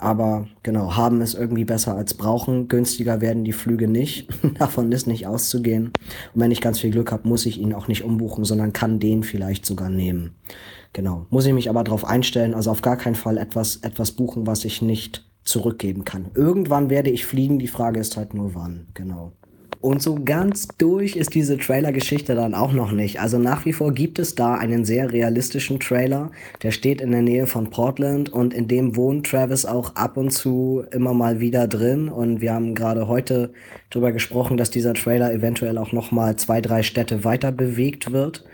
Aber 0.01 0.47
genau, 0.63 0.97
haben 0.97 1.21
ist 1.21 1.35
irgendwie 1.35 1.65
besser 1.65 1.97
als 1.97 2.15
brauchen. 2.15 2.69
Günstiger 2.69 3.21
werden 3.21 3.45
die 3.45 3.53
Flüge 3.53 3.89
nicht. 3.89 4.29
Davon 4.59 4.93
ist 4.93 5.09
nicht 5.09 5.27
auszugehen. 5.27 5.87
Und 6.35 6.41
wenn 6.41 6.53
ich 6.53 6.61
ganz 6.61 6.79
viel 6.79 6.93
Glück 6.93 7.11
habe, 7.11 7.29
muss 7.29 7.47
ich 7.47 7.59
ihn 7.59 7.75
auch 7.75 7.89
nicht 7.89 8.05
umbuchen, 8.05 8.45
sondern 8.45 8.73
kann 8.73 9.01
den 9.01 9.25
vielleicht 9.25 9.67
sogar 9.67 9.91
nehmen. 9.91 10.37
Genau. 10.93 11.27
Muss 11.31 11.47
ich 11.47 11.53
mich 11.53 11.69
aber 11.69 11.83
darauf 11.83 12.05
einstellen, 12.05 12.55
also 12.55 12.71
auf 12.71 12.81
gar 12.81 12.97
keinen 12.97 13.17
Fall 13.17 13.39
etwas, 13.39 13.77
etwas 13.77 14.13
buchen, 14.13 14.47
was 14.47 14.65
ich 14.65 14.83
nicht 14.83 15.28
zurückgeben 15.49 16.05
kann. 16.05 16.27
Irgendwann 16.35 16.91
werde 16.91 17.11
ich 17.11 17.27
fliegen, 17.27 17.59
die 17.59 17.69
Frage 17.69 18.01
ist 18.01 18.17
halt 18.17 18.35
nur 18.35 18.55
wann, 18.55 18.87
genau. 18.95 19.33
Und 19.81 20.03
so 20.03 20.17
ganz 20.17 20.67
durch 20.79 21.15
ist 21.15 21.35
diese 21.37 21.57
Trailer-Geschichte 21.57 22.35
dann 22.35 22.55
auch 22.55 22.73
noch 22.73 22.91
nicht. 22.91 23.21
Also 23.21 23.39
nach 23.39 23.65
wie 23.65 23.73
vor 23.73 23.93
gibt 23.93 24.19
es 24.19 24.35
da 24.35 24.55
einen 24.55 24.85
sehr 24.85 25.13
realistischen 25.13 25.79
Trailer. 25.79 26.33
Der 26.63 26.73
steht 26.73 27.01
in 27.01 27.13
der 27.13 27.23
Nähe 27.23 27.47
von 27.47 27.71
Portland 27.71 28.29
und 28.29 28.53
in 28.53 28.67
dem 28.67 28.97
wohnt 28.97 29.27
Travis 29.27 29.67
auch 29.67 29.95
ab 29.95 30.17
und 30.17 30.31
zu 30.31 30.85
immer 30.91 31.15
mal 31.15 31.39
wieder 31.39 31.69
drin. 31.69 32.09
Und 32.09 32.41
wir 32.41 32.55
haben 32.55 32.75
gerade 32.75 33.07
heute 33.07 33.53
darüber 33.91 34.11
gesprochen, 34.11 34.57
dass 34.57 34.71
dieser 34.71 34.95
Trailer 34.95 35.33
eventuell 35.33 35.79
auch 35.79 35.93
noch 35.93 36.11
mal 36.11 36.35
zwei, 36.35 36.61
drei 36.61 36.83
Städte 36.83 37.23
weiter 37.23 37.53
bewegt 37.53 38.11
wird, 38.11 38.45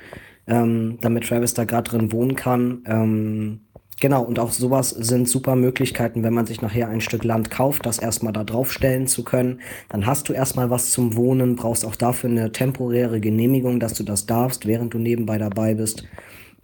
ähm, 0.46 0.98
damit 1.00 1.26
Travis 1.26 1.54
da 1.54 1.64
gerade 1.64 1.90
drin 1.90 2.12
wohnen 2.12 2.36
kann. 2.36 2.82
Ähm, 2.86 3.60
Genau, 4.00 4.22
und 4.22 4.38
auch 4.38 4.50
sowas 4.50 4.90
sind 4.90 5.28
super 5.28 5.56
Möglichkeiten, 5.56 6.22
wenn 6.24 6.34
man 6.34 6.46
sich 6.46 6.60
nachher 6.60 6.88
ein 6.88 7.00
Stück 7.00 7.24
Land 7.24 7.50
kauft, 7.50 7.86
das 7.86 7.98
erstmal 7.98 8.32
da 8.32 8.44
draufstellen 8.44 9.06
zu 9.06 9.24
können. 9.24 9.60
Dann 9.88 10.06
hast 10.06 10.28
du 10.28 10.32
erstmal 10.32 10.68
was 10.68 10.90
zum 10.90 11.16
Wohnen, 11.16 11.56
brauchst 11.56 11.84
auch 11.84 11.94
dafür 11.94 12.30
eine 12.30 12.52
temporäre 12.52 13.20
Genehmigung, 13.20 13.80
dass 13.80 13.94
du 13.94 14.02
das 14.02 14.26
darfst, 14.26 14.66
während 14.66 14.94
du 14.94 14.98
nebenbei 14.98 15.38
dabei 15.38 15.74
bist, 15.74 16.04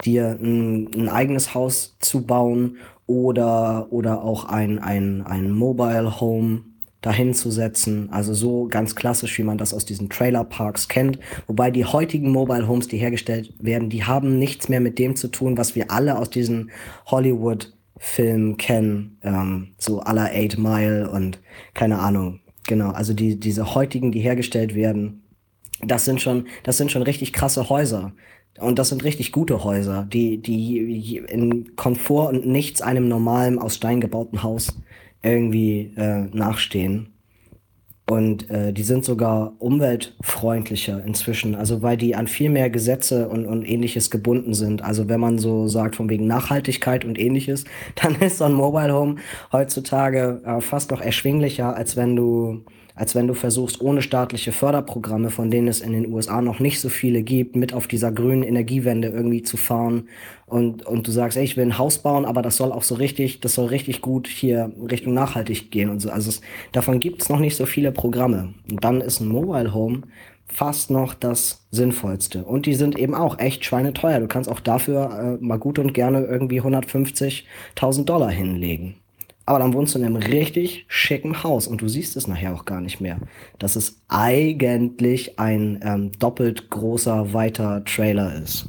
dir 0.04 0.38
ein, 0.40 0.88
ein 0.94 1.08
eigenes 1.08 1.54
Haus 1.54 1.96
zu 2.00 2.26
bauen 2.26 2.78
oder, 3.06 3.88
oder 3.90 4.22
auch 4.22 4.44
ein, 4.46 4.78
ein, 4.78 5.22
ein 5.22 5.52
Mobile 5.52 6.20
Home 6.20 6.62
dahin 7.00 7.34
zu 7.34 7.50
setzen. 7.50 8.10
Also 8.10 8.34
so 8.34 8.66
ganz 8.68 8.94
klassisch, 8.94 9.38
wie 9.38 9.42
man 9.42 9.58
das 9.58 9.72
aus 9.72 9.84
diesen 9.84 10.10
Trailerparks 10.10 10.88
kennt. 10.88 11.18
Wobei 11.46 11.70
die 11.70 11.84
heutigen 11.84 12.30
Mobile 12.30 12.68
Homes, 12.68 12.88
die 12.88 12.98
hergestellt 12.98 13.52
werden, 13.58 13.88
die 13.88 14.04
haben 14.04 14.38
nichts 14.38 14.68
mehr 14.68 14.80
mit 14.80 14.98
dem 14.98 15.16
zu 15.16 15.28
tun, 15.28 15.56
was 15.56 15.74
wir 15.74 15.90
alle 15.90 16.18
aus 16.18 16.30
diesen 16.30 16.70
Hollywood-Filmen 17.06 18.56
kennen. 18.58 19.18
Ähm, 19.22 19.68
so 19.78 20.00
la 20.00 20.26
Eight 20.26 20.58
Mile 20.58 21.10
und 21.10 21.40
keine 21.74 21.98
Ahnung. 21.98 22.40
Genau, 22.66 22.90
also 22.90 23.14
die, 23.14 23.40
diese 23.40 23.74
heutigen, 23.74 24.12
die 24.12 24.20
hergestellt 24.20 24.74
werden, 24.74 25.22
das 25.82 26.04
sind 26.04 26.20
schon, 26.20 26.46
das 26.62 26.76
sind 26.76 26.92
schon 26.92 27.02
richtig 27.02 27.32
krasse 27.32 27.70
Häuser. 27.70 28.12
Und 28.58 28.78
das 28.78 28.90
sind 28.90 29.04
richtig 29.04 29.32
gute 29.32 29.64
Häuser, 29.64 30.06
die, 30.12 30.38
die 30.38 31.16
in 31.16 31.76
Komfort 31.76 32.28
und 32.28 32.46
nichts 32.46 32.82
einem 32.82 33.08
normalen 33.08 33.58
aus 33.58 33.76
Stein 33.76 34.00
gebauten 34.00 34.42
Haus 34.42 34.76
irgendwie 35.22 35.92
äh, 35.96 36.26
nachstehen. 36.32 37.10
Und 38.10 38.50
äh, 38.50 38.72
die 38.72 38.82
sind 38.82 39.04
sogar 39.04 39.52
umweltfreundlicher 39.60 41.04
inzwischen, 41.04 41.54
also 41.54 41.80
weil 41.82 41.96
die 41.96 42.16
an 42.16 42.26
viel 42.26 42.50
mehr 42.50 42.68
Gesetze 42.68 43.28
und, 43.28 43.46
und 43.46 43.64
ähnliches 43.64 44.10
gebunden 44.10 44.52
sind. 44.52 44.82
Also 44.82 45.08
wenn 45.08 45.20
man 45.20 45.38
so 45.38 45.68
sagt 45.68 45.94
von 45.94 46.10
wegen 46.10 46.26
Nachhaltigkeit 46.26 47.04
und 47.04 47.20
ähnliches, 47.20 47.64
dann 48.02 48.16
ist 48.16 48.38
so 48.38 48.44
ein 48.44 48.52
Mobile 48.52 48.92
Home 48.92 49.16
heutzutage 49.52 50.42
äh, 50.44 50.60
fast 50.60 50.90
noch 50.90 51.00
erschwinglicher, 51.00 51.76
als 51.76 51.96
wenn 51.96 52.16
du 52.16 52.64
als 53.00 53.14
wenn 53.14 53.26
du 53.26 53.32
versuchst, 53.32 53.80
ohne 53.80 54.02
staatliche 54.02 54.52
Förderprogramme, 54.52 55.30
von 55.30 55.50
denen 55.50 55.68
es 55.68 55.80
in 55.80 55.94
den 55.94 56.12
USA 56.12 56.42
noch 56.42 56.60
nicht 56.60 56.80
so 56.80 56.90
viele 56.90 57.22
gibt, 57.22 57.56
mit 57.56 57.72
auf 57.72 57.86
dieser 57.86 58.12
grünen 58.12 58.42
Energiewende 58.42 59.08
irgendwie 59.08 59.42
zu 59.42 59.56
fahren 59.56 60.06
und, 60.44 60.84
und 60.84 61.06
du 61.06 61.10
sagst, 61.10 61.38
ey, 61.38 61.44
ich 61.44 61.56
will 61.56 61.64
ein 61.64 61.78
Haus 61.78 62.02
bauen, 62.02 62.26
aber 62.26 62.42
das 62.42 62.58
soll 62.58 62.72
auch 62.72 62.82
so 62.82 62.96
richtig, 62.96 63.40
das 63.40 63.54
soll 63.54 63.68
richtig 63.68 64.02
gut 64.02 64.28
hier 64.28 64.70
Richtung 64.90 65.14
nachhaltig 65.14 65.70
gehen 65.70 65.88
und 65.88 66.00
so. 66.00 66.10
Also 66.10 66.28
es, 66.28 66.42
davon 66.72 67.00
gibt 67.00 67.22
es 67.22 67.30
noch 67.30 67.38
nicht 67.38 67.56
so 67.56 67.64
viele 67.64 67.90
Programme. 67.90 68.52
Und 68.70 68.84
dann 68.84 69.00
ist 69.00 69.20
ein 69.20 69.28
Mobile 69.28 69.72
Home 69.72 70.02
fast 70.52 70.90
noch 70.90 71.14
das 71.14 71.66
Sinnvollste. 71.70 72.44
Und 72.44 72.66
die 72.66 72.74
sind 72.74 72.98
eben 72.98 73.14
auch 73.14 73.38
echt 73.38 73.64
schweineteuer. 73.64 74.20
Du 74.20 74.28
kannst 74.28 74.50
auch 74.50 74.60
dafür 74.60 75.38
äh, 75.40 75.42
mal 75.42 75.58
gut 75.58 75.78
und 75.78 75.94
gerne 75.94 76.26
irgendwie 76.26 76.60
150.000 76.60 78.04
Dollar 78.04 78.30
hinlegen. 78.30 78.99
Aber 79.50 79.58
dann 79.58 79.74
wohnst 79.74 79.96
du 79.96 79.98
in 79.98 80.04
einem 80.04 80.14
richtig 80.14 80.84
schicken 80.86 81.42
Haus 81.42 81.66
und 81.66 81.80
du 81.82 81.88
siehst 81.88 82.16
es 82.16 82.28
nachher 82.28 82.54
auch 82.54 82.66
gar 82.66 82.80
nicht 82.80 83.00
mehr. 83.00 83.18
Dass 83.58 83.74
es 83.74 84.00
eigentlich 84.06 85.40
ein 85.40 85.80
ähm, 85.82 86.12
doppelt 86.20 86.70
großer, 86.70 87.32
weiter 87.32 87.84
Trailer 87.84 88.32
ist. 88.40 88.68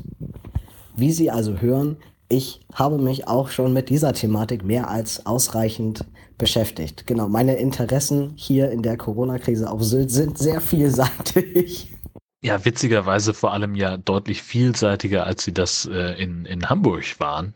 Wie 0.95 1.11
Sie 1.11 1.29
also 1.29 1.61
hören, 1.61 1.97
ich 2.29 2.61
habe 2.73 2.97
mich 2.97 3.27
auch 3.27 3.49
schon 3.49 3.73
mit 3.73 3.89
dieser 3.89 4.13
Thematik 4.13 4.65
mehr 4.65 4.89
als 4.89 5.23
ausreichend 5.23 6.03
beschäftigt. 6.39 7.05
Genau, 7.05 7.29
meine 7.29 7.57
Interessen 7.57 8.33
hier 8.35 8.71
in 8.71 8.81
der 8.81 8.97
Corona-Krise 8.97 9.69
auf 9.69 9.83
Sylt 9.83 10.09
sind 10.09 10.39
sehr 10.39 10.61
vielseitig. 10.61 11.93
Ja, 12.43 12.65
witzigerweise 12.65 13.35
vor 13.35 13.53
allem 13.53 13.75
ja 13.75 13.97
deutlich 13.97 14.41
vielseitiger, 14.41 15.27
als 15.27 15.43
sie 15.43 15.53
das 15.53 15.85
äh, 15.85 16.19
in, 16.19 16.45
in 16.45 16.67
Hamburg 16.71 17.19
waren. 17.19 17.53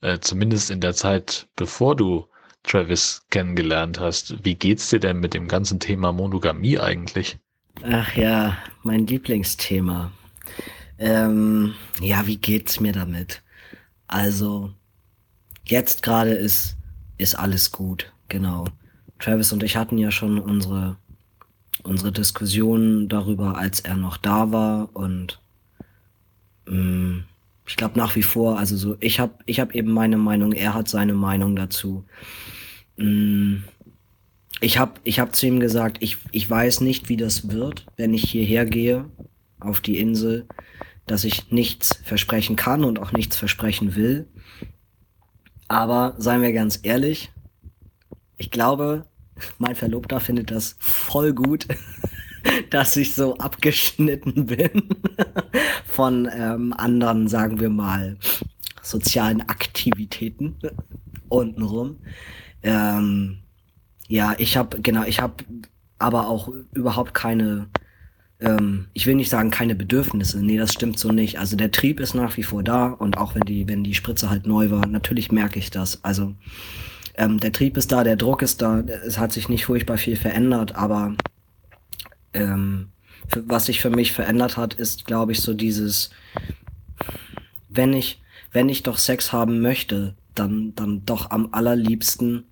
Äh, 0.00 0.20
zumindest 0.20 0.70
in 0.70 0.80
der 0.80 0.94
Zeit, 0.94 1.48
bevor 1.54 1.96
du 1.96 2.24
Travis 2.62 3.26
kennengelernt 3.30 4.00
hast. 4.00 4.44
Wie 4.44 4.54
geht's 4.54 4.90
dir 4.90 5.00
denn 5.00 5.20
mit 5.20 5.34
dem 5.34 5.48
ganzen 5.48 5.80
Thema 5.80 6.12
Monogamie 6.12 6.78
eigentlich? 6.78 7.38
Ach 7.82 8.14
ja, 8.14 8.56
mein 8.82 9.06
Lieblingsthema. 9.06 10.12
Ähm, 10.98 11.74
ja, 12.00 12.26
wie 12.26 12.36
geht's 12.36 12.80
mir 12.80 12.92
damit? 12.92 13.42
Also, 14.06 14.72
jetzt 15.64 16.02
gerade 16.02 16.32
ist, 16.32 16.76
ist 17.18 17.34
alles 17.34 17.72
gut, 17.72 18.12
genau. 18.28 18.66
Travis 19.18 19.52
und 19.52 19.62
ich 19.62 19.76
hatten 19.76 19.98
ja 19.98 20.10
schon 20.10 20.38
unsere, 20.38 20.96
unsere 21.82 22.12
Diskussionen 22.12 23.08
darüber, 23.08 23.56
als 23.56 23.80
er 23.80 23.96
noch 23.96 24.16
da 24.16 24.52
war 24.52 24.94
und 24.94 25.40
mh, 26.66 26.74
mm, 26.76 27.24
ich 27.66 27.76
glaube 27.76 27.98
nach 27.98 28.16
wie 28.16 28.22
vor, 28.22 28.58
also 28.58 28.76
so, 28.76 28.96
ich 29.00 29.20
habe 29.20 29.34
ich 29.46 29.60
hab 29.60 29.74
eben 29.74 29.92
meine 29.92 30.16
Meinung, 30.16 30.52
er 30.52 30.74
hat 30.74 30.88
seine 30.88 31.14
Meinung 31.14 31.56
dazu. 31.56 32.04
Mm, 32.96 33.58
ich 34.60 34.78
habe 34.78 35.00
ich 35.04 35.18
hab 35.18 35.34
zu 35.34 35.46
ihm 35.46 35.60
gesagt, 35.60 35.98
ich, 36.00 36.18
ich 36.30 36.48
weiß 36.48 36.80
nicht, 36.80 37.08
wie 37.08 37.16
das 37.16 37.50
wird, 37.50 37.86
wenn 37.96 38.14
ich 38.14 38.30
hierher 38.30 38.64
gehe 38.64 39.06
auf 39.60 39.80
die 39.80 39.98
Insel, 39.98 40.46
dass 41.06 41.24
ich 41.24 41.50
nichts 41.50 42.00
versprechen 42.04 42.56
kann 42.56 42.84
und 42.84 42.98
auch 42.98 43.12
nichts 43.12 43.36
versprechen 43.36 43.96
will. 43.96 44.28
Aber 45.68 46.14
seien 46.18 46.42
wir 46.42 46.52
ganz 46.52 46.80
ehrlich, 46.82 47.32
ich 48.36 48.50
glaube, 48.50 49.06
mein 49.58 49.76
Verlobter 49.76 50.20
findet 50.20 50.50
das 50.50 50.76
voll 50.78 51.32
gut, 51.32 51.66
dass 52.70 52.96
ich 52.96 53.14
so 53.14 53.36
abgeschnitten 53.38 54.46
bin 54.46 54.88
von 55.84 56.28
ähm, 56.34 56.72
anderen, 56.72 57.28
sagen 57.28 57.60
wir 57.60 57.70
mal, 57.70 58.16
sozialen 58.82 59.42
Aktivitäten 59.42 60.56
untenrum. 61.28 61.98
Ähm, 62.62 63.38
ja, 64.08 64.34
ich 64.38 64.56
habe 64.56 64.80
genau, 64.80 65.04
ich 65.04 65.20
habe 65.20 65.44
aber 65.98 66.28
auch 66.28 66.50
überhaupt 66.74 67.14
keine, 67.14 67.68
ähm, 68.40 68.88
ich 68.92 69.06
will 69.06 69.14
nicht 69.14 69.30
sagen 69.30 69.50
keine 69.50 69.74
Bedürfnisse. 69.74 70.42
Nee, 70.42 70.58
das 70.58 70.72
stimmt 70.72 70.98
so 70.98 71.10
nicht. 71.12 71.38
Also 71.38 71.56
der 71.56 71.70
Trieb 71.70 72.00
ist 72.00 72.14
nach 72.14 72.36
wie 72.36 72.42
vor 72.42 72.62
da 72.62 72.88
und 72.88 73.16
auch 73.16 73.34
wenn 73.34 73.42
die, 73.42 73.68
wenn 73.68 73.84
die 73.84 73.94
Spritze 73.94 74.28
halt 74.28 74.46
neu 74.46 74.70
war, 74.70 74.86
natürlich 74.86 75.32
merke 75.32 75.58
ich 75.58 75.70
das. 75.70 76.02
Also 76.04 76.34
ähm, 77.14 77.40
der 77.40 77.52
Trieb 77.52 77.76
ist 77.76 77.92
da, 77.92 78.04
der 78.04 78.16
Druck 78.16 78.42
ist 78.42 78.62
da. 78.62 78.80
Es 78.80 79.18
hat 79.18 79.32
sich 79.32 79.48
nicht 79.48 79.66
furchtbar 79.66 79.96
viel 79.96 80.16
verändert, 80.16 80.74
aber 80.74 81.14
ähm, 82.34 82.88
was 83.34 83.66
sich 83.66 83.80
für 83.80 83.90
mich 83.90 84.12
verändert 84.12 84.56
hat, 84.56 84.74
ist, 84.74 85.06
glaube 85.06 85.32
ich, 85.32 85.40
so 85.40 85.54
dieses, 85.54 86.10
wenn 87.68 87.92
ich, 87.92 88.20
wenn 88.52 88.68
ich 88.68 88.82
doch 88.82 88.98
Sex 88.98 89.32
haben 89.32 89.60
möchte, 89.60 90.14
dann, 90.34 90.74
dann 90.74 91.04
doch 91.04 91.30
am 91.30 91.48
allerliebsten 91.52 92.44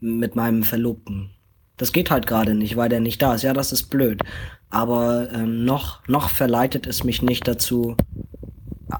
mit 0.00 0.36
meinem 0.36 0.62
Verlobten. 0.62 1.30
Das 1.76 1.92
geht 1.92 2.10
halt 2.10 2.26
gerade 2.26 2.54
nicht, 2.54 2.76
weil 2.76 2.88
der 2.88 3.00
nicht 3.00 3.20
da 3.22 3.34
ist. 3.34 3.42
Ja, 3.42 3.52
das 3.52 3.72
ist 3.72 3.84
blöd. 3.84 4.22
Aber 4.70 5.30
ähm, 5.32 5.64
noch, 5.64 6.06
noch 6.08 6.30
verleitet 6.30 6.86
es 6.86 7.04
mich 7.04 7.22
nicht 7.22 7.46
dazu, 7.46 7.96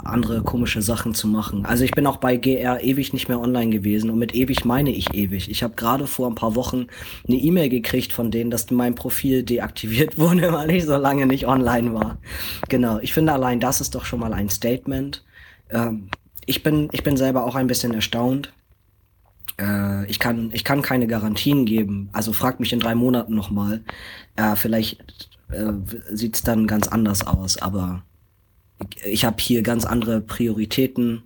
andere 0.05 0.43
komische 0.43 0.83
Sachen 0.83 1.15
zu 1.15 1.27
machen. 1.29 1.65
Also 1.65 1.85
ich 1.85 1.93
bin 1.93 2.07
auch 2.07 2.17
bei 2.17 2.37
GR 2.37 2.83
ewig 2.83 3.13
nicht 3.13 3.29
mehr 3.29 3.41
online 3.41 3.71
gewesen 3.71 4.11
und 4.11 4.19
mit 4.19 4.35
ewig 4.35 4.65
meine 4.65 4.91
ich 4.91 5.15
ewig. 5.15 5.51
Ich 5.51 5.63
habe 5.63 5.75
gerade 5.75 6.07
vor 6.07 6.29
ein 6.29 6.35
paar 6.35 6.55
Wochen 6.55 6.87
eine 7.29 7.37
E-Mail 7.37 7.69
gekriegt 7.69 8.13
von 8.13 8.31
denen, 8.31 8.51
dass 8.51 8.71
mein 8.71 8.95
Profil 8.95 9.43
deaktiviert 9.43 10.19
wurde, 10.19 10.53
weil 10.53 10.71
ich 10.71 10.85
so 10.85 10.97
lange 10.97 11.27
nicht 11.27 11.47
online 11.47 11.95
war. 11.95 12.19
Genau, 12.69 12.99
ich 12.99 13.13
finde 13.13 13.33
allein 13.33 13.61
das 13.61 13.81
ist 13.81 13.95
doch 13.95 14.05
schon 14.05 14.21
mal 14.21 14.33
ein 14.33 14.49
Statement. 14.49 15.25
Ähm, 15.71 16.09
ich 16.47 16.63
bin 16.63 16.89
ich 16.93 17.03
bin 17.03 17.17
selber 17.17 17.45
auch 17.45 17.55
ein 17.55 17.67
bisschen 17.67 17.95
erstaunt. 17.95 18.53
Äh, 19.61 20.07
ich 20.11 20.19
kann 20.19 20.51
ich 20.53 20.65
kann 20.65 20.83
keine 20.83 21.07
Garantien 21.07 21.65
geben. 21.67 22.09
Also 22.13 22.33
frag 22.33 22.61
mich 22.61 22.73
in 22.73 22.81
drei 22.81 22.95
Monaten 22.95 23.35
noch 23.35 23.51
mal. 23.51 23.83
Äh, 24.37 24.57
vielleicht 24.57 25.31
äh, 25.51 25.73
sieht's 26.11 26.43
dann 26.43 26.67
ganz 26.67 26.89
anders 26.89 27.27
aus, 27.27 27.61
aber 27.61 28.03
ich 29.05 29.25
habe 29.25 29.37
hier 29.41 29.63
ganz 29.63 29.85
andere 29.85 30.21
Prioritäten 30.21 31.23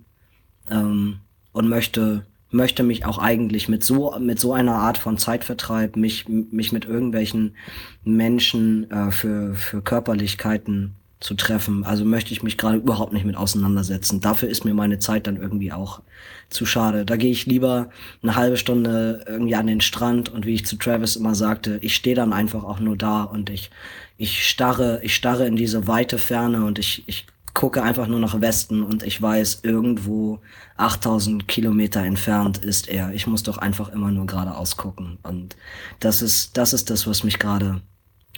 ähm, 0.69 1.17
und 1.51 1.67
möchte 1.69 2.25
möchte 2.49 2.83
mich 2.83 3.05
auch 3.05 3.17
eigentlich 3.17 3.67
mit 3.67 3.83
so 3.83 4.17
mit 4.19 4.39
so 4.39 4.53
einer 4.53 4.75
Art 4.75 4.97
von 4.97 5.17
Zeitvertreib 5.17 5.97
mich 5.97 6.27
mich 6.29 6.71
mit 6.71 6.85
irgendwelchen 6.85 7.55
Menschen 8.03 8.89
äh, 8.89 9.11
für 9.11 9.53
für 9.55 9.81
Körperlichkeiten 9.81 10.95
zu 11.19 11.33
treffen. 11.33 11.83
Also 11.83 12.05
möchte 12.05 12.31
ich 12.31 12.43
mich 12.43 12.57
gerade 12.57 12.77
überhaupt 12.77 13.11
nicht 13.11 13.25
mit 13.25 13.35
auseinandersetzen. 13.35 14.21
Dafür 14.21 14.49
ist 14.49 14.65
mir 14.65 14.75
meine 14.75 14.99
Zeit 14.99 15.25
dann 15.25 15.37
irgendwie 15.37 15.71
auch 15.71 16.01
zu 16.49 16.65
schade. 16.65 17.05
Da 17.05 17.15
gehe 17.15 17.31
ich 17.31 17.47
lieber 17.47 17.89
eine 18.21 18.35
halbe 18.35 18.57
Stunde 18.57 19.25
irgendwie 19.27 19.55
an 19.55 19.67
den 19.67 19.81
Strand 19.81 20.29
und 20.29 20.45
wie 20.45 20.53
ich 20.53 20.65
zu 20.65 20.75
Travis 20.75 21.15
immer 21.15 21.33
sagte, 21.33 21.79
ich 21.81 21.95
stehe 21.95 22.15
dann 22.15 22.33
einfach 22.33 22.63
auch 22.63 22.79
nur 22.79 22.95
da 22.95 23.23
und 23.23 23.49
ich, 23.49 23.71
ich 24.17 24.47
starre, 24.47 24.99
ich 25.03 25.15
starre 25.15 25.47
in 25.47 25.55
diese 25.55 25.87
weite 25.87 26.19
Ferne 26.19 26.65
und 26.65 26.77
ich, 26.77 27.03
ich 27.07 27.25
gucke 27.57 27.81
einfach 27.81 28.05
nur 28.05 28.19
nach 28.19 28.39
Westen 28.39 28.83
und 28.83 29.01
ich 29.01 29.19
weiß, 29.19 29.61
irgendwo 29.63 30.41
8000 30.75 31.47
Kilometer 31.47 32.03
entfernt 32.03 32.59
ist 32.59 32.87
er. 32.87 33.11
Ich 33.15 33.25
muss 33.25 33.41
doch 33.41 33.57
einfach 33.57 33.89
immer 33.89 34.11
nur 34.11 34.27
geradeaus 34.27 34.77
gucken. 34.77 35.17
Und 35.23 35.57
das 35.99 36.21
ist, 36.21 36.55
das 36.55 36.73
ist 36.73 36.91
das, 36.91 37.07
was 37.07 37.23
mich 37.23 37.39
gerade, 37.39 37.81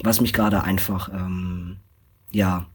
was 0.01 0.21
mich 0.21 0.31
gerade 0.31 0.63
einfach, 0.63 1.09
ähm, 1.13 1.75
ja, 2.31 2.67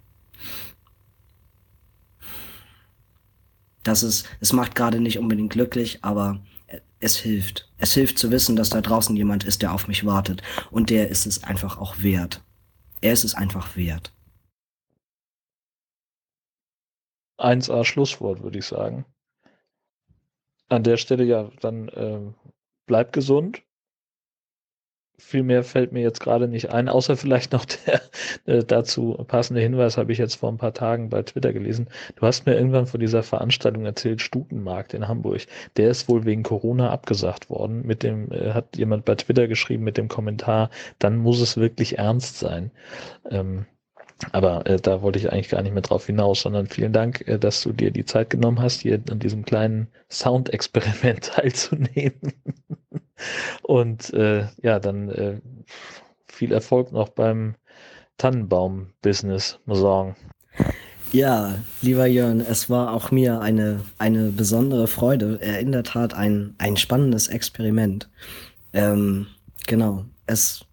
das 3.82 4.02
ist, 4.02 4.26
es 4.40 4.52
macht 4.52 4.74
gerade 4.74 5.00
nicht 5.00 5.18
unbedingt 5.18 5.54
glücklich, 5.54 6.00
aber 6.02 6.42
es 7.00 7.16
hilft. 7.16 7.70
Es 7.78 7.94
hilft 7.94 8.18
zu 8.18 8.30
wissen, 8.30 8.54
dass 8.54 8.68
da 8.68 8.82
draußen 8.82 9.16
jemand 9.16 9.44
ist, 9.44 9.62
der 9.62 9.72
auf 9.72 9.88
mich 9.88 10.04
wartet. 10.04 10.42
Und 10.70 10.90
der 10.90 11.08
ist 11.08 11.24
es 11.24 11.42
einfach 11.42 11.78
auch 11.78 12.02
wert. 12.02 12.42
Er 13.00 13.14
ist 13.14 13.24
es 13.24 13.34
einfach 13.34 13.76
wert. 13.76 14.13
1A 17.38 17.84
Schlusswort, 17.84 18.42
würde 18.42 18.58
ich 18.58 18.66
sagen. 18.66 19.04
An 20.68 20.82
der 20.82 20.96
Stelle 20.96 21.24
ja, 21.24 21.50
dann 21.60 21.88
äh, 21.88 22.20
bleibt 22.86 23.12
gesund 23.12 23.62
viel 25.18 25.42
mehr 25.42 25.62
fällt 25.62 25.92
mir 25.92 26.02
jetzt 26.02 26.20
gerade 26.20 26.48
nicht 26.48 26.70
ein, 26.70 26.88
außer 26.88 27.16
vielleicht 27.16 27.52
noch 27.52 27.64
der 27.64 28.00
äh, 28.46 28.64
dazu 28.64 29.14
passende 29.26 29.60
Hinweis, 29.60 29.96
habe 29.96 30.12
ich 30.12 30.18
jetzt 30.18 30.36
vor 30.36 30.50
ein 30.50 30.58
paar 30.58 30.74
Tagen 30.74 31.08
bei 31.08 31.22
Twitter 31.22 31.52
gelesen. 31.52 31.88
Du 32.16 32.26
hast 32.26 32.46
mir 32.46 32.54
irgendwann 32.54 32.86
vor 32.86 32.98
dieser 32.98 33.22
Veranstaltung 33.22 33.84
erzählt, 33.84 34.20
Stutenmarkt 34.20 34.94
in 34.94 35.06
Hamburg. 35.08 35.46
Der 35.76 35.90
ist 35.90 36.08
wohl 36.08 36.24
wegen 36.24 36.42
Corona 36.42 36.90
abgesagt 36.90 37.48
worden. 37.48 37.86
Mit 37.86 38.02
dem 38.02 38.30
äh, 38.32 38.52
hat 38.52 38.76
jemand 38.76 39.04
bei 39.04 39.14
Twitter 39.14 39.46
geschrieben 39.48 39.84
mit 39.84 39.96
dem 39.96 40.08
Kommentar, 40.08 40.70
dann 40.98 41.16
muss 41.16 41.40
es 41.40 41.56
wirklich 41.56 41.98
ernst 41.98 42.38
sein. 42.38 42.70
Ähm, 43.30 43.66
aber 44.32 44.66
äh, 44.66 44.76
da 44.76 45.02
wollte 45.02 45.18
ich 45.18 45.32
eigentlich 45.32 45.48
gar 45.48 45.62
nicht 45.62 45.72
mehr 45.72 45.82
drauf 45.82 46.06
hinaus, 46.06 46.42
sondern 46.42 46.66
vielen 46.66 46.92
Dank, 46.92 47.26
äh, 47.26 47.38
dass 47.38 47.62
du 47.62 47.72
dir 47.72 47.90
die 47.90 48.04
Zeit 48.04 48.30
genommen 48.30 48.60
hast, 48.60 48.80
hier 48.80 49.00
an 49.10 49.18
diesem 49.18 49.44
kleinen 49.44 49.88
Soundexperiment 50.10 51.24
teilzunehmen. 51.34 52.32
Und 53.62 54.12
äh, 54.14 54.46
ja, 54.62 54.78
dann 54.80 55.08
äh, 55.08 55.40
viel 56.26 56.52
Erfolg 56.52 56.92
noch 56.92 57.10
beim 57.10 57.54
Tannenbaum-Business, 58.18 59.58
muss 59.66 59.80
sagen. 59.80 60.16
Ja, 61.12 61.58
lieber 61.80 62.06
Jörn, 62.06 62.40
es 62.40 62.68
war 62.68 62.92
auch 62.92 63.12
mir 63.12 63.40
eine, 63.40 63.80
eine 63.98 64.30
besondere 64.30 64.88
Freude. 64.88 65.38
Er 65.40 65.60
in 65.60 65.70
der 65.70 65.84
Tat 65.84 66.12
ein, 66.14 66.54
ein 66.58 66.76
spannendes 66.76 67.28
Experiment. 67.28 68.08
Ähm, 68.72 69.28
genau. 69.66 70.06
Es, 70.26 70.63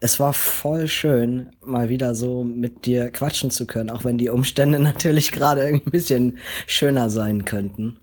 es 0.00 0.20
war 0.20 0.32
voll 0.32 0.86
schön, 0.88 1.50
mal 1.64 1.88
wieder 1.88 2.14
so 2.14 2.44
mit 2.44 2.86
dir 2.86 3.10
quatschen 3.10 3.50
zu 3.50 3.66
können, 3.66 3.90
auch 3.90 4.04
wenn 4.04 4.18
die 4.18 4.28
Umstände 4.28 4.78
natürlich 4.80 5.32
gerade 5.32 5.62
ein 5.62 5.82
bisschen 5.82 6.38
schöner 6.66 7.10
sein 7.10 7.44
könnten. 7.44 7.98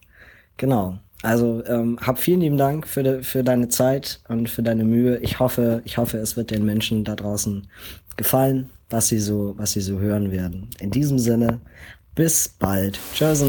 Genau. 0.58 1.00
Also 1.24 1.64
ähm, 1.66 1.98
hab 2.02 2.20
vielen 2.20 2.42
lieben 2.42 2.58
Dank 2.58 2.86
für, 2.86 3.02
de, 3.02 3.24
für 3.24 3.44
deine 3.44 3.70
Zeit 3.70 4.20
und 4.28 4.50
für 4.50 4.62
deine 4.62 4.84
Mühe. 4.84 5.18
Ich 5.20 5.40
hoffe, 5.40 5.82
ich 5.86 5.98
hoffe, 5.98 6.18
es 6.18 6.38
wird 6.38 6.52
den 6.52 6.66
Menschen 6.66 7.04
da 7.04 7.16
draußen 7.16 7.68
gefallen, 8.16 8.70
was 8.90 9.08
sie 9.08 9.20
so, 9.20 9.56
was 9.58 9.72
sie 9.72 9.82
so 9.82 10.00
hören 10.00 10.32
werden. 10.32 10.70
In 10.80 10.92
diesem 10.92 11.18
Sinne, 11.18 11.62
bis 12.14 12.50
bald. 12.60 13.00
Tschüss. 13.14 13.44